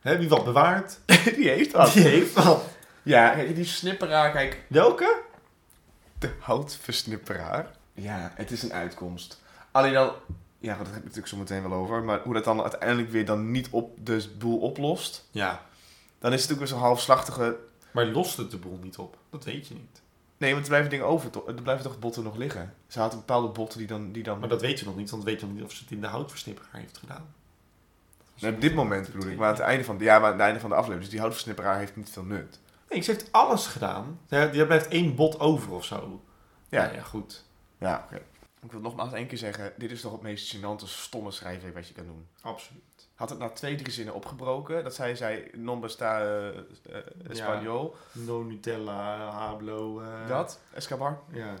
Hè, 0.00 0.18
wie 0.18 0.28
wat 0.28 0.44
bewaart, 0.44 0.98
die 1.36 1.48
heeft 1.48 1.72
dat. 1.72 1.92
die 1.92 2.02
heeft 2.02 2.32
wat. 2.32 2.64
Ja, 3.02 3.28
kijk, 3.34 3.54
die 3.54 3.64
snipperaar, 3.64 4.30
kijk. 4.32 4.62
Welke? 4.68 5.22
De 6.18 6.30
houtversnipperaar. 6.40 7.70
Ja, 7.94 8.32
het 8.34 8.50
is 8.50 8.62
een 8.62 8.72
uitkomst. 8.72 9.42
Alleen 9.70 9.92
dan... 9.92 10.12
Ja, 10.58 10.76
daar 10.76 10.86
heb 10.86 10.96
ik 10.96 11.00
natuurlijk 11.00 11.28
zo 11.28 11.36
meteen 11.36 11.68
wel 11.68 11.78
over. 11.78 12.02
Maar 12.02 12.20
hoe 12.22 12.34
dat 12.34 12.44
dan 12.44 12.62
uiteindelijk 12.62 13.10
weer 13.10 13.24
dan 13.24 13.50
niet 13.50 13.68
op 13.70 14.06
de 14.06 14.28
boel 14.38 14.58
oplost. 14.58 15.28
Ja. 15.30 15.48
Dan 16.18 16.32
is 16.32 16.40
het 16.40 16.50
natuurlijk 16.50 16.58
weer 16.58 16.68
zo'n 16.68 16.78
halfslachtige... 16.78 17.56
Maar 17.90 18.06
lost 18.06 18.36
het 18.36 18.50
de 18.50 18.56
boel 18.56 18.78
niet 18.82 18.96
op? 18.96 19.16
Dat 19.30 19.44
weet 19.44 19.68
je 19.68 19.74
niet. 19.74 20.02
Nee, 20.38 20.50
want 20.52 20.62
er 20.62 20.68
blijven 20.68 20.90
dingen 20.90 21.06
over. 21.06 21.30
toch? 21.30 21.46
Er 21.46 21.62
blijven 21.62 21.84
toch 21.84 21.98
botten 21.98 22.22
nog 22.22 22.36
liggen? 22.36 22.74
Ze 22.86 23.00
had 23.00 23.10
bepaalde 23.10 23.48
botten 23.48 23.78
die 23.78 23.86
dan... 23.88 24.12
Die 24.12 24.22
dan... 24.22 24.38
Maar 24.38 24.48
dat 24.48 24.60
weet 24.60 24.78
je 24.78 24.84
nog 24.84 24.96
niet, 24.96 25.10
want 25.10 25.24
weet 25.24 25.40
je 25.40 25.46
nog 25.46 25.54
niet 25.54 25.64
of 25.64 25.72
ze 25.72 25.82
het 25.82 25.92
in 25.92 26.00
de 26.00 26.06
houtversnipperaar 26.06 26.80
heeft 26.80 26.98
gedaan. 26.98 27.34
Op 28.42 28.60
dit 28.60 28.74
moment 28.74 29.12
bedoel 29.12 29.30
ik. 29.30 29.36
Maar 29.36 29.48
aan 29.48 29.54
het 29.54 29.62
einde 29.62 29.84
van, 29.84 29.96
ja, 29.98 30.18
maar 30.18 30.26
aan 30.26 30.32
het 30.32 30.42
einde 30.42 30.60
van 30.60 30.68
de 30.68 30.74
aflevering. 30.74 31.02
Dus 31.02 31.10
die 31.10 31.20
houtversnipperaar 31.20 31.78
heeft 31.78 31.96
niet 31.96 32.10
veel 32.10 32.24
nut. 32.24 32.60
Nee, 32.88 33.00
ze 33.00 33.10
heeft 33.10 33.32
alles 33.32 33.66
gedaan. 33.66 34.20
Er 34.28 34.66
blijft 34.66 34.88
één 34.88 35.14
bot 35.14 35.40
over 35.40 35.72
of 35.72 35.84
zo. 35.84 36.22
Ja. 36.68 36.82
Nou 36.82 36.94
ja 36.94 37.02
goed. 37.02 37.44
Ja, 37.78 38.04
oké. 38.04 38.22
Ik 38.62 38.72
wil 38.72 38.80
nogmaals 38.80 39.12
één 39.12 39.26
keer 39.26 39.38
zeggen. 39.38 39.72
Dit 39.76 39.90
is 39.90 40.00
toch 40.00 40.12
het 40.12 40.22
meest 40.22 40.56
gênante, 40.56 40.84
stomme 40.84 41.30
schrijfwerk 41.30 41.74
wat 41.74 41.88
je 41.88 41.94
kan 41.94 42.06
doen. 42.06 42.26
Absoluut. 42.40 42.97
Had 43.18 43.30
het 43.30 43.38
na 43.38 43.48
twee, 43.48 43.74
drie 43.74 43.92
zinnen 43.92 44.14
opgebroken. 44.14 44.84
Dat 44.84 44.94
zij 44.94 45.16
zei, 45.16 45.50
non 45.56 45.80
besta 45.80 46.22
uh, 46.22 46.46
Espanol. 47.28 47.96
No 48.12 48.42
Nutella, 48.42 49.30
Hablo. 49.30 50.00
eh, 50.00 50.28
Dat, 50.28 50.60
Escobar. 50.72 51.20
Ja. 51.32 51.54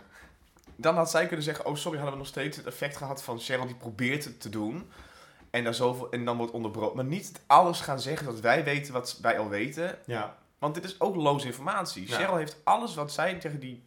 Dan 0.76 0.94
had 0.96 1.10
zij 1.10 1.26
kunnen 1.26 1.44
zeggen, 1.44 1.64
oh 1.66 1.74
sorry, 1.74 1.96
hadden 1.98 2.14
we 2.14 2.20
nog 2.22 2.30
steeds 2.32 2.56
het 2.56 2.66
effect 2.66 2.96
gehad 2.96 3.22
van 3.22 3.38
Cheryl 3.38 3.66
die 3.66 3.74
probeert 3.74 4.24
het 4.24 4.40
te 4.40 4.48
doen. 4.48 4.90
En 5.50 5.64
dan, 5.64 5.74
zoveel, 5.74 6.10
en 6.10 6.24
dan 6.24 6.36
wordt 6.36 6.52
onderbroken. 6.52 6.96
Maar 6.96 7.04
niet 7.04 7.40
alles 7.46 7.80
gaan 7.80 8.00
zeggen 8.00 8.26
dat 8.26 8.40
wij 8.40 8.64
weten 8.64 8.92
wat 8.92 9.18
wij 9.22 9.38
al 9.38 9.48
weten. 9.48 9.98
Ja. 10.04 10.36
Want 10.58 10.74
dit 10.74 10.84
is 10.84 11.00
ook 11.00 11.16
loze 11.16 11.46
informatie. 11.46 12.08
Ja. 12.08 12.16
Cheryl 12.16 12.36
heeft 12.36 12.56
alles 12.64 12.94
wat 12.94 13.12
zij 13.12 13.34
tegen 13.34 13.60
die 13.60 13.84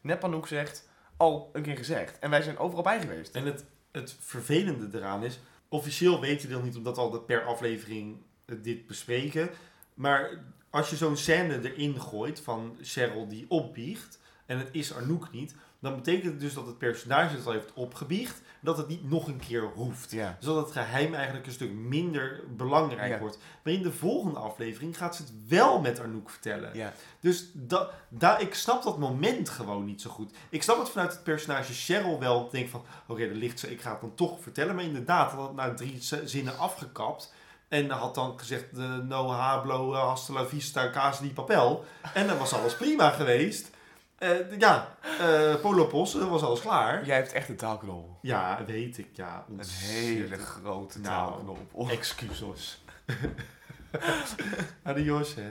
Nepanoek 0.00 0.46
zegt, 0.48 0.88
al 1.16 1.50
een 1.52 1.62
keer 1.62 1.76
gezegd. 1.76 2.18
En 2.18 2.30
wij 2.30 2.42
zijn 2.42 2.58
overal 2.58 2.82
bij 2.82 3.00
geweest. 3.00 3.34
En 3.34 3.44
het, 3.44 3.64
het 3.92 4.16
vervelende 4.20 4.98
eraan 4.98 5.24
is, 5.24 5.40
officieel 5.68 6.20
weten 6.20 6.48
we 6.48 6.54
dat 6.54 6.62
niet 6.62 6.76
omdat 6.76 6.96
we 6.96 7.02
altijd 7.02 7.26
per 7.26 7.44
aflevering 7.44 8.16
eh, 8.44 8.56
dit 8.62 8.86
bespreken. 8.86 9.50
Maar 9.94 10.44
als 10.70 10.90
je 10.90 10.96
zo'n 10.96 11.16
scène 11.16 11.72
erin 11.72 12.00
gooit 12.00 12.40
van 12.40 12.78
Cheryl 12.82 13.28
die 13.28 13.46
opbiecht 13.48 14.20
en 14.46 14.58
het 14.58 14.68
is 14.72 14.94
Anouk 14.94 15.32
niet, 15.32 15.54
dan 15.80 15.94
betekent 15.94 16.24
het 16.24 16.40
dus 16.40 16.54
dat 16.54 16.66
het 16.66 16.78
personage 16.78 17.36
het 17.36 17.46
al 17.46 17.52
heeft 17.52 17.72
opgebiecht, 17.72 18.40
dat 18.60 18.76
het 18.76 18.88
niet 18.88 19.10
nog 19.10 19.26
een 19.26 19.40
keer 19.46 19.62
hoeft. 19.74 20.10
Ja. 20.10 20.36
Zodat 20.40 20.64
het 20.64 20.72
geheim 20.72 21.14
eigenlijk 21.14 21.46
een 21.46 21.52
stuk 21.52 21.72
minder 21.72 22.40
belangrijk 22.56 23.12
Ja. 23.12 23.18
wordt. 23.18 23.38
Maar 23.62 23.72
in 23.72 23.82
de 23.82 23.92
volgende 23.92 24.38
aflevering 24.38 24.96
gaat 24.96 25.16
ze 25.16 25.22
het 25.22 25.32
wel 25.48 25.80
met 25.80 26.00
Anouk 26.00 26.30
vertellen. 26.30 26.70
Ja. 26.74 26.92
Dus 27.20 27.50
da, 27.52 27.90
da, 28.08 28.38
ik 28.38 28.54
snap 28.54 28.82
dat 28.82 28.98
moment 28.98 29.48
gewoon 29.48 29.84
niet 29.84 30.00
zo 30.00 30.10
goed. 30.10 30.32
Ik 30.48 30.62
snap 30.62 30.78
het 30.78 30.88
vanuit 30.88 31.12
het 31.12 31.22
personage 31.22 31.72
Cheryl 31.72 32.18
wel. 32.18 32.44
Ik 32.44 32.50
denk 32.50 32.68
van, 32.68 32.84
oké, 33.06 33.22
er 33.22 33.34
ligt 33.34 33.58
ze, 33.58 33.70
ik 33.70 33.80
ga 33.80 33.90
het 33.90 34.00
dan 34.00 34.14
toch 34.14 34.40
vertellen. 34.40 34.74
Maar 34.74 34.84
inderdaad, 34.84 35.30
had 35.32 35.46
het 35.46 35.56
na 35.56 35.74
drie 35.74 35.98
zinnen 36.24 36.58
afgekapt. 36.58 37.32
En 37.68 37.90
had 37.90 38.14
dan 38.14 38.38
gezegd, 38.38 38.64
eh, 38.78 38.96
no 38.96 39.28
hablo, 39.30 39.92
eh, 39.94 40.00
hasta 40.00 40.32
la 40.32 40.46
vista, 40.46 40.90
casa 40.90 41.22
di 41.22 41.28
papel. 41.32 41.84
En 42.14 42.26
dan 42.26 42.38
was 42.38 42.52
alles 42.52 42.76
prima 42.76 43.10
geweest. 43.10 43.70
Eh, 44.18 44.58
ja, 44.58 44.96
eh 45.20 45.54
Polopos, 45.60 46.12
dan 46.12 46.28
was 46.28 46.42
alles 46.42 46.60
klaar. 46.60 47.04
Jij 47.04 47.16
hebt 47.16 47.32
echt 47.32 47.48
een 47.48 47.56
taalknol. 47.56 48.18
Ja, 48.22 48.64
weet 48.66 48.98
ik, 48.98 49.08
ja. 49.16 49.44
Een 49.48 49.60
hele 49.64 50.36
grote 50.38 50.98
Nou, 51.00 51.30
taalknol. 51.30 51.58
Oh, 51.72 51.90
Excuses. 51.90 52.82
Adios, 54.82 55.34
hè. 55.34 55.50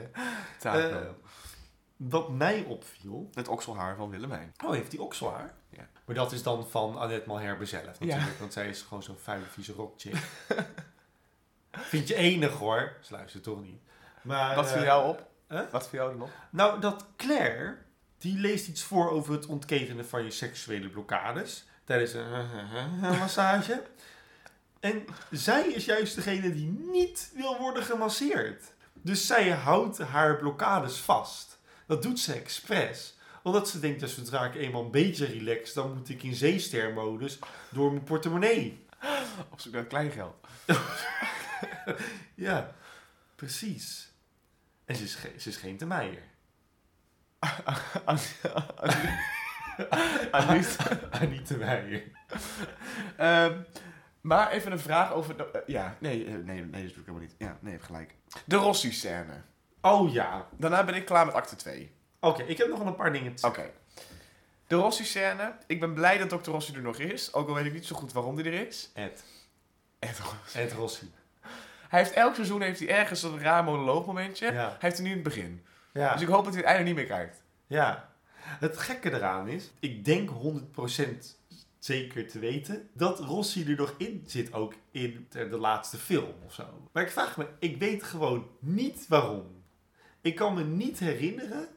taalknol. 0.58 1.00
Eh, 1.00 1.06
Wat 1.96 2.28
mij 2.30 2.64
opviel, 2.68 3.30
het 3.34 3.48
okselhaar 3.48 3.96
van 3.96 4.10
Willemijn. 4.10 4.54
Oh, 4.64 4.72
heeft 4.72 4.90
die 4.90 5.00
ook 5.00 5.14
zwaar? 5.14 5.54
Ja. 5.70 5.86
Maar 6.04 6.14
dat 6.14 6.32
is 6.32 6.42
dan 6.42 6.68
van 6.68 6.96
Annette 6.98 7.28
Malherbe 7.28 7.66
zelf 7.66 7.84
natuurlijk. 8.00 8.38
Want 8.38 8.52
zij 8.52 8.68
is 8.68 8.82
gewoon 8.82 9.02
zo'n 9.02 9.16
vuile, 9.22 9.44
vieze 9.44 9.72
rockchick. 9.72 10.16
Vind 11.70 12.08
je 12.08 12.14
enig 12.14 12.52
hoor. 12.52 12.92
Ze 13.00 13.12
luistert 13.12 13.42
toch 13.42 13.62
niet. 13.62 13.80
Maar, 14.22 14.54
Wat 14.56 14.68
viel 14.70 14.80
eh, 14.80 14.84
jou 14.86 15.08
op? 15.08 15.26
Wat 15.70 15.88
viel 15.88 15.98
jou 15.98 16.16
nog? 16.16 16.30
Nou, 16.50 16.80
dat 16.80 17.06
Claire, 17.16 17.76
die 18.18 18.38
leest 18.38 18.68
iets 18.68 18.82
voor 18.82 19.10
over 19.10 19.32
het 19.32 19.46
ontketenen 19.46 20.06
van 20.06 20.24
je 20.24 20.30
seksuele 20.30 20.88
blokkades. 20.88 21.64
Tijdens 21.84 22.12
een 22.12 22.98
massage. 23.00 23.82
En 24.80 25.04
zij 25.30 25.68
is 25.68 25.84
juist 25.84 26.14
degene 26.14 26.54
die 26.54 26.70
niet 26.92 27.30
wil 27.34 27.58
worden 27.58 27.82
gemasseerd. 27.82 28.64
Dus 28.92 29.26
zij 29.26 29.50
houdt 29.50 29.98
haar 29.98 30.36
blokkades 30.36 30.96
vast. 30.96 31.58
Dat 31.86 32.02
doet 32.02 32.20
ze 32.20 32.32
expres. 32.32 33.16
Omdat 33.42 33.68
ze 33.68 33.80
denkt, 33.80 34.00
dat 34.00 34.10
zodra 34.10 34.44
ik 34.44 34.54
eenmaal 34.54 34.84
een 34.84 34.90
beetje 34.90 35.26
relax, 35.26 35.72
dan 35.72 35.94
moet 35.94 36.08
ik 36.08 36.22
in 36.22 36.34
zeestermodus 36.34 37.38
door 37.70 37.92
mijn 37.92 38.04
portemonnee. 38.04 38.86
Op 39.50 39.60
zoek 39.60 39.72
naar 39.72 39.86
kleingeld. 39.86 40.34
Ja, 42.34 42.74
precies. 43.34 44.12
En 44.84 44.96
ze 44.96 45.02
is, 45.02 45.18
ze 45.36 45.48
is 45.48 45.56
geen 45.56 45.76
te 45.76 45.86
te 51.44 51.56
meijer. 51.56 52.02
Ehm, 53.16 53.60
maar 54.20 54.50
even 54.50 54.72
een 54.72 54.78
vraag 54.78 55.12
over... 55.12 55.50
Eh, 55.52 55.60
ja, 55.66 55.96
nee, 55.98 56.24
eh, 56.24 56.32
nee, 56.32 56.64
nee, 56.64 56.64
dat 56.64 56.70
doe 56.70 56.82
ik 56.82 56.94
helemaal 56.94 57.20
niet. 57.20 57.34
Ja, 57.38 57.58
nee, 57.60 57.78
gelijk. 57.78 58.14
De 58.44 58.56
Rossi-scène. 58.56 59.42
Oh 59.80 60.12
ja. 60.12 60.48
Daarna 60.56 60.84
ben 60.84 60.94
ik 60.94 61.04
klaar 61.04 61.26
met 61.26 61.34
acte 61.34 61.56
2. 61.56 61.90
Oké, 62.20 62.42
ik 62.42 62.58
heb 62.58 62.68
nog 62.68 62.78
wel 62.78 62.86
een 62.86 62.96
paar 62.96 63.12
dingen 63.12 63.34
te 63.34 63.46
Oké. 63.46 63.70
De 64.66 64.76
Rossi-scène. 64.76 65.56
Ik 65.66 65.80
ben 65.80 65.94
blij 65.94 66.18
dat 66.18 66.44
Dr. 66.44 66.50
Rossi 66.50 66.74
er 66.74 66.82
nog 66.82 66.98
is. 66.98 67.34
Ook 67.34 67.48
al 67.48 67.54
weet 67.54 67.64
ik 67.64 67.72
niet 67.72 67.86
zo 67.86 67.96
goed 67.96 68.12
waarom 68.12 68.36
die 68.36 68.44
er 68.44 68.66
is. 68.66 68.90
Ed. 68.94 69.24
Rossi. 70.00 70.58
Ed 70.58 70.72
Rossi. 70.72 71.12
Hij 71.88 72.00
heeft 72.00 72.12
elk 72.12 72.34
seizoen 72.34 72.60
heeft 72.60 72.78
hij 72.78 72.88
ergens 72.88 73.22
een 73.22 73.40
raar 73.40 73.64
monoloogmomentje. 73.64 74.52
Ja. 74.52 74.52
Hij 74.52 74.76
heeft 74.78 74.96
er 74.96 75.02
nu 75.02 75.08
in 75.08 75.14
het 75.14 75.24
begin. 75.24 75.66
Ja. 75.92 76.12
Dus 76.12 76.22
ik 76.22 76.28
hoop 76.28 76.44
dat 76.44 76.52
hij 76.52 76.62
het 76.62 76.70
einde 76.70 76.84
niet 76.84 76.94
meer 76.94 77.04
krijgt. 77.04 77.42
Ja, 77.66 78.12
het 78.38 78.78
gekke 78.78 79.12
eraan 79.12 79.48
is, 79.48 79.70
ik 79.80 80.04
denk 80.04 80.30
100% 80.30 81.04
zeker 81.78 82.28
te 82.28 82.38
weten 82.38 82.88
dat 82.92 83.20
Rossi 83.20 83.64
er 83.70 83.76
nog 83.76 83.94
in 83.98 84.24
zit, 84.26 84.52
ook 84.52 84.74
in 84.90 85.26
de 85.30 85.48
de 85.48 85.58
laatste 85.58 85.96
film 85.96 86.34
of 86.46 86.54
zo. 86.54 86.88
Maar 86.92 87.02
ik 87.02 87.10
vraag 87.10 87.36
me, 87.36 87.46
ik 87.58 87.76
weet 87.76 88.02
gewoon 88.02 88.48
niet 88.58 89.06
waarom. 89.08 89.62
Ik 90.20 90.34
kan 90.34 90.54
me 90.54 90.64
niet 90.64 90.98
herinneren 90.98 91.68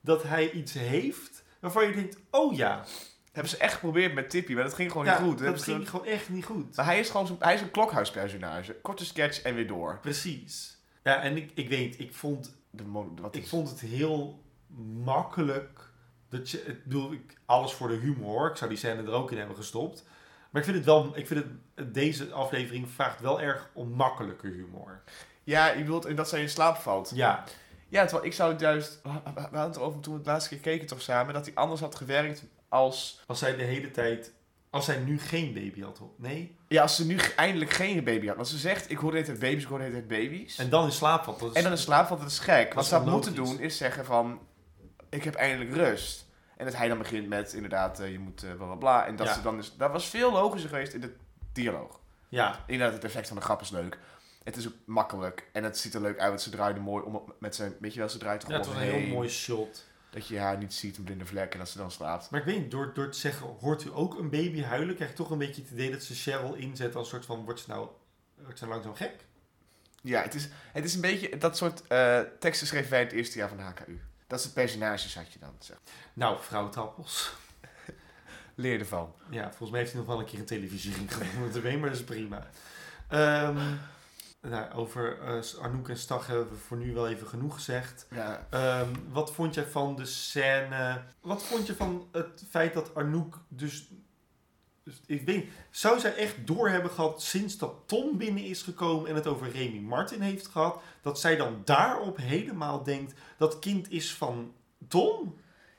dat 0.00 0.22
hij 0.22 0.50
iets 0.50 0.72
heeft 0.72 1.44
waarvan 1.60 1.86
je 1.86 1.94
denkt, 1.94 2.18
oh 2.30 2.56
ja, 2.56 2.84
Hebben 3.32 3.50
ze 3.50 3.58
echt 3.58 3.74
geprobeerd 3.74 4.14
met 4.14 4.30
Tippy, 4.30 4.54
maar 4.54 4.62
dat 4.62 4.74
ging 4.74 4.90
gewoon 4.90 5.06
ja 5.06 5.20
niet 5.20 5.28
goed. 5.28 5.38
dat 5.38 5.62
ging 5.62 5.90
gewoon 5.90 6.06
echt 6.06 6.28
niet 6.28 6.44
goed. 6.44 6.76
Maar 6.76 6.84
hij 6.84 6.98
is 6.98 7.10
gewoon 7.10 7.36
hij 7.38 7.54
is 7.54 7.60
een 7.60 7.70
klokhuispersonage. 7.70 8.74
Korte 8.74 9.04
sketch 9.04 9.42
en 9.42 9.54
weer 9.54 9.66
door. 9.66 9.98
Precies. 10.00 10.78
Ja, 11.02 11.22
en 11.22 11.36
ik, 11.36 11.50
ik 11.54 11.68
weet, 11.68 12.00
ik 12.00 12.14
vond 12.14 12.56
De 12.76 12.84
wat 13.22 13.34
Ik 13.36 13.42
is- 13.42 13.48
vond 13.48 13.70
het 13.70 13.80
heel 13.80 14.42
makkelijk. 15.04 15.80
Dat 16.28 16.50
je, 16.50 16.58
ik 16.62 16.84
bedoel, 16.84 17.12
ik, 17.12 17.38
alles 17.44 17.72
voor 17.72 17.88
de 17.88 17.94
humor. 17.94 18.50
Ik 18.50 18.56
zou 18.56 18.70
die 18.70 18.78
scène 18.78 19.02
er 19.02 19.10
ook 19.12 19.30
in 19.30 19.38
hebben 19.38 19.56
gestopt. 19.56 20.04
Maar 20.50 20.60
ik 20.62 20.68
vind 20.68 20.76
het 20.76 20.86
wel, 20.86 21.16
ik 21.16 21.26
vind 21.26 21.44
het, 21.74 21.94
deze 21.94 22.32
aflevering 22.32 22.88
vraagt 22.88 23.20
wel 23.20 23.40
erg 23.40 23.70
om 23.72 23.90
makkelijke 23.90 24.46
humor. 24.46 25.02
Ja, 25.44 25.66
je 25.72 25.78
bedoelt 25.82 26.16
dat 26.16 26.28
zij 26.28 26.40
in 26.40 26.48
slaap 26.48 26.76
valt. 26.76 27.12
Ja, 27.14 27.44
Ja, 27.88 28.02
terwijl 28.04 28.26
ik 28.26 28.32
zou 28.32 28.52
het 28.52 28.60
juist... 28.60 29.00
We 29.02 29.08
hadden 29.40 29.60
het 29.60 29.76
erover 29.76 30.00
toen 30.00 30.12
we 30.12 30.18
het 30.18 30.28
laatste 30.28 30.48
keer 30.50 30.58
keken 30.60 30.86
toch 30.86 31.02
samen... 31.02 31.34
dat 31.34 31.46
hij 31.46 31.54
anders 31.54 31.80
had 31.80 31.94
gewerkt 31.94 32.44
als... 32.68 33.22
als 33.26 33.38
zij 33.38 33.56
de 33.56 33.62
hele 33.62 33.90
tijd, 33.90 34.32
als 34.70 34.84
zij 34.84 34.98
nu 34.98 35.18
geen 35.18 35.54
baby 35.54 35.82
had, 35.82 36.00
nee. 36.16 36.55
Ja, 36.68 36.82
als 36.82 36.96
ze 36.96 37.06
nu 37.06 37.16
eindelijk 37.36 37.70
geen 37.70 38.04
baby 38.04 38.26
had. 38.26 38.36
Want 38.36 38.48
ze 38.48 38.58
zegt, 38.58 38.90
ik 38.90 38.96
hoor 38.96 39.10
de 39.10 39.16
hele 39.16 39.28
tijd 39.28 39.38
baby's, 39.40 39.62
ik 39.62 39.68
hoor 39.68 39.78
de 39.78 39.84
hele 39.84 39.96
tijd 40.06 40.08
baby's. 40.08 40.58
En 40.58 40.68
dan 40.68 40.84
in 40.84 40.92
slaap 40.92 41.24
valt. 41.24 41.40
Dat 41.40 41.50
is, 41.50 41.56
En 41.56 41.62
dan 41.62 41.72
in 41.72 41.78
slaap 41.78 42.06
valt, 42.06 42.20
dat 42.20 42.30
is 42.30 42.38
gek. 42.38 42.74
Wat 42.74 42.86
ze 42.86 42.94
had 42.94 43.06
moeten 43.06 43.34
doen 43.34 43.60
is 43.60 43.76
zeggen 43.76 44.04
van... 44.04 44.40
Ik 45.10 45.24
heb 45.24 45.34
eindelijk 45.34 45.74
rust. 45.74 46.26
En 46.56 46.64
dat 46.64 46.76
hij 46.76 46.88
dan 46.88 46.98
begint 46.98 47.28
met 47.28 47.52
inderdaad, 47.52 48.00
eh, 48.00 48.12
je 48.12 48.18
moet 48.18 48.42
eh, 48.42 48.54
bla 48.54 48.64
bla 48.66 48.74
bla. 48.74 49.06
En 49.06 49.16
dat 49.16 49.26
Ja. 49.26 49.34
ze 49.34 49.42
dan 49.42 49.58
is... 49.58 49.72
Dat 49.76 49.90
was 49.92 50.06
veel 50.06 50.32
logischer 50.32 50.70
geweest 50.70 50.92
in 50.92 51.00
de 51.00 51.14
dialoog. 51.52 52.00
Ja, 52.28 52.64
Inderdaad, 52.66 52.94
het 52.94 53.04
effect 53.04 53.28
van 53.28 53.36
de 53.36 53.42
grap 53.42 53.60
is 53.60 53.70
leuk. 53.70 53.98
Het 54.44 54.56
is 54.56 54.66
ook 54.66 54.74
makkelijk. 54.86 55.48
En 55.52 55.64
het 55.64 55.78
ziet 55.78 55.94
er 55.94 56.00
leuk 56.00 56.18
uit, 56.18 56.28
want 56.28 56.40
ze 56.42 56.50
draaide 56.50 56.80
mooi 56.80 57.04
om 57.04 57.32
met 57.38 57.54
zijn... 57.54 57.74
Weet 57.80 57.92
je 57.92 57.98
wel, 57.98 58.08
ze 58.08 58.18
draait 58.18 58.42
er 58.42 58.50
ja, 58.50 58.56
het 58.56 58.66
was 58.66 58.74
een 58.74 58.80
heel 58.82 59.06
mooi 59.06 59.28
shot. 59.28 59.84
Dat 60.16 60.28
je 60.28 60.38
haar 60.38 60.58
niet 60.58 60.74
ziet, 60.74 60.96
een 60.96 61.04
blinde 61.04 61.26
vlek, 61.26 61.52
en 61.52 61.58
dat 61.58 61.68
ze 61.68 61.78
dan 61.78 61.90
slaapt. 61.90 62.30
Maar 62.30 62.40
ik 62.40 62.46
weet 62.46 62.58
niet, 62.58 62.70
door, 62.70 62.94
door 62.94 63.10
te 63.10 63.18
zeggen, 63.18 63.46
hoort 63.46 63.84
u 63.84 63.90
ook 63.92 64.18
een 64.18 64.30
baby 64.30 64.62
huilen? 64.62 64.94
Krijg 64.94 65.10
je 65.10 65.16
toch 65.16 65.30
een 65.30 65.38
beetje 65.38 65.62
het 65.62 65.70
idee 65.70 65.90
dat 65.90 66.02
ze 66.02 66.14
Cheryl 66.14 66.54
inzet 66.54 66.94
als 66.94 67.08
soort 67.08 67.26
van, 67.26 67.44
wordt 67.44 67.60
ze 67.60 67.70
nou, 67.70 67.88
wordt 68.42 68.58
ze 68.58 68.64
nou 68.64 68.74
langzaam 68.74 68.94
gek? 68.94 69.24
Ja, 70.02 70.22
het 70.22 70.34
is, 70.34 70.48
het 70.72 70.84
is 70.84 70.94
een 70.94 71.00
beetje... 71.00 71.38
Dat 71.38 71.56
soort 71.56 71.86
eh, 71.86 72.20
teksten 72.38 72.66
schreef 72.66 72.88
wij 72.88 73.00
het 73.00 73.12
eerste 73.12 73.38
jaar 73.38 73.48
van 73.48 73.56
de 73.56 73.62
HKU. 73.62 74.00
Dat 74.26 74.40
soort 74.40 74.54
personages 74.54 75.14
had 75.14 75.32
je 75.32 75.38
dan. 75.38 75.54
Zeg. 75.58 75.76
Nou, 76.12 76.38
vrouw 76.40 76.68
Tappels. 76.68 77.32
Leer 78.54 78.78
ervan. 78.78 79.14
Ja, 79.30 79.48
volgens 79.48 79.70
mij 79.70 79.80
heeft 79.80 79.92
hij 79.92 80.00
nog 80.00 80.10
wel 80.10 80.18
een 80.18 80.26
keer 80.26 80.38
een 80.38 80.44
televisiering 80.44 81.12
gewonnen 81.14 81.52
de 81.52 81.76
maar 81.78 81.88
dat 81.88 81.98
is 81.98 82.04
prima. 82.04 82.46
Ehm, 83.08 83.74
nou, 84.40 84.72
over 84.72 85.20
eh, 85.20 85.62
Anouk 85.62 85.88
en 85.88 85.98
Stag 85.98 86.26
hebben 86.26 86.48
we 86.48 86.56
voor 86.56 86.76
nu 86.76 86.92
wel 86.94 87.08
even 87.08 87.26
genoeg 87.26 87.54
gezegd. 87.54 88.06
Ja, 88.10 88.46
Ehm, 88.50 88.88
wat 89.12 89.32
vond 89.32 89.54
jij 89.54 89.66
van 89.66 89.96
de 89.96 90.04
scène? 90.04 91.02
Wat 91.20 91.42
vond 91.42 91.66
je 91.66 91.74
van 91.74 92.08
het 92.12 92.44
feit 92.50 92.74
dat 92.74 92.94
Anouk 92.94 93.38
dus... 93.48 93.88
dus 94.82 95.00
ik 95.06 95.26
weet 95.26 95.48
zou 95.70 96.00
zij 96.00 96.14
echt 96.14 96.46
door 96.46 96.68
hebben 96.68 96.90
gehad 96.90 97.22
sinds 97.22 97.58
dat 97.58 97.74
Tom 97.86 98.18
binnen 98.18 98.44
is 98.44 98.62
gekomen 98.62 99.08
en 99.08 99.14
het 99.14 99.26
over 99.26 99.50
Remy 99.50 99.78
Martin 99.78 100.20
heeft 100.20 100.46
gehad, 100.46 100.82
dat 101.02 101.20
zij 101.20 101.36
dan 101.36 101.62
daarop 101.64 102.16
helemaal 102.16 102.82
denkt 102.82 103.14
dat 103.38 103.58
kind 103.58 103.90
is 103.90 104.14
van 104.14 104.52
Tom? 104.88 105.36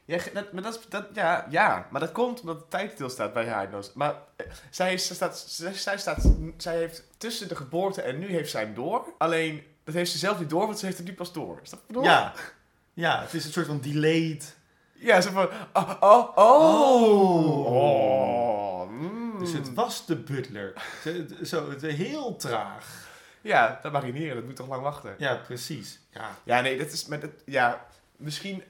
Ja, 0.07 0.17
dat, 0.33 0.51
maar 0.51 0.63
dat, 0.63 0.75
is- 0.79 0.89
dat, 0.89 1.05
ja, 1.13 1.45
ja, 1.49 1.87
maar 1.91 2.01
dat 2.01 2.11
komt 2.11 2.41
omdat 2.41 2.59
de 2.59 2.67
tijd 2.67 2.91
stilstaat 2.91 3.33
bij 3.33 3.47
haar. 3.47 3.69
Maar 3.93 4.13
eh, 4.35 4.45
zij, 4.69 4.97
staat, 4.97 5.37
zij, 5.47 5.73
zij, 5.73 5.97
staat, 5.97 6.31
zij 6.57 6.77
heeft 6.77 7.03
tussen 7.17 7.47
de 7.47 7.55
geboorte 7.55 8.01
en 8.01 8.19
nu 8.19 8.27
heeft 8.27 8.51
zij 8.51 8.61
hem 8.61 8.73
door. 8.73 9.13
Alleen, 9.17 9.63
dat 9.83 9.93
heeft 9.93 10.11
ze 10.11 10.17
zelf 10.17 10.39
niet 10.39 10.49
door, 10.49 10.65
want 10.65 10.79
ze 10.79 10.85
heeft 10.85 10.97
het 10.97 11.07
nu 11.07 11.13
pas 11.13 11.33
door. 11.33 11.59
Is 11.63 11.69
dat 11.69 11.87
bedoel? 11.87 12.03
Ja. 12.03 12.33
Ja, 12.93 13.21
het 13.21 13.33
is 13.33 13.45
een 13.45 13.51
soort 13.51 13.65
van 13.65 13.79
delayed. 13.81 14.55
Ja, 14.93 15.21
zo 15.21 15.31
van, 15.31 15.49
oh, 15.73 15.91
oh, 15.99 16.27
oh. 16.35 16.37
Oh. 16.37 17.65
Oh, 17.65 18.89
mm. 18.89 19.39
Dus 19.39 19.51
het 19.53 19.73
was 19.73 20.05
de 20.05 20.15
butler. 20.15 20.73
Ze- 21.03 21.37
Zo, 21.43 21.69
het 21.69 21.81
heel 21.81 22.35
traag. 22.35 23.05
Ja, 23.41 23.79
dat 23.81 23.91
marineren, 23.91 24.35
dat 24.35 24.45
moet 24.45 24.55
toch 24.55 24.67
lang 24.67 24.81
wachten. 24.81 25.15
Ja, 25.17 25.35
precies. 25.35 25.99
Ja, 26.11 26.29
Ja, 26.43 26.61
nee, 26.61 26.77
dat 26.77 26.91
is 26.91 27.05
met 27.05 27.21
het, 27.21 27.41
ja, 27.45 27.85
misschien, 28.15 28.63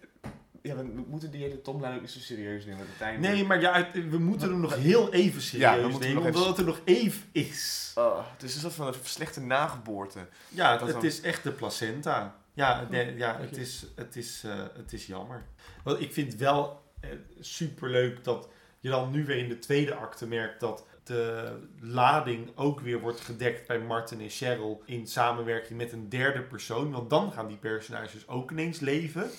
ja, 0.67 0.75
we 0.75 1.03
moeten 1.07 1.31
die 1.31 1.41
hele 1.41 1.61
Tomlijn 1.61 1.95
ook 1.95 2.01
niet 2.01 2.09
zo 2.09 2.19
serieus 2.19 2.65
nemen 2.65 2.85
met. 2.99 3.19
Nee, 3.19 3.43
maar 3.43 3.61
ja, 3.61 3.89
we 4.09 4.17
moeten 4.17 4.49
hem 4.49 4.59
nog 4.59 4.75
heel 4.75 5.13
even 5.13 5.41
serieus 5.41 5.69
Ja, 5.75 5.75
we 5.81 5.87
moeten 5.87 5.99
nemen, 5.99 6.15
nog 6.15 6.25
even- 6.25 6.37
omdat 6.41 6.57
het 6.57 6.57
er 6.67 6.73
nog 6.73 6.81
even 6.85 7.21
is. 7.31 7.91
Oh, 7.95 8.19
het 8.33 8.43
is 8.43 8.53
een 8.55 8.61
soort 8.61 8.73
van 8.73 8.87
een 8.87 8.93
slechte 9.03 9.41
nageboorte. 9.41 10.19
Ja, 10.49 10.71
Dat 10.77 10.81
het 10.87 10.91
dan- 10.95 11.05
is 11.05 11.21
echt 11.21 11.43
de 11.43 11.51
placenta. 11.51 12.35
Ja, 12.53 12.87
nee, 12.89 13.15
ja 13.17 13.37
het, 13.39 13.57
is, 13.57 13.85
het, 13.95 14.15
is, 14.15 14.43
eh, 14.45 14.63
het 14.75 14.93
is 14.93 15.05
jammer. 15.05 15.45
Want 15.83 16.01
ik 16.01 16.13
vind 16.13 16.35
wel 16.35 16.81
eh, 16.99 17.09
superleuk 17.39 18.23
dat 18.23 18.47
je 18.79 18.89
dan 18.89 19.11
nu 19.11 19.25
weer 19.25 19.37
in 19.37 19.49
de 19.49 19.59
tweede 19.59 19.93
acte 19.93 20.27
merkt 20.27 20.59
dat 20.59 20.85
de 21.03 21.51
lading 21.79 22.49
ook 22.55 22.79
weer 22.79 22.99
wordt 22.99 23.19
gedekt 23.19 23.67
bij 23.67 23.79
Martin 23.79 24.21
en 24.21 24.29
Cheryl 24.29 24.81
in 24.85 25.07
samenwerking 25.07 25.77
met 25.79 25.91
een 25.91 26.09
derde 26.09 26.41
persoon. 26.41 26.91
Want 26.91 27.09
dan 27.09 27.31
gaan 27.31 27.47
die 27.47 27.57
personages 27.57 28.27
ook 28.27 28.51
ineens 28.51 28.79
leven. 28.79 29.29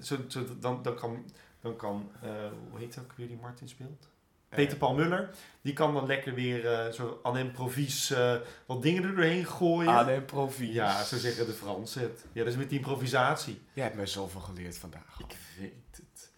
Zo, 0.00 0.16
zo, 0.28 0.44
dan, 0.58 0.82
dan 0.82 0.96
kan, 0.96 1.24
dan 1.60 1.76
kan 1.76 2.10
eh, 2.22 2.30
hoe 2.70 2.78
heet 2.78 2.98
ook 2.98 3.12
weer 3.12 3.28
die 3.28 3.38
Martin 3.40 3.68
speelt? 3.68 4.08
Peter 4.48 4.76
Paul 4.76 4.94
Muller. 4.94 5.30
Die 5.60 5.72
kan 5.72 5.94
dan 5.94 6.06
lekker 6.06 6.34
weer 6.34 6.72
eh, 6.72 6.92
zo 6.92 7.20
aan 7.22 7.36
improvies 7.36 8.10
eh 8.10 8.36
wat 8.66 8.82
dingen 8.82 9.02
er 9.02 9.14
doorheen 9.14 9.46
gooien. 9.46 10.06
Nee, 10.06 10.20
profi. 10.20 10.72
Ja, 10.72 11.04
zo 11.04 11.16
zeggen 11.16 11.46
de 11.46 11.52
Fransen 11.52 12.02
het. 12.02 12.24
Ja, 12.32 12.42
dat 12.44 12.52
is 12.52 12.58
met 12.58 12.68
die 12.68 12.78
improvisatie. 12.78 13.60
Jij 13.72 13.84
hebt 13.84 13.96
mij 13.96 14.06
zoveel 14.06 14.40
geleerd 14.40 14.78
vandaag. 14.78 15.18
Ik 15.18 15.36
weet 15.58 15.96
het. 15.96 16.30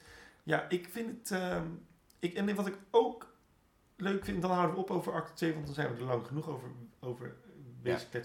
Ja, 0.43 0.69
ik 0.69 0.89
vind 0.91 1.09
het... 1.19 1.31
ehm, 1.41 1.67
ik, 2.19 2.35
en 2.35 2.55
wat 2.55 2.67
ik 2.67 2.79
ook 2.91 3.35
leuk 3.97 4.25
vind, 4.25 4.43
dan 4.43 4.51
houden 4.51 4.75
we 4.75 4.81
op 4.81 4.91
over 4.91 5.13
acte 5.13 5.33
2, 5.33 5.53
want 5.53 5.67
dan 5.67 5.75
zijn 5.75 5.95
we 5.95 6.01
er 6.01 6.07
lang 6.07 6.27
genoeg 6.27 6.49
over, 6.49 6.69
over 7.01 7.37
bezig. 7.83 8.13
Ja. 8.13 8.21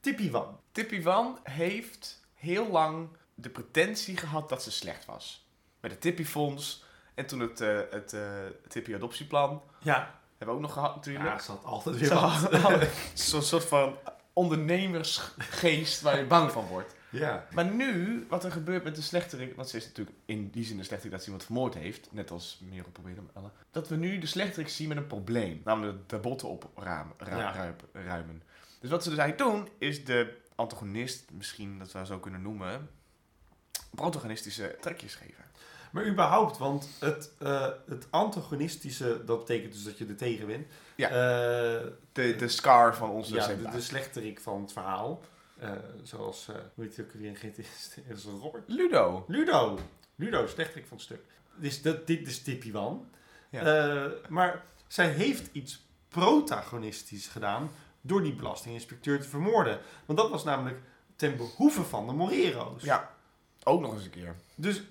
Tippy 0.00 0.30
Wan. 0.30 0.60
Tippy 0.72 1.02
Wan 1.02 1.38
heeft 1.42 2.26
heel 2.34 2.70
lang 2.70 3.08
de 3.40 3.48
pretentie 3.50 4.16
gehad 4.16 4.48
dat 4.48 4.62
ze 4.62 4.70
slecht 4.70 5.04
was. 5.04 5.48
Met 5.80 5.90
het 5.90 6.00
Tippy 6.00 6.24
Fonds 6.24 6.84
en 7.14 7.26
toen 7.26 7.40
het, 7.40 7.60
eh, 7.60 7.78
het 7.90 8.12
eh, 8.12 8.20
Tippy 8.68 8.94
Adoptieplan. 8.94 9.62
Ja, 9.82 10.20
Hebben 10.28 10.56
we 10.56 10.62
ook 10.62 10.68
nog 10.68 10.72
gehad 10.72 10.94
natuurlijk. 10.94 11.24
ja 11.24 11.38
ze 11.38 11.50
had 11.50 11.64
altijd 11.64 11.96
weer 11.98 12.08
Zo- 12.08 12.20
wat. 12.20 12.88
Zo'n 13.14 13.42
soort 13.42 13.64
van 13.64 13.96
ondernemersgeest 14.32 16.00
waar 16.00 16.18
je 16.18 16.24
bang 16.24 16.52
van 16.52 16.66
wordt. 16.66 16.94
Ja. 17.10 17.46
Maar 17.52 17.64
nu, 17.64 18.26
wat 18.28 18.44
er 18.44 18.52
gebeurt 18.52 18.84
met 18.84 18.94
de 18.94 19.02
slechterik... 19.02 19.56
Want 19.56 19.68
ze 19.68 19.76
is 19.76 19.86
natuurlijk 19.86 20.16
in 20.24 20.50
die 20.50 20.64
zin 20.64 20.78
een 20.78 20.84
slechterik 20.84 21.12
dat 21.12 21.20
ze 21.20 21.26
iemand 21.26 21.44
vermoord 21.44 21.74
heeft. 21.74 22.12
Net 22.12 22.30
als 22.30 22.60
Merel 22.70 22.90
probeerde 22.90 23.20
met 23.20 23.34
alle. 23.34 23.50
Dat 23.70 23.88
we 23.88 23.96
nu 23.96 24.18
de 24.18 24.26
slechterik 24.26 24.68
zien 24.68 24.88
met 24.88 24.96
een 24.96 25.06
probleem. 25.06 25.60
Namelijk 25.64 26.08
de 26.08 26.18
botten 26.18 26.48
opruimen. 26.48 27.14
Ja. 27.26 27.74
ruimen. 27.92 28.42
Dus 28.80 28.90
wat 28.90 29.02
ze 29.02 29.10
dus 29.10 29.18
eigenlijk 29.18 29.50
doen, 29.50 29.68
is 29.78 30.04
de 30.04 30.36
antagonist, 30.54 31.30
misschien 31.32 31.78
dat 31.78 31.92
we 31.92 32.06
zo 32.06 32.18
kunnen 32.18 32.42
noemen... 32.42 32.90
protagonistische 33.90 34.76
trekjes 34.80 35.14
geven. 35.14 35.44
Maar 35.90 36.06
überhaupt, 36.06 36.58
want 36.58 36.88
het, 37.00 37.30
eh, 37.38 37.68
het 37.86 38.06
antagonistische, 38.10 39.24
dat 39.24 39.38
betekent 39.38 39.72
dus 39.72 39.84
dat 39.84 39.98
je 39.98 40.06
er 40.06 40.16
tegen 40.16 40.46
bent. 40.46 40.66
Ja. 40.96 41.08
Eh, 41.08 41.86
De, 42.12 42.36
de 42.36 42.48
scar 42.48 42.96
van 42.96 43.10
onze 43.10 43.34
ja, 43.34 43.46
de, 43.72 43.80
slechterik 43.80 44.40
van 44.40 44.60
het 44.60 44.72
verhaal. 44.72 45.22
Eh, 45.58 45.70
zoals, 46.02 46.46
hoe 46.74 46.84
heet 46.84 46.96
hij 46.96 47.04
ook 47.04 47.12
weer 47.12 47.24
in 47.42 47.54
is 48.08 48.24
Robert. 48.24 48.64
Ludo. 48.66 49.24
Ludo. 49.28 49.78
Ludo, 50.14 50.46
slechterik 50.46 50.86
van 50.86 50.96
het 50.96 51.06
stuk. 51.06 51.24
Dus 51.54 51.82
dat, 51.82 52.06
dit 52.06 52.26
is 52.26 52.42
Tippy 52.42 52.72
Wan. 52.72 53.08
Ja. 53.50 54.10
Maar 54.28 54.64
zij 54.86 55.08
heeft 55.08 55.48
iets 55.52 55.86
protagonistisch 56.08 57.26
gedaan 57.28 57.70
door 58.00 58.22
die 58.22 58.34
belastinginspecteur 58.34 59.20
te 59.20 59.28
vermoorden. 59.28 59.78
Want 60.06 60.18
dat 60.18 60.30
was 60.30 60.44
namelijk 60.44 60.80
ten 61.16 61.36
behoeve 61.36 61.82
van 61.82 62.06
de 62.06 62.12
Morero's. 62.12 62.82
Ja, 62.82 63.14
ook 63.68 63.80
nog 63.80 63.94
eens 63.94 64.04
een 64.04 64.10
keer. 64.10 64.34
Dus 64.54 64.82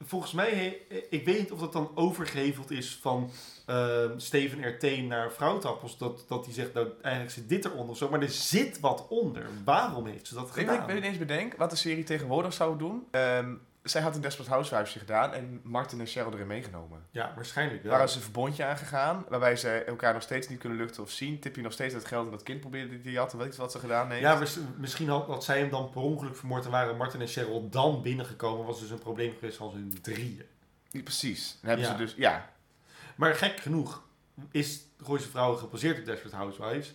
volgens 0.00 0.32
mij, 0.32 0.80
ik 1.10 1.24
weet 1.24 1.38
niet 1.38 1.52
of 1.52 1.58
dat 1.60 1.72
dan 1.72 1.90
overgeheveld 1.94 2.70
is 2.70 2.98
van 3.00 3.30
eh, 3.66 4.04
Steven 4.16 4.68
RT 4.68 5.02
naar 5.06 5.32
Vrouwtappels. 5.32 5.98
Dat, 5.98 6.24
dat 6.28 6.44
hij 6.44 6.54
zegt, 6.54 6.74
nou 6.74 6.88
eigenlijk 7.02 7.34
zit 7.34 7.48
dit 7.48 7.64
eronder 7.64 7.90
of 7.90 7.96
zo. 7.96 8.08
Maar 8.08 8.22
er 8.22 8.28
zit 8.28 8.80
wat 8.80 9.08
onder. 9.08 9.46
Waarom 9.64 10.06
heeft 10.06 10.26
ze 10.26 10.34
dat 10.34 10.50
gedaan? 10.50 10.80
ik 10.80 10.86
weet 10.86 10.96
ineens 10.96 11.18
bedenk? 11.18 11.56
Wat 11.56 11.70
de 11.70 11.76
serie 11.76 12.04
tegenwoordig 12.04 12.52
zou 12.52 12.78
doen? 12.78 13.06
Ehm, 13.10 13.54
zij 13.84 14.02
had 14.02 14.14
een 14.14 14.20
Desperate 14.20 14.50
Housewives 14.50 14.92
gedaan 14.92 15.32
en 15.32 15.60
Martin 15.62 16.00
en 16.00 16.06
Cheryl 16.06 16.32
erin 16.32 16.46
meegenomen. 16.46 17.06
Ja, 17.10 17.32
waarschijnlijk 17.36 17.82
wel. 17.82 17.92
Waren 17.92 18.08
ze 18.08 18.16
een 18.16 18.22
verbondje 18.22 18.64
aangegaan, 18.64 19.24
waarbij 19.28 19.56
ze 19.56 19.68
elkaar 19.70 20.12
nog 20.12 20.22
steeds 20.22 20.48
niet 20.48 20.58
kunnen 20.58 20.78
luchten 20.78 21.02
of 21.02 21.10
zien. 21.10 21.40
Tippie 21.40 21.62
nog 21.62 21.72
steeds 21.72 21.94
het 21.94 22.04
geld 22.04 22.24
en 22.24 22.30
dat 22.30 22.42
kind 22.42 22.60
probeerde 22.60 23.00
die 23.00 23.18
had, 23.18 23.32
en 23.32 23.38
weet 23.38 23.46
ik 23.52 23.54
wat 23.54 23.72
ze 23.72 23.78
gedaan 23.78 24.10
heeft. 24.10 24.22
Ja, 24.22 24.34
mis- 24.34 24.58
misschien 24.76 25.08
had, 25.08 25.26
had 25.26 25.44
zij 25.44 25.58
hem 25.58 25.70
dan 25.70 25.90
per 25.90 26.00
ongeluk 26.00 26.36
vermoord 26.36 26.64
en 26.64 26.70
waren 26.70 26.96
Martin 26.96 27.20
en 27.20 27.26
Cheryl 27.28 27.68
dan 27.70 28.02
binnengekomen. 28.02 28.66
Was 28.66 28.80
dus 28.80 28.90
een 28.90 28.98
probleem 28.98 29.34
geweest 29.38 29.56
van 29.56 29.70
hun 29.72 29.98
drieën. 30.02 30.42
Niet 30.90 31.04
precies. 31.04 31.58
Dan 31.60 31.68
hebben 31.70 31.86
Ja. 31.86 31.92
ze 31.92 31.98
dus, 31.98 32.14
ja. 32.16 32.50
Maar 33.16 33.34
gek 33.34 33.60
genoeg 33.60 34.02
is 34.50 34.82
Gooise 35.02 35.28
Vrouwen 35.28 35.58
gebaseerd 35.58 35.98
op 35.98 36.04
Desperate 36.04 36.36
Housewives. 36.36 36.94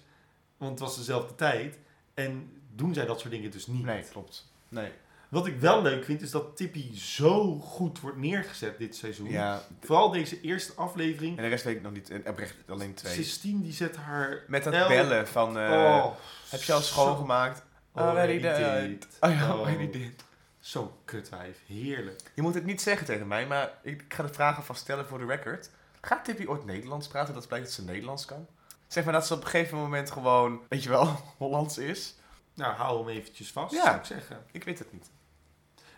Want 0.57 0.71
het 0.71 0.79
was 0.79 0.97
dezelfde 0.97 1.35
tijd. 1.35 1.77
En 2.13 2.61
doen 2.75 2.93
zij 2.93 3.05
dat 3.05 3.19
soort 3.19 3.31
dingen 3.31 3.51
dus 3.51 3.67
niet. 3.67 3.83
Nee, 3.83 4.03
klopt. 4.11 4.51
Nee. 4.69 4.91
Wat 5.29 5.47
ik 5.47 5.59
wel 5.59 5.81
leuk 5.81 6.03
vind, 6.05 6.21
is 6.21 6.31
dat 6.31 6.57
Tippy 6.57 6.97
zo 6.97 7.55
goed 7.59 7.99
wordt 7.99 8.17
neergezet 8.17 8.77
dit 8.77 8.95
seizoen. 8.95 9.29
Ja, 9.29 9.61
Vooral 9.79 10.09
deze 10.09 10.41
eerste 10.41 10.73
aflevering. 10.75 11.37
en 11.37 11.43
de 11.43 11.49
rest 11.49 11.63
weet 11.63 11.75
ik 11.75 11.81
nog 11.81 11.91
niet. 11.91 12.09
En 12.09 12.27
oprecht 12.27 12.55
alleen 12.67 12.93
twee. 12.93 13.13
Sistine 13.13 13.61
die 13.63 13.73
zet 13.73 13.95
haar... 13.95 14.43
Met 14.47 14.63
dat 14.63 14.73
El- 14.73 14.87
bellen 14.87 15.27
van, 15.27 15.59
eh, 15.59 15.69
oh, 15.71 16.05
heb 16.49 16.61
je 16.61 16.73
al 16.73 16.81
schoongemaakt? 16.81 17.63
Already 17.93 18.47
Already 18.47 18.87
did. 18.87 19.07
Oh 19.19 19.29
ja, 19.31 19.43
Oh. 19.53 19.59
already 19.59 19.89
did. 19.89 20.23
Zo'n 20.59 20.89
kutwijf. 21.05 21.57
Heerlijk. 21.67 22.21
Je 22.33 22.41
moet 22.41 22.53
het 22.53 22.65
niet 22.65 22.81
zeggen 22.81 23.05
tegen 23.05 23.27
mij, 23.27 23.47
maar 23.47 23.71
ik, 23.83 24.03
ga 24.07 24.23
de 24.23 24.33
vragen 24.33 24.63
vast 24.63 24.81
stellen 24.81 25.05
voor 25.07 25.17
de 25.17 25.25
record. 25.25 25.69
Gaat 26.01 26.25
Tippy 26.25 26.45
ooit 26.45 26.65
Nederlands 26.65 27.07
praten? 27.07 27.33
Dat 27.33 27.47
blijkt 27.47 27.65
dat 27.65 27.75
ze 27.75 27.83
Nederlands 27.83 28.25
kan. 28.25 28.47
Zeg 28.87 29.03
maar 29.03 29.13
dat 29.13 29.27
ze 29.27 29.33
op 29.33 29.41
een 29.43 29.47
gegeven 29.49 29.77
moment 29.77 30.11
gewoon, 30.11 30.61
weet 30.69 30.83
je 30.83 30.89
wel, 30.89 31.05
Hollands 31.37 31.77
is. 31.77 32.15
Nou, 32.53 32.73
hou 32.75 32.99
hem 32.99 33.17
eventjes 33.17 33.51
vast, 33.51 33.73
Ja. 33.73 33.83
zou 33.83 33.97
ik 33.97 34.03
zeggen. 34.05 34.43
Ik 34.51 34.63
weet 34.63 34.79
het 34.79 34.93
niet. 34.93 35.09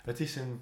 Het 0.04 0.20
is 0.20 0.36
een 0.36 0.62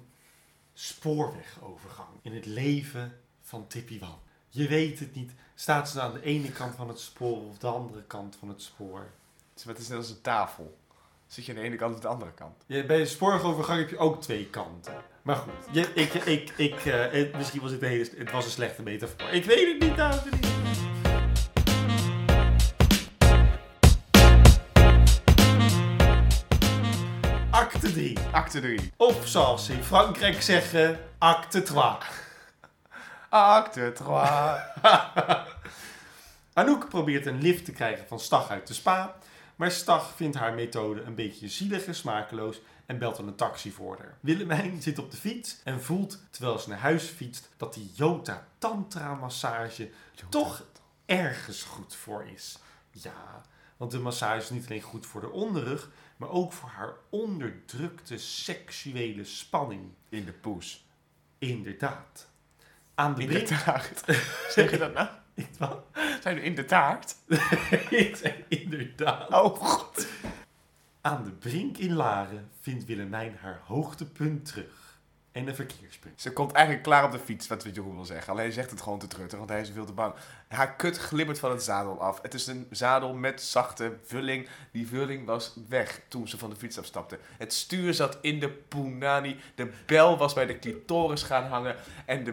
spoorwegovergang 0.74 2.08
in 2.22 2.34
het 2.34 2.46
leven 2.46 3.20
van 3.42 3.66
Tippy 3.66 3.98
Wan. 3.98 4.18
Je 4.48 4.68
weet 4.68 4.98
het 4.98 5.14
niet. 5.14 5.32
Staat 5.54 5.88
ze 5.88 6.00
aan 6.00 6.12
de 6.12 6.22
ene 6.22 6.52
kant 6.52 6.74
van 6.74 6.88
het 6.88 7.00
spoor 7.00 7.46
of 7.46 7.58
de 7.58 7.66
andere 7.66 8.02
kant 8.02 8.36
van 8.36 8.48
het 8.48 8.62
spoor? 8.62 9.10
Het 9.64 9.78
is 9.78 9.88
net 9.88 9.98
als 9.98 10.10
een 10.10 10.20
tafel. 10.20 10.78
Zit 11.26 11.44
je 11.44 11.52
aan 11.52 11.58
de 11.58 11.64
ene 11.64 11.76
kant 11.76 11.94
of 11.94 12.00
de 12.00 12.08
andere 12.08 12.32
kant? 12.32 12.64
Ja, 12.66 12.82
bij 12.82 13.00
een 13.00 13.06
spoorwegovergang 13.06 13.80
heb 13.80 13.90
je 13.90 13.98
ook 13.98 14.22
twee 14.22 14.46
kanten. 14.46 14.94
Maar 15.22 15.36
goed, 15.36 15.52
je, 15.72 15.92
ik, 15.94 16.14
ik, 16.14 16.50
ik, 16.56 16.84
eh, 16.84 17.34
misschien 17.36 17.60
was 17.60 17.70
het 17.70 17.80
hele, 17.80 18.08
het 18.16 18.30
was 18.30 18.44
een 18.44 18.50
slechte 18.50 18.82
metafoor. 18.82 19.28
Ik 19.30 19.44
weet 19.44 19.72
het 19.72 19.88
niet, 19.88 19.96
dames 19.96 20.24
en 20.24 20.38
heren. 20.40 20.69
Acte 27.90 28.02
3. 28.02 28.18
Acte 28.32 28.60
3. 28.60 28.92
Of 28.96 29.28
zoals 29.28 29.66
ze 29.66 29.72
in 29.72 29.82
Frankrijk 29.82 30.42
zeggen, 30.42 31.00
acte 31.18 31.62
3. 31.62 31.82
Acte 33.28 33.92
3. 33.92 34.08
Anouk 36.60 36.88
probeert 36.88 37.26
een 37.26 37.40
lift 37.40 37.64
te 37.64 37.72
krijgen 37.72 38.06
van 38.08 38.20
Stag 38.20 38.50
uit 38.50 38.66
de 38.66 38.74
spa. 38.74 39.16
Maar 39.56 39.70
Stag 39.70 40.12
vindt 40.16 40.36
haar 40.36 40.54
methode 40.54 41.02
een 41.02 41.14
beetje 41.14 41.48
zielig 41.48 41.84
en 41.84 41.94
smakeloos 41.94 42.60
en 42.86 42.98
belt 42.98 43.18
een 43.18 43.34
taxi 43.34 43.72
voor 43.72 43.98
haar. 43.98 44.16
Willemijn 44.20 44.82
zit 44.82 44.98
op 44.98 45.10
de 45.10 45.16
fiets 45.16 45.60
en 45.64 45.82
voelt, 45.82 46.18
terwijl 46.30 46.58
ze 46.58 46.68
naar 46.68 46.78
huis 46.78 47.04
fietst, 47.04 47.48
dat 47.56 47.74
die 47.74 47.90
Jota 47.94 48.46
Tantra 48.58 49.14
massage 49.14 49.90
toch 50.28 50.64
ergens 51.06 51.62
goed 51.62 51.94
voor 51.94 52.24
is. 52.34 52.58
Ja, 52.90 53.42
want 53.76 53.90
de 53.90 53.98
massage 53.98 54.42
is 54.42 54.50
niet 54.50 54.66
alleen 54.66 54.80
goed 54.80 55.06
voor 55.06 55.20
de 55.20 55.30
onderrug, 55.30 55.90
maar 56.20 56.30
ook 56.30 56.52
voor 56.52 56.68
haar 56.68 56.94
onderdrukte 57.10 58.18
seksuele 58.18 59.24
spanning. 59.24 59.92
In 60.08 60.24
de 60.24 60.32
poes. 60.32 60.86
Inderdaad. 61.38 62.28
Aan 62.94 63.14
de 63.14 63.20
In 63.20 63.28
brink... 63.28 63.48
de 63.48 63.54
taart. 63.64 64.04
zeg 64.54 64.70
je 64.70 64.78
dat 64.78 64.92
nou? 64.92 65.08
Wat? 65.58 65.84
Zijn 66.22 66.34
we 66.34 66.42
in 66.42 66.54
de 66.54 66.64
taart? 66.64 67.16
Ik 67.90 68.16
zei 68.16 68.44
inderdaad. 68.48 69.30
Oh 69.30 69.56
god. 69.56 70.06
Aan 71.00 71.24
de 71.24 71.30
brink 71.30 71.76
in 71.76 71.92
Laren 71.92 72.50
vindt 72.60 72.84
Willemijn 72.84 73.36
haar 73.40 73.60
hoogtepunt 73.64 74.44
terug. 74.44 74.89
En 75.32 75.48
een 75.48 75.54
verkeerspunt. 75.54 76.20
Ze 76.20 76.32
komt 76.32 76.52
eigenlijk 76.52 76.84
klaar 76.84 77.04
op 77.04 77.12
de 77.12 77.18
fiets, 77.18 77.46
wat 77.46 77.62
Jeroen 77.74 77.94
wil 77.94 78.04
zeggen. 78.04 78.32
Alleen 78.32 78.52
zegt 78.52 78.70
het 78.70 78.80
gewoon 78.80 78.98
te 78.98 79.06
truttig, 79.06 79.38
want 79.38 79.50
hij 79.50 79.60
is 79.60 79.70
veel 79.70 79.84
te 79.84 79.92
bang. 79.92 80.14
Haar 80.48 80.74
kut 80.74 80.98
glibbert 80.98 81.38
van 81.38 81.50
het 81.50 81.62
zadel 81.62 82.00
af. 82.00 82.22
Het 82.22 82.34
is 82.34 82.46
een 82.46 82.66
zadel 82.70 83.14
met 83.14 83.42
zachte 83.42 83.96
vulling. 84.04 84.48
Die 84.72 84.88
vulling 84.88 85.26
was 85.26 85.54
weg 85.68 86.00
toen 86.08 86.28
ze 86.28 86.38
van 86.38 86.50
de 86.50 86.56
fiets 86.56 86.78
afstapte. 86.78 87.18
Het 87.38 87.52
stuur 87.52 87.94
zat 87.94 88.18
in 88.20 88.40
de 88.40 88.48
punani. 88.48 89.40
De 89.54 89.72
bel 89.86 90.16
was 90.18 90.34
bij 90.34 90.46
de 90.46 90.58
clitoris 90.58 91.22
gaan 91.22 91.46
hangen. 91.46 91.76
En 92.06 92.24
de 92.24 92.32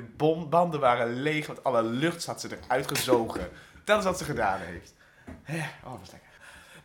banden 0.49 0.79
waren 0.79 1.13
leeg, 1.13 1.47
want 1.47 1.63
alle 1.63 1.83
lucht 1.83 2.25
had 2.25 2.41
ze 2.41 2.57
eruit 2.57 2.87
gezogen. 2.87 3.49
Dat 3.83 3.99
is 3.99 4.05
wat 4.05 4.17
ze 4.17 4.23
gedaan 4.23 4.59
heeft. 4.59 4.93
Oh, 5.83 5.91
wat 5.99 6.11
lekker. 6.11 6.29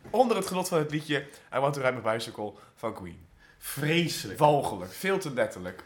Onder 0.09 0.37
het 0.37 0.47
genot 0.47 0.67
van 0.67 0.77
het 0.77 0.91
liedje 0.91 1.27
I 1.55 1.59
Want 1.59 1.73
to 1.73 1.81
Ride 1.81 2.01
My 2.01 2.11
Bicycle 2.13 2.53
van 2.75 2.93
Queen. 2.93 3.27
Vreselijk. 3.65 4.39
Walgelijk, 4.39 4.93
veel 4.93 5.17
te 5.17 5.33
letterlijk. 5.33 5.83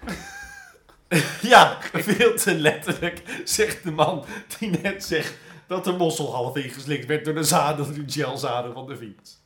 Ja, 1.42 1.78
veel 1.94 2.36
te 2.36 2.56
letterlijk, 2.56 3.22
zegt 3.44 3.84
de 3.84 3.92
man 3.92 4.26
die 4.60 4.70
net 4.70 5.04
zegt 5.04 5.34
dat 5.68 5.84
de 5.84 5.92
mossel 5.92 6.34
half 6.34 6.56
ingeslikt 6.56 7.06
werd 7.06 7.26
door 7.26 7.34
de 7.34 7.44
zadel, 7.44 7.86
de 7.86 8.04
gelzadel 8.08 8.74
van 8.74 8.88
de 8.88 8.98
fiets. 8.98 9.42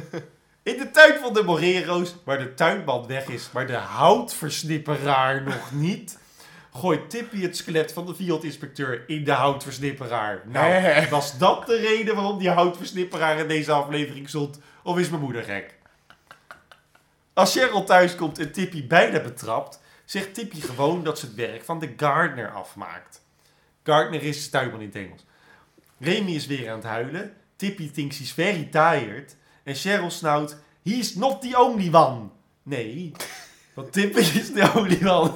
In 0.70 0.76
de 0.78 0.90
tuin 0.90 1.20
van 1.20 1.32
de 1.34 1.42
Morero's, 1.42 2.14
waar 2.24 2.38
de 2.38 2.54
tuinman 2.54 3.06
weg 3.06 3.26
is, 3.26 3.48
maar 3.52 3.66
de 3.66 3.76
houtversnipperaar 3.76 5.42
nog 5.42 5.72
niet, 5.72 6.18
gooit 6.72 7.10
Tippy 7.10 7.42
het 7.42 7.56
skelet 7.56 7.92
van 7.92 8.06
de 8.06 8.14
Fiat-inspecteur 8.14 9.08
in 9.08 9.24
de 9.24 9.32
houtversnipperaar. 9.32 10.42
Nou, 10.46 11.08
was 11.10 11.38
dat 11.38 11.66
de 11.66 11.76
reden 11.76 12.14
waarom 12.14 12.38
die 12.38 12.50
houtversnipperaar 12.50 13.38
in 13.38 13.48
deze 13.48 13.72
aflevering 13.72 14.28
stond? 14.28 14.58
Of 14.82 14.98
is 14.98 15.08
mijn 15.08 15.22
moeder 15.22 15.42
gek? 15.42 15.80
Als 17.34 17.52
Cheryl 17.52 17.84
thuiskomt 17.84 18.38
en 18.38 18.52
Tippy 18.52 18.86
bijna 18.86 19.20
betrapt, 19.20 19.80
zegt 20.04 20.34
Tippy 20.34 20.60
gewoon 20.60 21.04
dat 21.04 21.18
ze 21.18 21.26
het 21.26 21.34
werk 21.34 21.64
van 21.64 21.78
de 21.78 21.94
gardener 21.96 22.50
afmaakt. 22.50 23.22
Gardener 23.82 24.22
is 24.22 24.50
tuinman 24.50 24.80
in 24.80 24.86
het 24.86 24.96
Engels. 24.96 25.24
Remy 25.98 26.30
is 26.30 26.46
weer 26.46 26.70
aan 26.70 26.76
het 26.76 26.84
huilen. 26.84 27.36
Tippy 27.56 27.90
thinks 27.90 28.18
he's 28.18 28.32
very 28.32 28.64
tired. 28.64 29.36
En 29.62 29.74
Cheryl 29.74 30.10
snauwt, 30.10 30.56
he's 30.82 31.14
not 31.14 31.42
the 31.42 31.58
only 31.58 31.94
one. 31.94 32.28
Nee, 32.62 33.12
want 33.74 33.92
Tippy 33.92 34.18
is 34.40 34.52
the 34.52 34.72
only 34.76 35.08
one. 35.08 35.32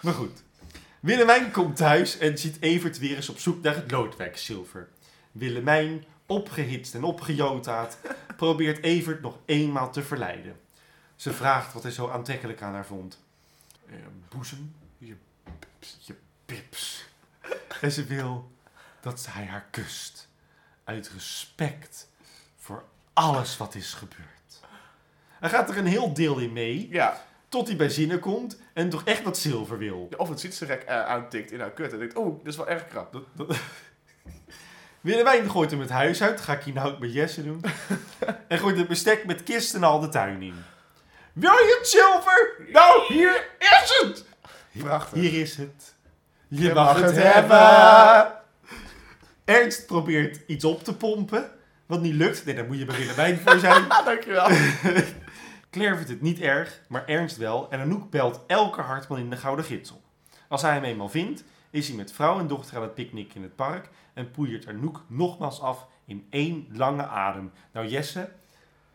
Maar 0.00 0.14
goed. 0.14 0.43
Willemijn 1.04 1.50
komt 1.50 1.76
thuis 1.76 2.18
en 2.18 2.38
ziet 2.38 2.56
Evert 2.60 2.98
weer 2.98 3.16
eens 3.16 3.28
op 3.28 3.38
zoek 3.38 3.62
naar 3.62 3.74
het 3.74 3.90
loodwijkzilver. 3.90 4.88
Willemijn, 5.32 6.04
opgehitst 6.26 6.94
en 6.94 7.04
opgejotaard, 7.04 7.96
probeert 8.36 8.82
Evert 8.82 9.20
nog 9.20 9.38
eenmaal 9.44 9.92
te 9.92 10.02
verleiden. 10.02 10.60
Ze 11.16 11.32
vraagt 11.32 11.72
wat 11.72 11.82
hij 11.82 11.92
zo 11.92 12.08
aantrekkelijk 12.08 12.62
aan 12.62 12.72
haar 12.72 12.86
vond. 12.86 13.22
"Eh, 13.86 13.94
boezem, 14.28 14.74
je 14.98 15.16
pips, 15.44 15.98
je 16.00 16.14
pips. 16.44 17.04
En 17.80 17.92
ze 17.92 18.04
wil 18.04 18.50
dat 19.00 19.26
hij 19.30 19.44
haar 19.44 19.66
kust. 19.70 20.28
Uit 20.84 21.08
respect 21.08 22.08
voor 22.58 22.84
alles 23.12 23.56
wat 23.56 23.74
is 23.74 23.94
gebeurd. 23.94 24.60
Hij 25.28 25.50
gaat 25.50 25.70
er 25.70 25.76
een 25.76 25.86
heel 25.86 26.14
deel 26.14 26.38
in 26.38 26.52
mee, 26.52 26.88
Ja, 26.90 27.24
tot 27.54 27.68
hij 27.68 27.76
bij 27.76 27.88
zinnen 27.88 28.18
komt 28.18 28.60
en 28.72 28.88
toch 28.90 29.04
echt 29.04 29.22
wat 29.22 29.38
zilver 29.38 29.78
wil. 29.78 30.08
of 30.16 30.28
het 30.28 30.40
fietsenrek 30.40 30.82
eh, 30.82 31.06
aantikt 31.06 31.50
in 31.50 31.60
haar 31.60 31.70
kut 31.70 31.92
en 31.92 31.98
denkt, 31.98 32.16
oeh, 32.16 32.38
dit 32.38 32.46
is 32.52 32.56
wel 32.56 32.68
erg 32.68 32.88
krap. 32.88 33.12
Dat, 33.12 33.22
dat... 33.32 33.56
Gooit 35.50 35.70
hem 35.70 35.80
het 35.80 35.90
huis 35.90 36.22
uit. 36.22 36.40
Ga 36.40 36.52
ik 36.52 36.62
hier 36.62 36.74
nou 36.74 36.92
ook 36.92 36.98
met 36.98 37.12
Jesse 37.12 37.44
doen. 37.44 37.60
en 38.48 38.58
gooit 38.58 38.76
het 38.76 38.88
bestek 38.88 39.26
met 39.26 39.42
kist 39.42 39.74
en 39.74 39.82
al 39.82 40.00
de 40.00 40.08
tuin 40.08 40.42
in. 40.42 40.54
Wil 41.32 41.52
je 41.52 41.76
het 41.78 41.88
zilver? 41.88 42.56
Nou, 42.72 43.14
hier 43.14 43.48
is 43.58 44.00
het! 44.02 44.24
Prachtig. 44.82 45.20
Hier 45.20 45.40
is 45.40 45.56
het. 45.56 45.94
Je, 46.48 46.62
Je 46.62 46.74
mag, 46.74 47.00
mag 47.00 47.10
het 47.10 47.16
hebben. 47.16 48.32
Ernst 49.44 49.86
probeert 49.86 50.40
iets 50.46 50.64
op 50.64 50.84
te 50.84 50.96
pompen. 50.96 51.50
Wat 51.86 52.00
niet 52.00 52.14
lukt. 52.14 52.44
Nee, 52.44 52.54
daar 52.54 52.66
moet 52.66 52.78
je 52.78 52.84
bij 52.84 52.96
Willewijn 52.96 53.38
voor 53.44 53.58
zijn. 53.58 53.84
Dankjewel. 54.04 54.48
Claire 55.74 55.96
vindt 55.96 56.10
het 56.10 56.20
niet 56.20 56.40
erg, 56.40 56.80
maar 56.88 57.06
Ernst 57.06 57.36
wel. 57.36 57.70
En 57.70 57.80
Anouk 57.80 58.10
belt 58.10 58.40
elke 58.46 58.80
hartman 58.80 59.18
in 59.18 59.30
de 59.30 59.36
Gouden 59.36 59.64
Gids 59.64 59.92
op. 59.92 60.02
Als 60.48 60.62
hij 60.62 60.72
hem 60.72 60.84
eenmaal 60.84 61.08
vindt, 61.08 61.44
is 61.70 61.88
hij 61.88 61.96
met 61.96 62.12
vrouw 62.12 62.38
en 62.38 62.46
dochter 62.46 62.76
aan 62.76 62.82
het 62.82 62.94
picknick 62.94 63.34
in 63.34 63.42
het 63.42 63.56
park. 63.56 63.88
En 64.12 64.30
poeiert 64.30 64.66
Anouk 64.66 65.02
nogmaals 65.06 65.60
af 65.60 65.86
in 66.04 66.26
één 66.30 66.66
lange 66.70 67.06
adem. 67.06 67.52
Nou 67.72 67.86
Jesse, 67.86 68.32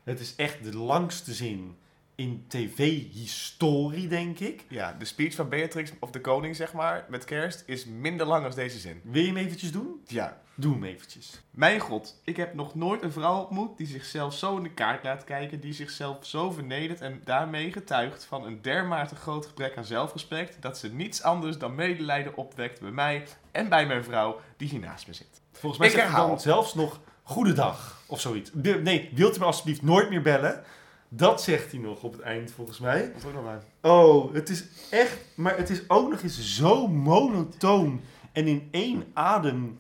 het 0.04 0.20
is 0.20 0.36
echt 0.36 0.64
de 0.64 0.78
langste 0.78 1.34
zin 1.34 1.78
in 2.20 2.46
tv-historie, 2.48 4.08
denk 4.08 4.40
ik. 4.40 4.66
Ja, 4.70 4.96
de 5.00 5.06
speech 5.06 5.36
van 5.36 5.50
Beatrix 5.50 5.92
of 6.00 6.12
de 6.12 6.22
koning, 6.22 6.56
zeg 6.56 6.74
maar, 6.74 7.06
met 7.10 7.26
kerst, 7.26 7.64
is 7.66 7.86
minder 7.86 8.26
lang 8.26 8.46
als 8.46 8.56
deze 8.56 8.80
zin. 8.80 9.02
Wil 9.04 9.22
je 9.22 9.28
hem 9.28 9.38
eventjes 9.38 9.72
doen? 9.72 10.02
Ja. 10.08 10.42
Doe 10.56 10.74
hem 10.74 10.84
eventjes. 10.84 11.42
Mijn 11.52 11.80
god, 11.80 12.22
ik 12.24 12.38
heb 12.38 12.54
nog 12.54 12.76
nooit 12.76 13.04
een 13.04 13.12
vrouw 13.12 13.42
ontmoet 13.42 13.78
die 13.78 13.88
zichzelf 13.88 14.34
zo 14.34 14.58
in 14.58 14.64
de 14.64 14.72
kaart 14.72 15.04
laat 15.04 15.24
kijken, 15.24 15.60
die 15.60 15.74
zichzelf 15.74 16.18
zo 16.26 16.52
vernedert 16.52 17.02
en 17.02 17.22
daarmee 17.24 17.72
getuigt 17.72 18.26
van 18.26 18.46
een 18.46 18.62
dermate 18.62 19.16
groot 19.16 19.46
gebrek 19.46 19.78
aan 19.78 19.86
zelfrespect, 19.86 20.62
dat 20.62 20.78
ze 20.78 20.94
niets 20.94 21.24
anders 21.24 21.58
dan 21.58 21.76
medelijden 21.76 22.36
opwekt 22.38 22.82
bij 22.82 22.92
mij 22.92 23.24
en 23.52 23.70
bij 23.70 23.86
mijn 23.86 24.04
vrouw 24.04 24.40
die 24.58 24.70
hier 24.70 24.80
naast 24.80 25.08
me 25.08 25.14
zit. 25.14 25.42
Volgens 25.52 25.82
mij 25.82 25.90
Ik 25.90 25.96
herhaal. 25.96 26.28
dan 26.28 26.40
zelfs 26.40 26.74
nog 26.74 27.00
goedendag 27.24 28.02
of 28.08 28.22
zoiets. 28.22 28.52
Nee, 28.54 29.10
wilt 29.14 29.36
u 29.36 29.40
me 29.40 29.46
alsjeblieft 29.46 29.82
nooit 29.82 30.10
meer 30.10 30.22
bellen? 30.22 30.64
Dat 31.10 31.42
zegt 31.42 31.72
hij 31.72 31.80
nog 31.80 32.04
op 32.04 32.12
het 32.12 32.22
eind, 32.22 32.52
volgens 32.52 32.80
mij. 32.80 33.12
Wat 33.14 33.26
ook 33.26 33.34
nog 33.34 33.44
maar. 33.44 33.64
Oh, 33.82 34.34
het 34.34 34.50
is 34.50 34.64
echt... 34.90 35.18
Maar 35.36 35.58
het 35.58 35.70
is 35.70 35.90
ook 35.90 36.10
nog 36.10 36.22
eens 36.22 36.56
zo 36.56 36.88
monotoon 36.88 38.02
en 38.32 38.48
in 38.48 38.68
één 38.72 39.12
adem. 39.14 39.78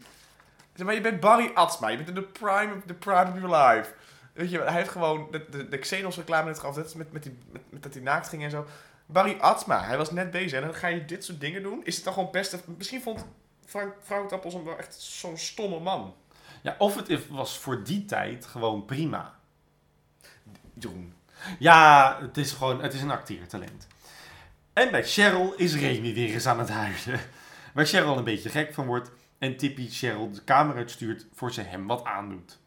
Zeg 0.73 0.85
maar, 0.85 0.95
je 0.95 1.01
bent 1.01 1.19
Barry 1.19 1.51
Atsma, 1.53 1.87
je 1.87 1.95
bent 1.95 2.09
in 2.09 2.15
de 2.15 2.23
prime 2.23 2.73
of, 2.75 2.83
the 2.85 2.93
prime 2.93 3.31
of 3.31 3.39
your 3.41 3.55
life. 3.55 3.93
Weet 4.33 4.49
je, 4.49 4.61
hij 4.61 4.73
heeft 4.73 4.89
gewoon 4.89 5.27
de, 5.31 5.45
de, 5.49 5.67
de 5.67 5.77
Xenos 5.77 6.15
reclame 6.15 6.47
net 6.47 6.59
gehad, 6.59 6.75
dat 6.75 6.85
is 6.85 6.93
met, 6.93 7.11
met, 7.11 7.23
die, 7.23 7.37
met, 7.51 7.61
met 7.69 7.83
dat 7.83 7.93
hij 7.93 8.03
naakt 8.03 8.29
ging 8.29 8.43
en 8.43 8.49
zo. 8.49 8.65
Barry 9.05 9.37
Atsma, 9.39 9.83
hij 9.83 9.97
was 9.97 10.11
net 10.11 10.31
bezig 10.31 10.59
en 10.59 10.65
dan 10.65 10.75
ga 10.75 10.87
je 10.87 11.05
dit 11.05 11.23
soort 11.23 11.39
dingen 11.39 11.63
doen. 11.63 11.85
Is 11.85 11.95
het 11.95 12.03
dan 12.03 12.13
gewoon 12.13 12.31
best... 12.31 12.57
Misschien 12.77 13.01
vond 13.01 13.25
Frank 13.65 13.93
Frank 14.03 14.29
Tappels 14.29 14.53
hem 14.53 14.63
wel 14.63 14.77
echt 14.77 15.01
zo'n 15.01 15.37
stomme 15.37 15.79
man. 15.79 16.15
Ja, 16.61 16.75
of 16.77 16.95
het 16.95 17.27
was 17.27 17.57
voor 17.57 17.83
die 17.83 18.05
tijd 18.05 18.45
gewoon 18.45 18.85
prima. 18.85 19.39
Jeroen. 20.73 21.13
Ja, 21.59 22.17
het 22.21 22.37
is 22.37 22.51
gewoon, 22.51 22.81
het 22.81 22.93
is 22.93 23.01
een 23.01 23.11
acteertalent. 23.11 23.87
En 24.73 24.91
bij 24.91 25.03
Cheryl 25.03 25.53
is 25.53 25.75
Remy 25.75 26.13
weer 26.13 26.33
eens 26.33 26.47
aan 26.47 26.59
het 26.59 26.69
huilen. 26.69 27.19
Waar 27.73 27.85
Cheryl 27.85 28.17
een 28.17 28.23
beetje 28.23 28.49
gek 28.49 28.73
van 28.73 28.85
wordt 28.85 29.11
en 29.37 29.57
Tippy 29.57 29.89
Cheryl 29.89 30.31
de 30.31 30.43
kamer 30.43 30.75
uitstuurt 30.75 31.27
voor 31.33 31.51
ze 31.51 31.61
hem 31.61 31.87
wat 31.87 32.03
aandoet. 32.03 32.59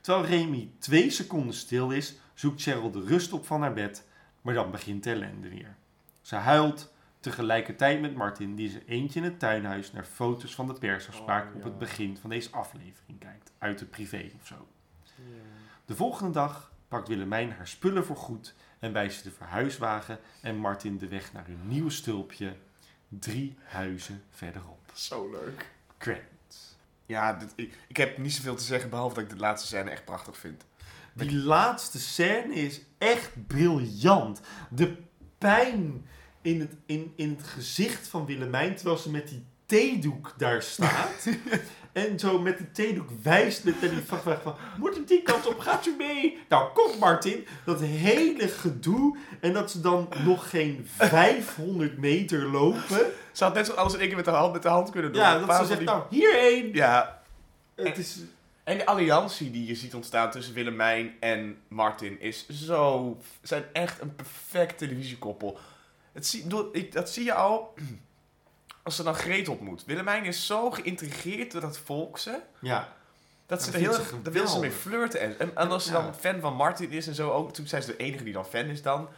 Terwijl 0.00 0.26
Remy 0.26 0.70
twee 0.78 1.10
seconden 1.10 1.54
stil 1.54 1.90
is, 1.90 2.14
zoekt 2.34 2.62
Cheryl 2.62 2.90
de 2.90 3.04
rust 3.04 3.32
op 3.32 3.46
van 3.46 3.60
haar 3.60 3.72
bed, 3.72 4.06
maar 4.42 4.54
dan 4.54 4.70
begint 4.70 5.04
de 5.04 5.10
ellende 5.10 5.48
weer. 5.48 5.76
Ze 6.20 6.36
huilt 6.36 6.92
tegelijkertijd 7.20 8.00
met 8.00 8.14
Martin, 8.14 8.54
die 8.54 8.68
ze 8.68 8.82
eentje 8.86 9.20
in 9.20 9.24
het 9.24 9.38
tuinhuis 9.38 9.92
naar 9.92 10.04
foto's 10.04 10.54
van 10.54 10.66
de 10.66 10.72
persafspraak 10.72 11.48
Oh, 11.50 11.56
op 11.56 11.62
het 11.62 11.78
begin 11.78 12.16
van 12.20 12.30
deze 12.30 12.50
aflevering 12.50 13.18
kijkt, 13.18 13.52
uit 13.58 13.78
de 13.78 13.84
privé 13.84 14.30
of 14.40 14.46
zo. 14.46 14.68
De 15.84 15.96
volgende 15.96 16.32
dag 16.32 16.72
pakt 16.94 17.08
Willemijn 17.08 17.52
haar 17.52 17.68
spullen 17.68 18.04
voor 18.04 18.16
goed 18.16 18.54
en 18.78 18.92
wijst 18.92 19.16
ze 19.16 19.22
de 19.22 19.30
verhuiswagen 19.30 20.18
en 20.40 20.56
Martin 20.56 20.98
de 20.98 21.08
weg 21.08 21.32
naar 21.32 21.46
hun 21.46 21.68
nieuwe 21.68 21.90
stulpje 21.90 22.56
drie 23.08 23.56
huizen 23.64 24.22
verderop. 24.30 24.90
Zo 24.92 25.30
leuk. 25.30 25.70
Credits. 25.98 26.76
Ja, 27.06 27.32
dit, 27.32 27.52
ik, 27.56 27.74
ik 27.88 27.96
heb 27.96 28.18
niet 28.18 28.32
zoveel 28.32 28.54
te 28.54 28.64
zeggen, 28.64 28.90
behalve 28.90 29.14
dat 29.14 29.24
ik 29.24 29.30
de 29.30 29.36
laatste 29.36 29.66
scène 29.66 29.90
echt 29.90 30.04
prachtig 30.04 30.36
vind. 30.36 30.64
Die 31.12 31.36
laatste 31.36 31.98
scène 31.98 32.54
is 32.54 32.80
echt 32.98 33.46
briljant. 33.46 34.40
De 34.70 34.96
pijn 35.38 36.06
in 36.42 36.60
het, 36.60 36.72
in, 36.86 37.12
in 37.16 37.30
het 37.30 37.46
gezicht 37.46 38.08
van 38.08 38.26
Willemijn 38.26 38.74
terwijl 38.74 38.98
ze 38.98 39.10
met 39.10 39.28
die 39.28 39.44
theedoek 39.66 40.34
daar 40.36 40.62
staat. 40.62 41.26
en 41.94 42.18
zo 42.18 42.38
met 42.38 42.58
de 42.58 42.70
theedoek 42.72 43.08
wijst 43.22 43.64
met 43.64 43.80
die 43.80 43.90
vrachtwagen 44.06 44.42
van... 44.42 44.54
Moet 44.78 44.96
ik 44.96 45.08
die 45.08 45.22
kant 45.22 45.46
op? 45.46 45.58
Gaat 45.58 45.86
u 45.86 45.94
mee? 45.98 46.38
Nou, 46.48 46.72
kom 46.72 46.98
Martin. 46.98 47.46
Dat 47.64 47.80
hele 47.80 48.48
gedoe. 48.48 49.16
En 49.40 49.52
dat 49.52 49.70
ze 49.70 49.80
dan 49.80 50.08
nog 50.24 50.50
geen 50.50 50.86
500 50.96 51.98
meter 51.98 52.42
lopen. 52.50 53.06
Ze 53.32 53.44
had 53.44 53.54
net 53.54 53.66
zo 53.66 53.72
alles 53.72 53.92
in 53.92 53.98
één 53.98 54.08
keer 54.08 54.16
met 54.16 54.24
de 54.24 54.30
hand, 54.30 54.52
met 54.52 54.62
de 54.62 54.68
hand 54.68 54.90
kunnen 54.90 55.12
doen. 55.12 55.20
Ja, 55.22 55.38
dat 55.38 55.56
ze 55.56 55.64
zegt, 55.66 55.78
die- 55.78 55.88
nou, 55.88 56.02
hierheen. 56.10 56.70
Ja, 56.72 57.22
Het 57.74 57.98
is... 57.98 58.18
en 58.64 58.78
de 58.78 58.86
alliantie 58.86 59.50
die 59.50 59.66
je 59.66 59.74
ziet 59.74 59.94
ontstaan 59.94 60.30
tussen 60.30 60.54
Willemijn 60.54 61.14
en 61.20 61.56
Martin 61.68 62.20
is 62.20 62.48
zo... 62.48 63.16
zijn 63.42 63.64
echt 63.72 64.00
een 64.00 64.14
perfect 64.14 64.78
televisiekoppel. 64.78 65.58
Het 66.12 66.26
zie, 66.26 66.46
dat 66.90 67.10
zie 67.10 67.24
je 67.24 67.34
al 67.34 67.74
als 68.84 68.96
ze 68.96 69.02
dan 69.02 69.14
Greet 69.14 69.48
ontmoet. 69.48 69.84
Willemijn 69.84 70.24
is 70.24 70.46
zo 70.46 70.70
geïntrigeerd 70.70 71.52
door 71.52 71.60
dat 71.60 71.78
volkse... 71.78 72.42
Ja. 72.60 72.96
Dat 73.46 73.62
ze 73.62 73.72
er 73.72 73.78
heel 73.78 73.94
erg, 73.94 74.14
daar 74.22 74.32
wil 74.32 74.46
ze 74.46 74.58
mee 74.58 74.70
flirten. 74.70 75.20
En, 75.20 75.38
en, 75.38 75.56
en 75.56 75.70
als 75.70 75.84
ze 75.84 75.92
dan 75.92 76.14
fan 76.14 76.40
van 76.40 76.54
Martin 76.54 76.90
is 76.90 77.06
en 77.06 77.14
zo 77.14 77.30
ook, 77.30 77.52
toen 77.52 77.66
zijn 77.66 77.82
ze 77.82 77.90
de 77.90 77.96
enige 77.96 78.24
die 78.24 78.32
dan 78.32 78.46
fan 78.46 78.64
is 78.64 78.82
dan. 78.82 79.08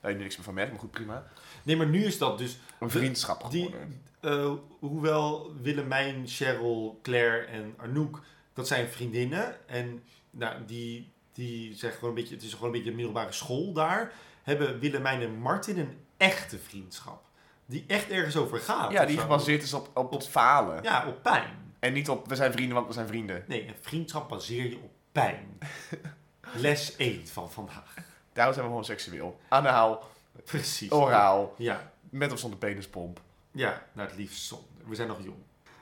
Waar 0.00 0.12
je 0.12 0.18
niks 0.18 0.36
meer 0.36 0.44
van 0.44 0.54
merkt, 0.54 0.70
maar 0.70 0.80
goed, 0.80 0.90
prima. 0.90 1.26
Nee, 1.62 1.76
maar 1.76 1.86
nu 1.86 2.04
is 2.04 2.18
dat 2.18 2.38
dus... 2.38 2.58
Een 2.80 2.90
vriendschap 2.90 3.50
Die- 3.50 3.64
geworden. 3.64 4.02
Eh, 4.20 4.52
hoewel 4.78 5.52
Willemijn, 5.62 6.22
Cheryl, 6.26 6.98
Claire 7.02 7.44
en 7.44 7.74
Arnoek, 7.76 8.22
dat 8.52 8.66
zijn 8.66 8.88
vriendinnen. 8.88 9.68
En 9.68 10.02
nou, 10.30 10.64
die, 10.66 11.12
die 11.32 11.74
zeggen 11.74 11.98
gewoon 11.98 12.14
een 12.14 12.20
beetje, 12.20 12.34
het 12.34 12.44
is 12.44 12.52
gewoon 12.52 12.66
een 12.66 12.72
beetje 12.72 12.90
een 12.90 12.96
middelbare 12.96 13.32
school 13.32 13.72
daar. 13.72 14.12
Hebben 14.42 14.78
Willemijn 14.78 15.22
en 15.22 15.34
Martin 15.38 15.78
een 15.78 15.98
echte 16.16 16.58
vriendschap. 16.58 17.27
Die 17.70 17.84
echt 17.86 18.10
ergens 18.10 18.36
over 18.36 18.58
gaat. 18.58 18.92
Ja, 18.92 19.04
die 19.04 19.18
gebaseerd 19.18 19.62
is 19.62 19.72
op, 19.72 19.90
op, 19.96 20.12
op 20.12 20.22
falen. 20.22 20.82
Ja, 20.82 21.06
op 21.06 21.22
pijn. 21.22 21.72
En 21.78 21.92
niet 21.92 22.08
op, 22.08 22.28
we 22.28 22.36
zijn 22.36 22.52
vrienden, 22.52 22.74
want 22.74 22.86
we 22.86 22.92
zijn 22.92 23.06
vrienden. 23.06 23.44
Nee, 23.46 23.68
een 23.68 23.74
vriendschap 23.80 24.28
baseer 24.28 24.68
je 24.70 24.76
op 24.76 24.90
pijn. 25.12 25.58
Les 26.54 26.96
1 26.96 27.26
van 27.26 27.50
vandaag. 27.50 27.94
Daarom 28.32 28.54
zijn 28.54 28.64
we 28.66 28.70
gewoon 28.72 28.84
seksueel. 28.86 29.40
Anaal, 29.48 30.10
Precies. 30.44 30.90
oraal, 30.92 31.54
Ja, 31.58 31.92
met 32.10 32.32
of 32.32 32.38
zonder 32.38 32.58
penispomp. 32.58 33.20
ja, 33.50 33.82
nou 33.92 34.08
het 34.08 34.16
liefst 34.18 34.42
zonder. 34.46 34.68
We 34.86 34.94
zijn 34.94 35.08
nog 35.08 35.18
jong. 35.22 35.38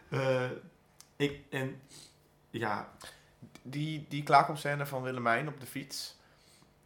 Eh, 0.09 0.51
ik, 1.17 1.41
en 1.51 1.81
ja, 2.51 2.89
Die, 3.63 4.07
die 4.09 4.23
klaarkomscène 4.23 4.87
van 4.87 5.03
Willemijn 5.03 5.49
op 5.49 5.61
de 5.61 5.67
fiets. 5.67 6.17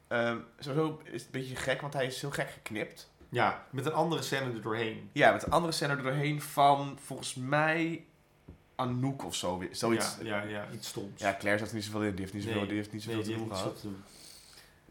ehm, 0.09 0.38
sowieso 0.59 1.01
is 1.05 1.12
het 1.12 1.22
een 1.34 1.40
beetje 1.40 1.57
gek, 1.57 1.80
want 1.80 1.92
hij 1.92 2.07
is 2.07 2.20
heel 2.20 2.30
gek 2.30 2.51
geknipt. 2.51 3.09
Ja, 3.31 3.66
met 3.70 3.87
een 3.87 3.93
andere 3.93 4.22
scène 4.22 4.53
er 4.53 4.62
doorheen. 4.62 5.11
Ja, 5.12 5.33
met 5.33 5.43
een 5.43 5.53
andere 5.53 5.72
scène 5.72 5.97
er 5.97 6.03
doorheen 6.03 6.43
van, 6.43 6.99
volgens 7.05 7.35
mij, 7.35 8.05
Anouk 8.74 9.24
of 9.24 9.35
zo. 9.35 9.62
Zoiets. 9.70 10.16
Ja, 10.22 10.43
ja, 10.43 10.49
ja, 10.49 10.66
iets 10.74 10.89
stoms. 10.89 11.20
Ja, 11.20 11.37
Claire 11.39 11.59
zat 11.61 11.68
er 11.68 11.74
niet 11.74 11.85
zoveel 11.85 12.03
in. 12.03 12.11
Die 12.11 12.20
heeft 12.20 12.33
niet 12.33 12.43
zoveel, 12.43 12.59
Nee, 12.59 12.68
die 12.68 12.76
heeft 12.76 12.93
niet 12.93 13.03
zoveel 13.03 13.18
Nee, 13.18 13.28
te 13.28 13.37
doen 13.37 13.57
gehad. 13.57 13.85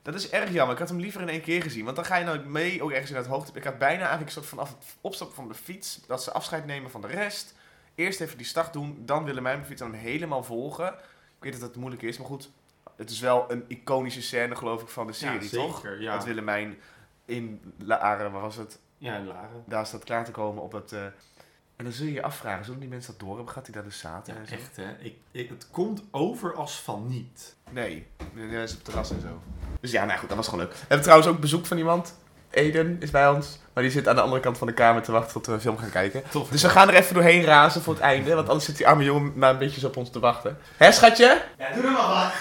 Dat 0.01 0.13
is 0.13 0.29
erg 0.29 0.51
jammer. 0.51 0.73
Ik 0.73 0.79
had 0.79 0.89
hem 0.89 0.99
liever 0.99 1.21
in 1.21 1.29
één 1.29 1.41
keer 1.41 1.61
gezien. 1.61 1.83
Want 1.83 1.95
dan 1.95 2.05
ga 2.05 2.15
je 2.15 2.25
nou 2.25 2.39
mee, 2.39 2.83
ook 2.83 2.91
ergens 2.91 3.09
in 3.09 3.15
het 3.17 3.25
hoogte. 3.25 3.51
Ik 3.53 3.63
had 3.63 3.77
bijna 3.77 4.01
eigenlijk 4.01 4.31
soort 4.31 4.45
vanaf 4.45 4.69
het 4.69 4.85
opstappen 5.01 5.35
van 5.35 5.47
de 5.47 5.53
fiets, 5.53 5.99
dat 6.07 6.23
ze 6.23 6.31
afscheid 6.31 6.65
nemen 6.65 6.91
van 6.91 7.01
de 7.01 7.07
rest. 7.07 7.53
Eerst 7.95 8.21
even 8.21 8.37
die 8.37 8.45
start 8.45 8.73
doen, 8.73 9.01
dan 9.05 9.23
Willemijn 9.23 9.55
op 9.55 9.61
de 9.61 9.67
fiets 9.67 9.81
hem 9.81 9.93
helemaal 9.93 10.43
volgen. 10.43 10.87
Ik 10.87 11.45
weet 11.45 11.51
dat 11.51 11.61
het 11.61 11.75
moeilijk 11.75 12.01
is, 12.01 12.17
maar 12.17 12.27
goed. 12.27 12.49
Het 12.95 13.09
is 13.09 13.19
wel 13.19 13.51
een 13.51 13.63
iconische 13.67 14.21
scène, 14.21 14.55
geloof 14.55 14.81
ik, 14.81 14.87
van 14.87 15.07
de 15.07 15.13
serie, 15.13 15.41
ja, 15.41 15.47
zeker, 15.47 15.65
toch? 15.67 15.87
Ja, 15.99 16.15
Dat 16.15 16.25
Willemijn 16.25 16.77
in 17.29 17.73
Laren, 17.77 18.31
waar 18.31 18.41
was 18.41 18.55
het? 18.55 18.79
ja, 18.97 19.15
in 19.15 19.27
Laren. 19.27 19.63
Daar 19.65 19.85
staat 19.85 20.03
klaar 20.03 20.25
te 20.25 20.31
komen 20.31 20.63
op 20.63 20.71
het... 20.71 20.91
eh, 20.91 20.99
En 21.75 21.83
dan 21.85 21.91
zul 21.93 22.05
je 22.05 22.13
je 22.13 22.21
afvragen, 22.23 22.65
zullen 22.65 22.79
die 22.79 22.89
mensen 22.89 23.11
dat 23.11 23.19
door 23.27 23.35
hebben? 23.35 23.53
Gaat 23.53 23.65
hij 23.65 23.73
daar 23.75 23.83
dus 23.83 23.99
zaten 23.99 24.33
Ja, 24.33 24.39
en 24.39 24.47
zo? 24.47 24.53
echt 24.53 24.75
hè. 24.75 24.95
Ik, 24.99 25.15
ik, 25.31 25.49
het 25.49 25.67
komt 25.71 26.01
over 26.11 26.53
als 26.55 26.79
van 26.81 27.07
niet. 27.07 27.55
Nee, 27.69 28.07
die 28.33 28.43
mensen 28.43 28.61
op 28.77 28.83
het 28.85 28.85
terras 28.85 29.11
en 29.11 29.21
zo. 29.21 29.41
Dus 29.81 29.91
ja, 29.91 30.05
nou 30.05 30.19
goed, 30.19 30.27
dat 30.27 30.37
was 30.37 30.47
gewoon 30.47 30.63
leuk. 30.65 30.73
We 30.73 30.79
hebben 30.79 31.01
trouwens 31.01 31.29
ook 31.29 31.39
bezoek 31.39 31.65
van 31.65 31.77
iemand. 31.77 32.17
Eden 32.49 32.97
is 32.99 33.11
bij 33.11 33.29
ons. 33.29 33.59
Maar 33.73 33.83
die 33.83 33.91
zit 33.91 34.07
aan 34.07 34.15
de 34.15 34.21
andere 34.21 34.41
kant 34.41 34.57
van 34.57 34.67
de 34.67 34.73
kamer 34.73 35.01
te 35.01 35.11
wachten 35.11 35.33
tot 35.33 35.45
we 35.45 35.51
een 35.53 35.59
film 35.61 35.77
gaan 35.77 35.89
kijken. 35.89 36.23
Tof. 36.29 36.49
Dus 36.49 36.61
we 36.61 36.69
gaan 36.69 36.87
er 36.89 36.93
even 36.95 37.13
doorheen 37.13 37.43
razen 37.43 37.81
voor 37.81 37.93
het 37.93 38.03
einde. 38.03 38.33
Want 38.35 38.47
anders 38.47 38.65
zit 38.65 38.77
die 38.77 38.87
arme 38.87 39.03
jongen 39.03 39.31
maar 39.35 39.49
een 39.51 39.57
beetje 39.57 39.79
zo 39.79 39.87
op 39.87 39.97
ons 39.97 40.09
te 40.11 40.19
wachten. 40.19 40.57
Hè, 40.77 40.91
schatje? 40.91 41.41
Ja, 41.57 41.73
doe 41.73 41.83
er 41.83 41.91
maar 41.91 42.07
wat. 42.07 42.33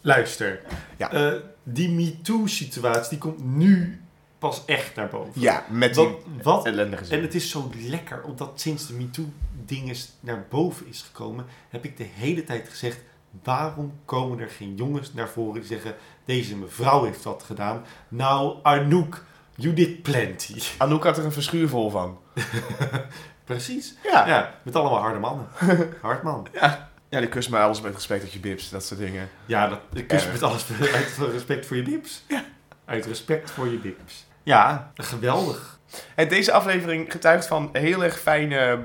Luister. 0.00 0.60
Ja. 0.96 1.12
Eh, 1.12 1.32
die 1.72 1.88
MeToo-situatie 1.90 3.10
die 3.10 3.18
komt 3.18 3.44
nu 3.44 4.00
pas 4.38 4.62
echt 4.64 4.94
naar 4.94 5.08
boven. 5.08 5.40
Ja, 5.40 5.64
met 5.70 5.94
die 5.94 6.04
Wat, 6.04 6.16
wat 6.42 6.66
ellendige 6.66 7.02
En 7.02 7.08
zin. 7.08 7.22
het 7.22 7.34
is 7.34 7.50
zo 7.50 7.70
lekker, 7.76 8.22
omdat 8.22 8.60
sinds 8.60 8.86
de 8.86 8.94
MeToo-ding 8.94 9.96
naar 10.20 10.46
boven 10.48 10.86
is 10.86 11.02
gekomen, 11.02 11.44
heb 11.68 11.84
ik 11.84 11.96
de 11.96 12.06
hele 12.14 12.44
tijd 12.44 12.68
gezegd, 12.68 12.98
waarom 13.42 13.92
komen 14.04 14.38
er 14.38 14.48
geen 14.50 14.74
jongens 14.76 15.12
naar 15.12 15.28
voren 15.28 15.60
die 15.60 15.68
zeggen, 15.70 15.94
deze 16.24 16.56
mevrouw 16.56 17.04
heeft 17.04 17.22
wat 17.24 17.42
gedaan. 17.42 17.82
Nou, 18.08 18.56
Arnoek, 18.62 19.24
you 19.54 19.74
did 19.74 20.02
plenty. 20.02 20.60
Anouk 20.78 21.04
had 21.04 21.18
er 21.18 21.24
een 21.24 21.32
verschuur 21.32 21.68
vol 21.68 21.90
van. 21.90 22.18
Precies. 23.44 23.94
Ja. 24.02 24.26
Ja, 24.26 24.54
met 24.62 24.76
allemaal 24.76 24.98
harde 25.00 25.18
mannen. 25.18 25.46
Hard 26.02 26.22
man. 26.22 26.46
Ja, 26.52 26.87
die 27.08 27.28
kust 27.28 27.50
mij 27.50 27.60
alles 27.62 27.80
met 27.80 27.94
respect 27.94 28.22
dat 28.22 28.32
je 28.32 28.38
bips, 28.40 28.70
dat 28.70 28.84
soort 28.84 29.00
dingen. 29.00 29.28
Ja, 29.46 29.68
dat, 29.68 29.80
ik 29.92 30.06
kus 30.08 30.22
Erg. 30.22 30.32
met 30.32 30.42
alles 30.42 30.66
uit 30.94 31.16
respect 31.32 31.66
voor 31.66 31.76
je 31.76 31.82
bips. 31.82 32.24
Ja. 32.28 32.44
Uit 32.84 33.06
respect 33.06 33.50
voor 33.50 33.68
je 33.68 33.76
bips. 33.76 34.26
Ja, 34.42 34.90
geweldig. 34.94 35.78
En 36.14 36.28
deze 36.28 36.52
aflevering 36.52 37.12
getuigt 37.12 37.46
van 37.46 37.68
heel 37.72 38.04
erg 38.04 38.18
fijne, 38.18 38.78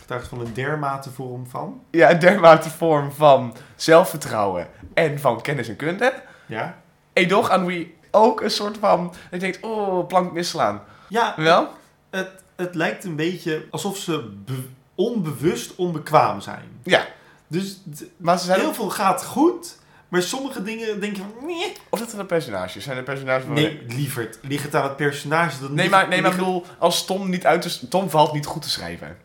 Getuigt 0.00 0.28
van 0.28 0.40
een 0.40 0.54
dermate 0.54 1.10
vorm 1.10 1.46
van. 1.46 1.82
ja, 1.90 2.10
een 2.10 2.18
dermate 2.18 2.70
vorm 2.70 3.12
van 3.12 3.56
zelfvertrouwen 3.76 4.68
en 4.94 5.18
van 5.20 5.40
kennis 5.40 5.68
en 5.68 5.76
kunde. 5.76 6.14
Ja. 6.46 6.78
Et 7.12 7.28
toch, 7.28 7.50
aan 7.50 7.66
wie 7.66 7.96
ook 8.10 8.40
een 8.40 8.50
soort 8.50 8.78
van... 8.78 9.06
Dat 9.06 9.16
je 9.30 9.38
denkt, 9.38 9.60
oh, 9.60 10.06
plank 10.06 10.32
misslaan. 10.32 10.82
Ja, 11.08 11.34
Wel? 11.36 11.68
het, 12.10 12.28
het 12.56 12.74
lijkt 12.74 13.04
een 13.04 13.16
beetje 13.16 13.66
alsof 13.70 13.96
ze 13.96 14.32
be- 14.44 14.64
onbewust 14.94 15.74
onbekwaam 15.74 16.40
zijn. 16.40 16.80
Ja. 16.82 17.06
Dus 17.52 17.76
Maar 18.16 18.38
ze 18.38 18.44
zijn 18.44 18.60
heel 18.60 18.74
veel 18.74 18.90
gaat 18.90 19.24
goed, 19.24 19.78
maar 20.08 20.22
sommige 20.22 20.62
dingen 20.62 21.00
denk 21.00 21.16
je 21.16 21.22
van... 21.22 21.46
Nee, 21.46 21.72
Of 21.90 21.98
dat 21.98 22.08
zijn 22.08 22.20
de 22.20 22.26
personages? 22.26 22.84
Zijn 22.84 22.96
de 22.96 23.02
personages... 23.02 23.44
van- 23.44 23.54
nee 23.54 23.82
lieverd. 23.88 24.38
Ligt 24.42 24.62
het 24.64 24.74
aan 24.74 24.82
het 24.84 24.96
personage? 24.96 25.60
Dat 25.60 25.70
Nee, 25.70 25.88
maar, 25.88 26.08
nee, 26.08 26.22
maar 26.22 26.30
ik 26.30 26.36
bedoel, 26.36 26.64
als 26.78 27.04
Tom 27.04 27.30
niet 27.30 27.46
uit 27.46 27.62
te... 27.62 27.88
Tom 27.88 28.10
valt 28.10 28.32
niet 28.32 28.46
goed 28.46 28.62
te 28.62 28.70
schrijven. 28.70 29.16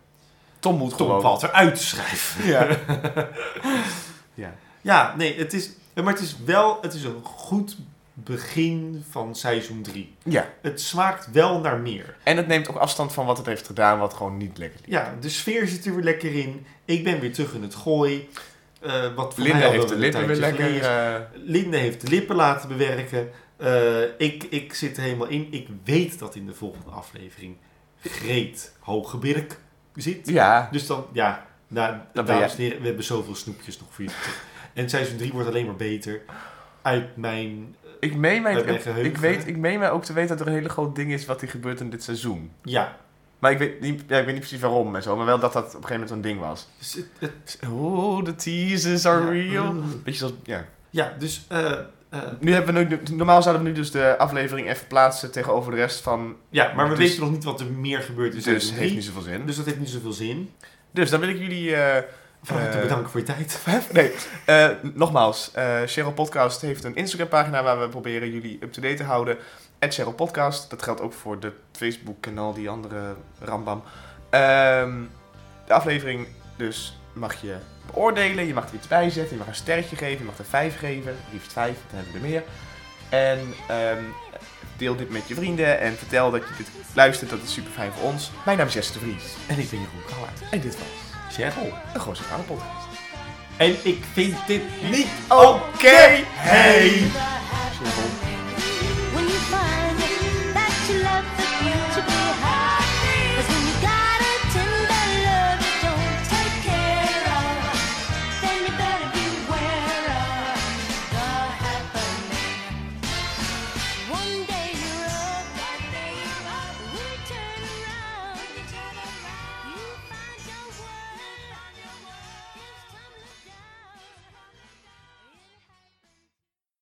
Tom 0.59 0.77
moet 0.77 0.89
Tom 0.97 0.97
gewoon... 1.07 1.21
valt 1.21 1.43
eruit 1.43 1.75
te 1.75 1.83
schrijven. 1.83 2.45
Ja. 2.47 2.67
Ja, 4.33 4.53
ja 4.81 5.13
nee, 5.17 5.37
het 5.37 5.53
is, 5.53 5.69
maar 5.93 6.13
het 6.13 6.21
is 6.21 6.35
wel 6.45 6.77
het 6.81 6.93
is 6.93 7.03
een 7.03 7.21
goed 7.23 7.77
begin 8.23 9.03
van 9.09 9.35
seizoen 9.35 9.81
3. 9.81 10.15
ja. 10.23 10.49
Het 10.61 10.81
smaakt 10.81 11.31
wel 11.31 11.59
naar 11.59 11.79
meer. 11.79 12.15
En 12.23 12.37
het 12.37 12.47
neemt 12.47 12.69
ook 12.69 12.75
afstand 12.75 13.13
van 13.13 13.25
wat 13.25 13.37
het 13.37 13.45
heeft 13.45 13.65
gedaan, 13.65 13.99
wat 13.99 14.13
gewoon 14.13 14.37
niet 14.37 14.57
lekker 14.57 14.79
liep. 14.79 14.89
Ja, 14.89 15.15
de 15.19 15.29
sfeer 15.29 15.67
zit 15.67 15.85
er 15.85 15.95
weer 15.95 16.03
lekker 16.03 16.35
in. 16.35 16.65
Ik 16.85 17.03
ben 17.03 17.19
weer 17.19 17.33
terug 17.33 17.53
in 17.53 17.61
het 17.61 17.75
gooi. 17.75 18.29
Eh, 18.81 19.13
wat 19.15 19.33
voor 19.33 19.43
Linde 19.43 19.57
mij 19.57 19.67
al 19.67 19.73
heeft 19.73 19.89
de 19.89 19.97
lippen 19.97 20.27
weer 20.27 20.35
lekker... 20.35 21.29
Linde 21.33 21.77
heeft 21.77 22.01
de 22.01 22.07
lippen 22.07 22.35
laten 22.35 22.69
bewerken. 22.69 23.29
Eh, 23.57 24.01
ik, 24.17 24.43
ik 24.43 24.73
zit 24.73 24.97
er 24.97 25.03
helemaal 25.03 25.27
in. 25.27 25.47
Ik 25.51 25.67
weet 25.83 26.19
dat 26.19 26.35
in 26.35 26.45
de 26.45 26.53
volgende 26.53 26.89
aflevering 26.89 27.57
Greet 28.01 28.75
Hogebirk 28.79 29.57
zit. 29.95 30.27
ja. 30.27 30.69
Dus 30.71 30.87
dan, 30.87 31.05
ja, 31.11 31.47
nou, 31.67 31.95
dames 32.13 32.51
en 32.51 32.57
heren, 32.57 32.79
we 32.79 32.87
hebben 32.87 33.03
zoveel 33.03 33.35
snoepjes 33.35 33.79
nog 33.79 33.87
voor 33.91 34.03
je. 34.03 34.11
En 34.73 34.89
seizoen 34.89 35.17
3 35.17 35.31
wordt 35.31 35.47
alleen 35.47 35.65
maar 35.65 35.75
beter. 35.75 36.21
Uit 36.81 37.17
mijn, 37.17 37.75
Ik 37.99 38.15
meen, 38.15 38.41
mij, 38.41 38.53
ik, 39.01 39.17
weet, 39.17 39.47
ik 39.47 39.57
meen 39.57 39.79
mij 39.79 39.91
ook 39.91 40.03
te 40.03 40.13
weten 40.13 40.29
dat 40.37 40.39
er 40.39 40.47
een 40.51 40.57
hele 40.57 40.69
groot 40.69 40.95
ding 40.95 41.11
is 41.11 41.25
wat 41.25 41.41
er 41.41 41.47
gebeurt 41.47 41.79
in 41.79 41.89
dit 41.89 42.03
seizoen. 42.03 42.51
ja, 42.63 42.97
Maar 43.39 43.51
ik 43.51 43.57
weet 43.57 43.79
niet, 43.81 44.03
ja, 44.07 44.17
ik 44.17 44.23
weet 44.25 44.33
niet 44.33 44.39
precies 44.43 44.59
waarom 44.59 44.95
en 44.95 45.03
zo, 45.03 45.15
maar 45.15 45.25
wel 45.25 45.39
dat 45.39 45.53
dat 45.53 45.63
op 45.65 45.73
een 45.81 45.87
gegeven 45.87 45.93
moment 45.93 46.09
zo'n 46.09 46.21
ding 46.21 46.39
was. 46.39 46.67
dus 46.77 46.93
het, 46.93 47.07
het- 47.19 47.59
Oh, 47.69 48.23
de 48.25 48.35
teasers 48.35 49.05
are 49.05 49.35
Ja. 49.35 49.51
real. 49.51 49.75
Beetje 50.03 50.19
zoals, 50.19 50.33
ja. 50.43 50.65
ja, 50.89 51.13
dus 51.19 51.45
eh, 51.47 51.71
eh, 52.09 52.19
Nu 52.39 52.53
hebben 52.53 52.73
we 52.75 52.83
nu, 52.83 53.15
normaal 53.15 53.41
zouden 53.41 53.63
we 53.63 53.69
nu 53.69 53.75
dus 53.75 53.91
de 53.91 54.17
aflevering 54.17 54.69
even 54.69 54.87
plaatsen 54.87 55.31
tegenover 55.31 55.71
de 55.71 55.77
rest 55.77 56.01
van... 56.01 56.35
ja, 56.49 56.73
maar 56.73 56.89
we 56.89 56.95
Dus- 56.95 57.07
weten 57.09 57.21
nog 57.23 57.31
niet 57.31 57.43
wat 57.43 57.59
er 57.59 57.65
meer 57.71 57.99
gebeurt 58.01 58.29
in 58.29 58.35
Dus 58.35 58.43
seizoen 58.43 58.69
heeft 58.69 58.81
3. 58.81 58.93
niet 58.95 59.03
zoveel 59.05 59.21
zin. 59.21 59.45
Dus 59.45 59.55
dat 59.55 59.65
heeft 59.65 59.79
niet 59.79 59.89
zoveel 59.89 60.11
zin. 60.11 60.51
Dus 60.91 61.09
dan 61.09 61.19
wil 61.19 61.29
ik 61.29 61.37
jullie... 61.37 61.75
eh, 61.75 62.03
Van 62.43 62.57
harte 62.57 62.75
Eh, 62.77 62.81
bedanken 62.83 63.09
voor 63.09 63.19
je 63.19 63.25
tijd. 63.25 63.59
Nee, 63.91 64.11
eh, 64.45 64.69
nogmaals. 64.93 65.51
eh 65.53 65.81
Cheryl 65.85 66.13
Podcast 66.13 66.61
heeft 66.61 66.83
een 66.83 66.95
Instagram 66.95 67.27
pagina 67.27 67.63
waar 67.63 67.79
we 67.79 67.89
proberen 67.89 68.31
jullie 68.31 68.57
up-to-date 68.61 68.95
te 68.95 69.03
houden. 69.03 69.37
At 69.79 69.93
Cheryl 69.93 70.13
Podcast. 70.13 70.69
Dat 70.69 70.83
geldt 70.83 71.01
ook 71.01 71.13
voor 71.13 71.39
de 71.39 71.51
Facebook 71.71 72.25
en 72.25 72.37
al 72.37 72.53
die 72.53 72.69
andere 72.69 73.15
rambam. 73.39 73.83
Ehm, 74.29 74.93
de 75.65 75.73
aflevering 75.73 76.27
dus 76.55 76.99
mag 77.13 77.41
je 77.41 77.55
beoordelen. 77.93 78.45
Je 78.45 78.53
mag 78.53 78.67
er 78.67 78.73
iets 78.75 78.87
bij 78.87 79.09
zetten. 79.09 79.31
Je 79.31 79.37
mag 79.37 79.47
een 79.47 79.55
sterretje 79.55 79.95
geven. 79.95 80.17
Je 80.17 80.23
mag 80.23 80.37
er 80.37 80.45
vijf 80.45 80.77
geven. 80.79 81.15
Liefst 81.31 81.53
vijf, 81.53 81.77
dan 81.89 81.95
hebben 81.99 82.13
we 82.13 82.19
er 82.19 82.25
meer. 82.29 82.43
En 83.09 83.39
ehm, 83.67 84.03
deel 84.77 84.95
dit 84.95 85.09
met 85.09 85.27
je 85.27 85.35
vrienden. 85.35 85.79
En 85.79 85.97
vertel 85.97 86.31
dat 86.31 86.41
je 86.41 86.53
dit 86.57 86.67
luistert. 86.93 87.29
Dat 87.29 87.39
is 87.43 87.53
super 87.53 87.71
fijn 87.71 87.91
voor 87.91 88.09
ons. 88.09 88.31
Mijn 88.45 88.57
naam 88.57 88.67
is 88.67 88.73
Jesse 88.73 88.93
de 88.93 88.99
Vries. 88.99 89.23
En 89.47 89.59
ik 89.59 89.69
ben 89.69 89.79
Jeroen 89.79 90.05
Kouwaard. 90.09 90.39
En 90.51 90.59
dit 90.61 90.77
was 90.77 90.87
Cheryl, 91.37 91.73
de 91.93 91.99
Goorse 91.99 92.23
Vrouwenpodcast. 92.23 92.87
En 93.57 93.75
ik 93.83 94.03
vind 94.13 94.35
dit 94.47 94.61
niet 94.91 95.07
oké. 95.27 96.23
Hey! 96.25 97.11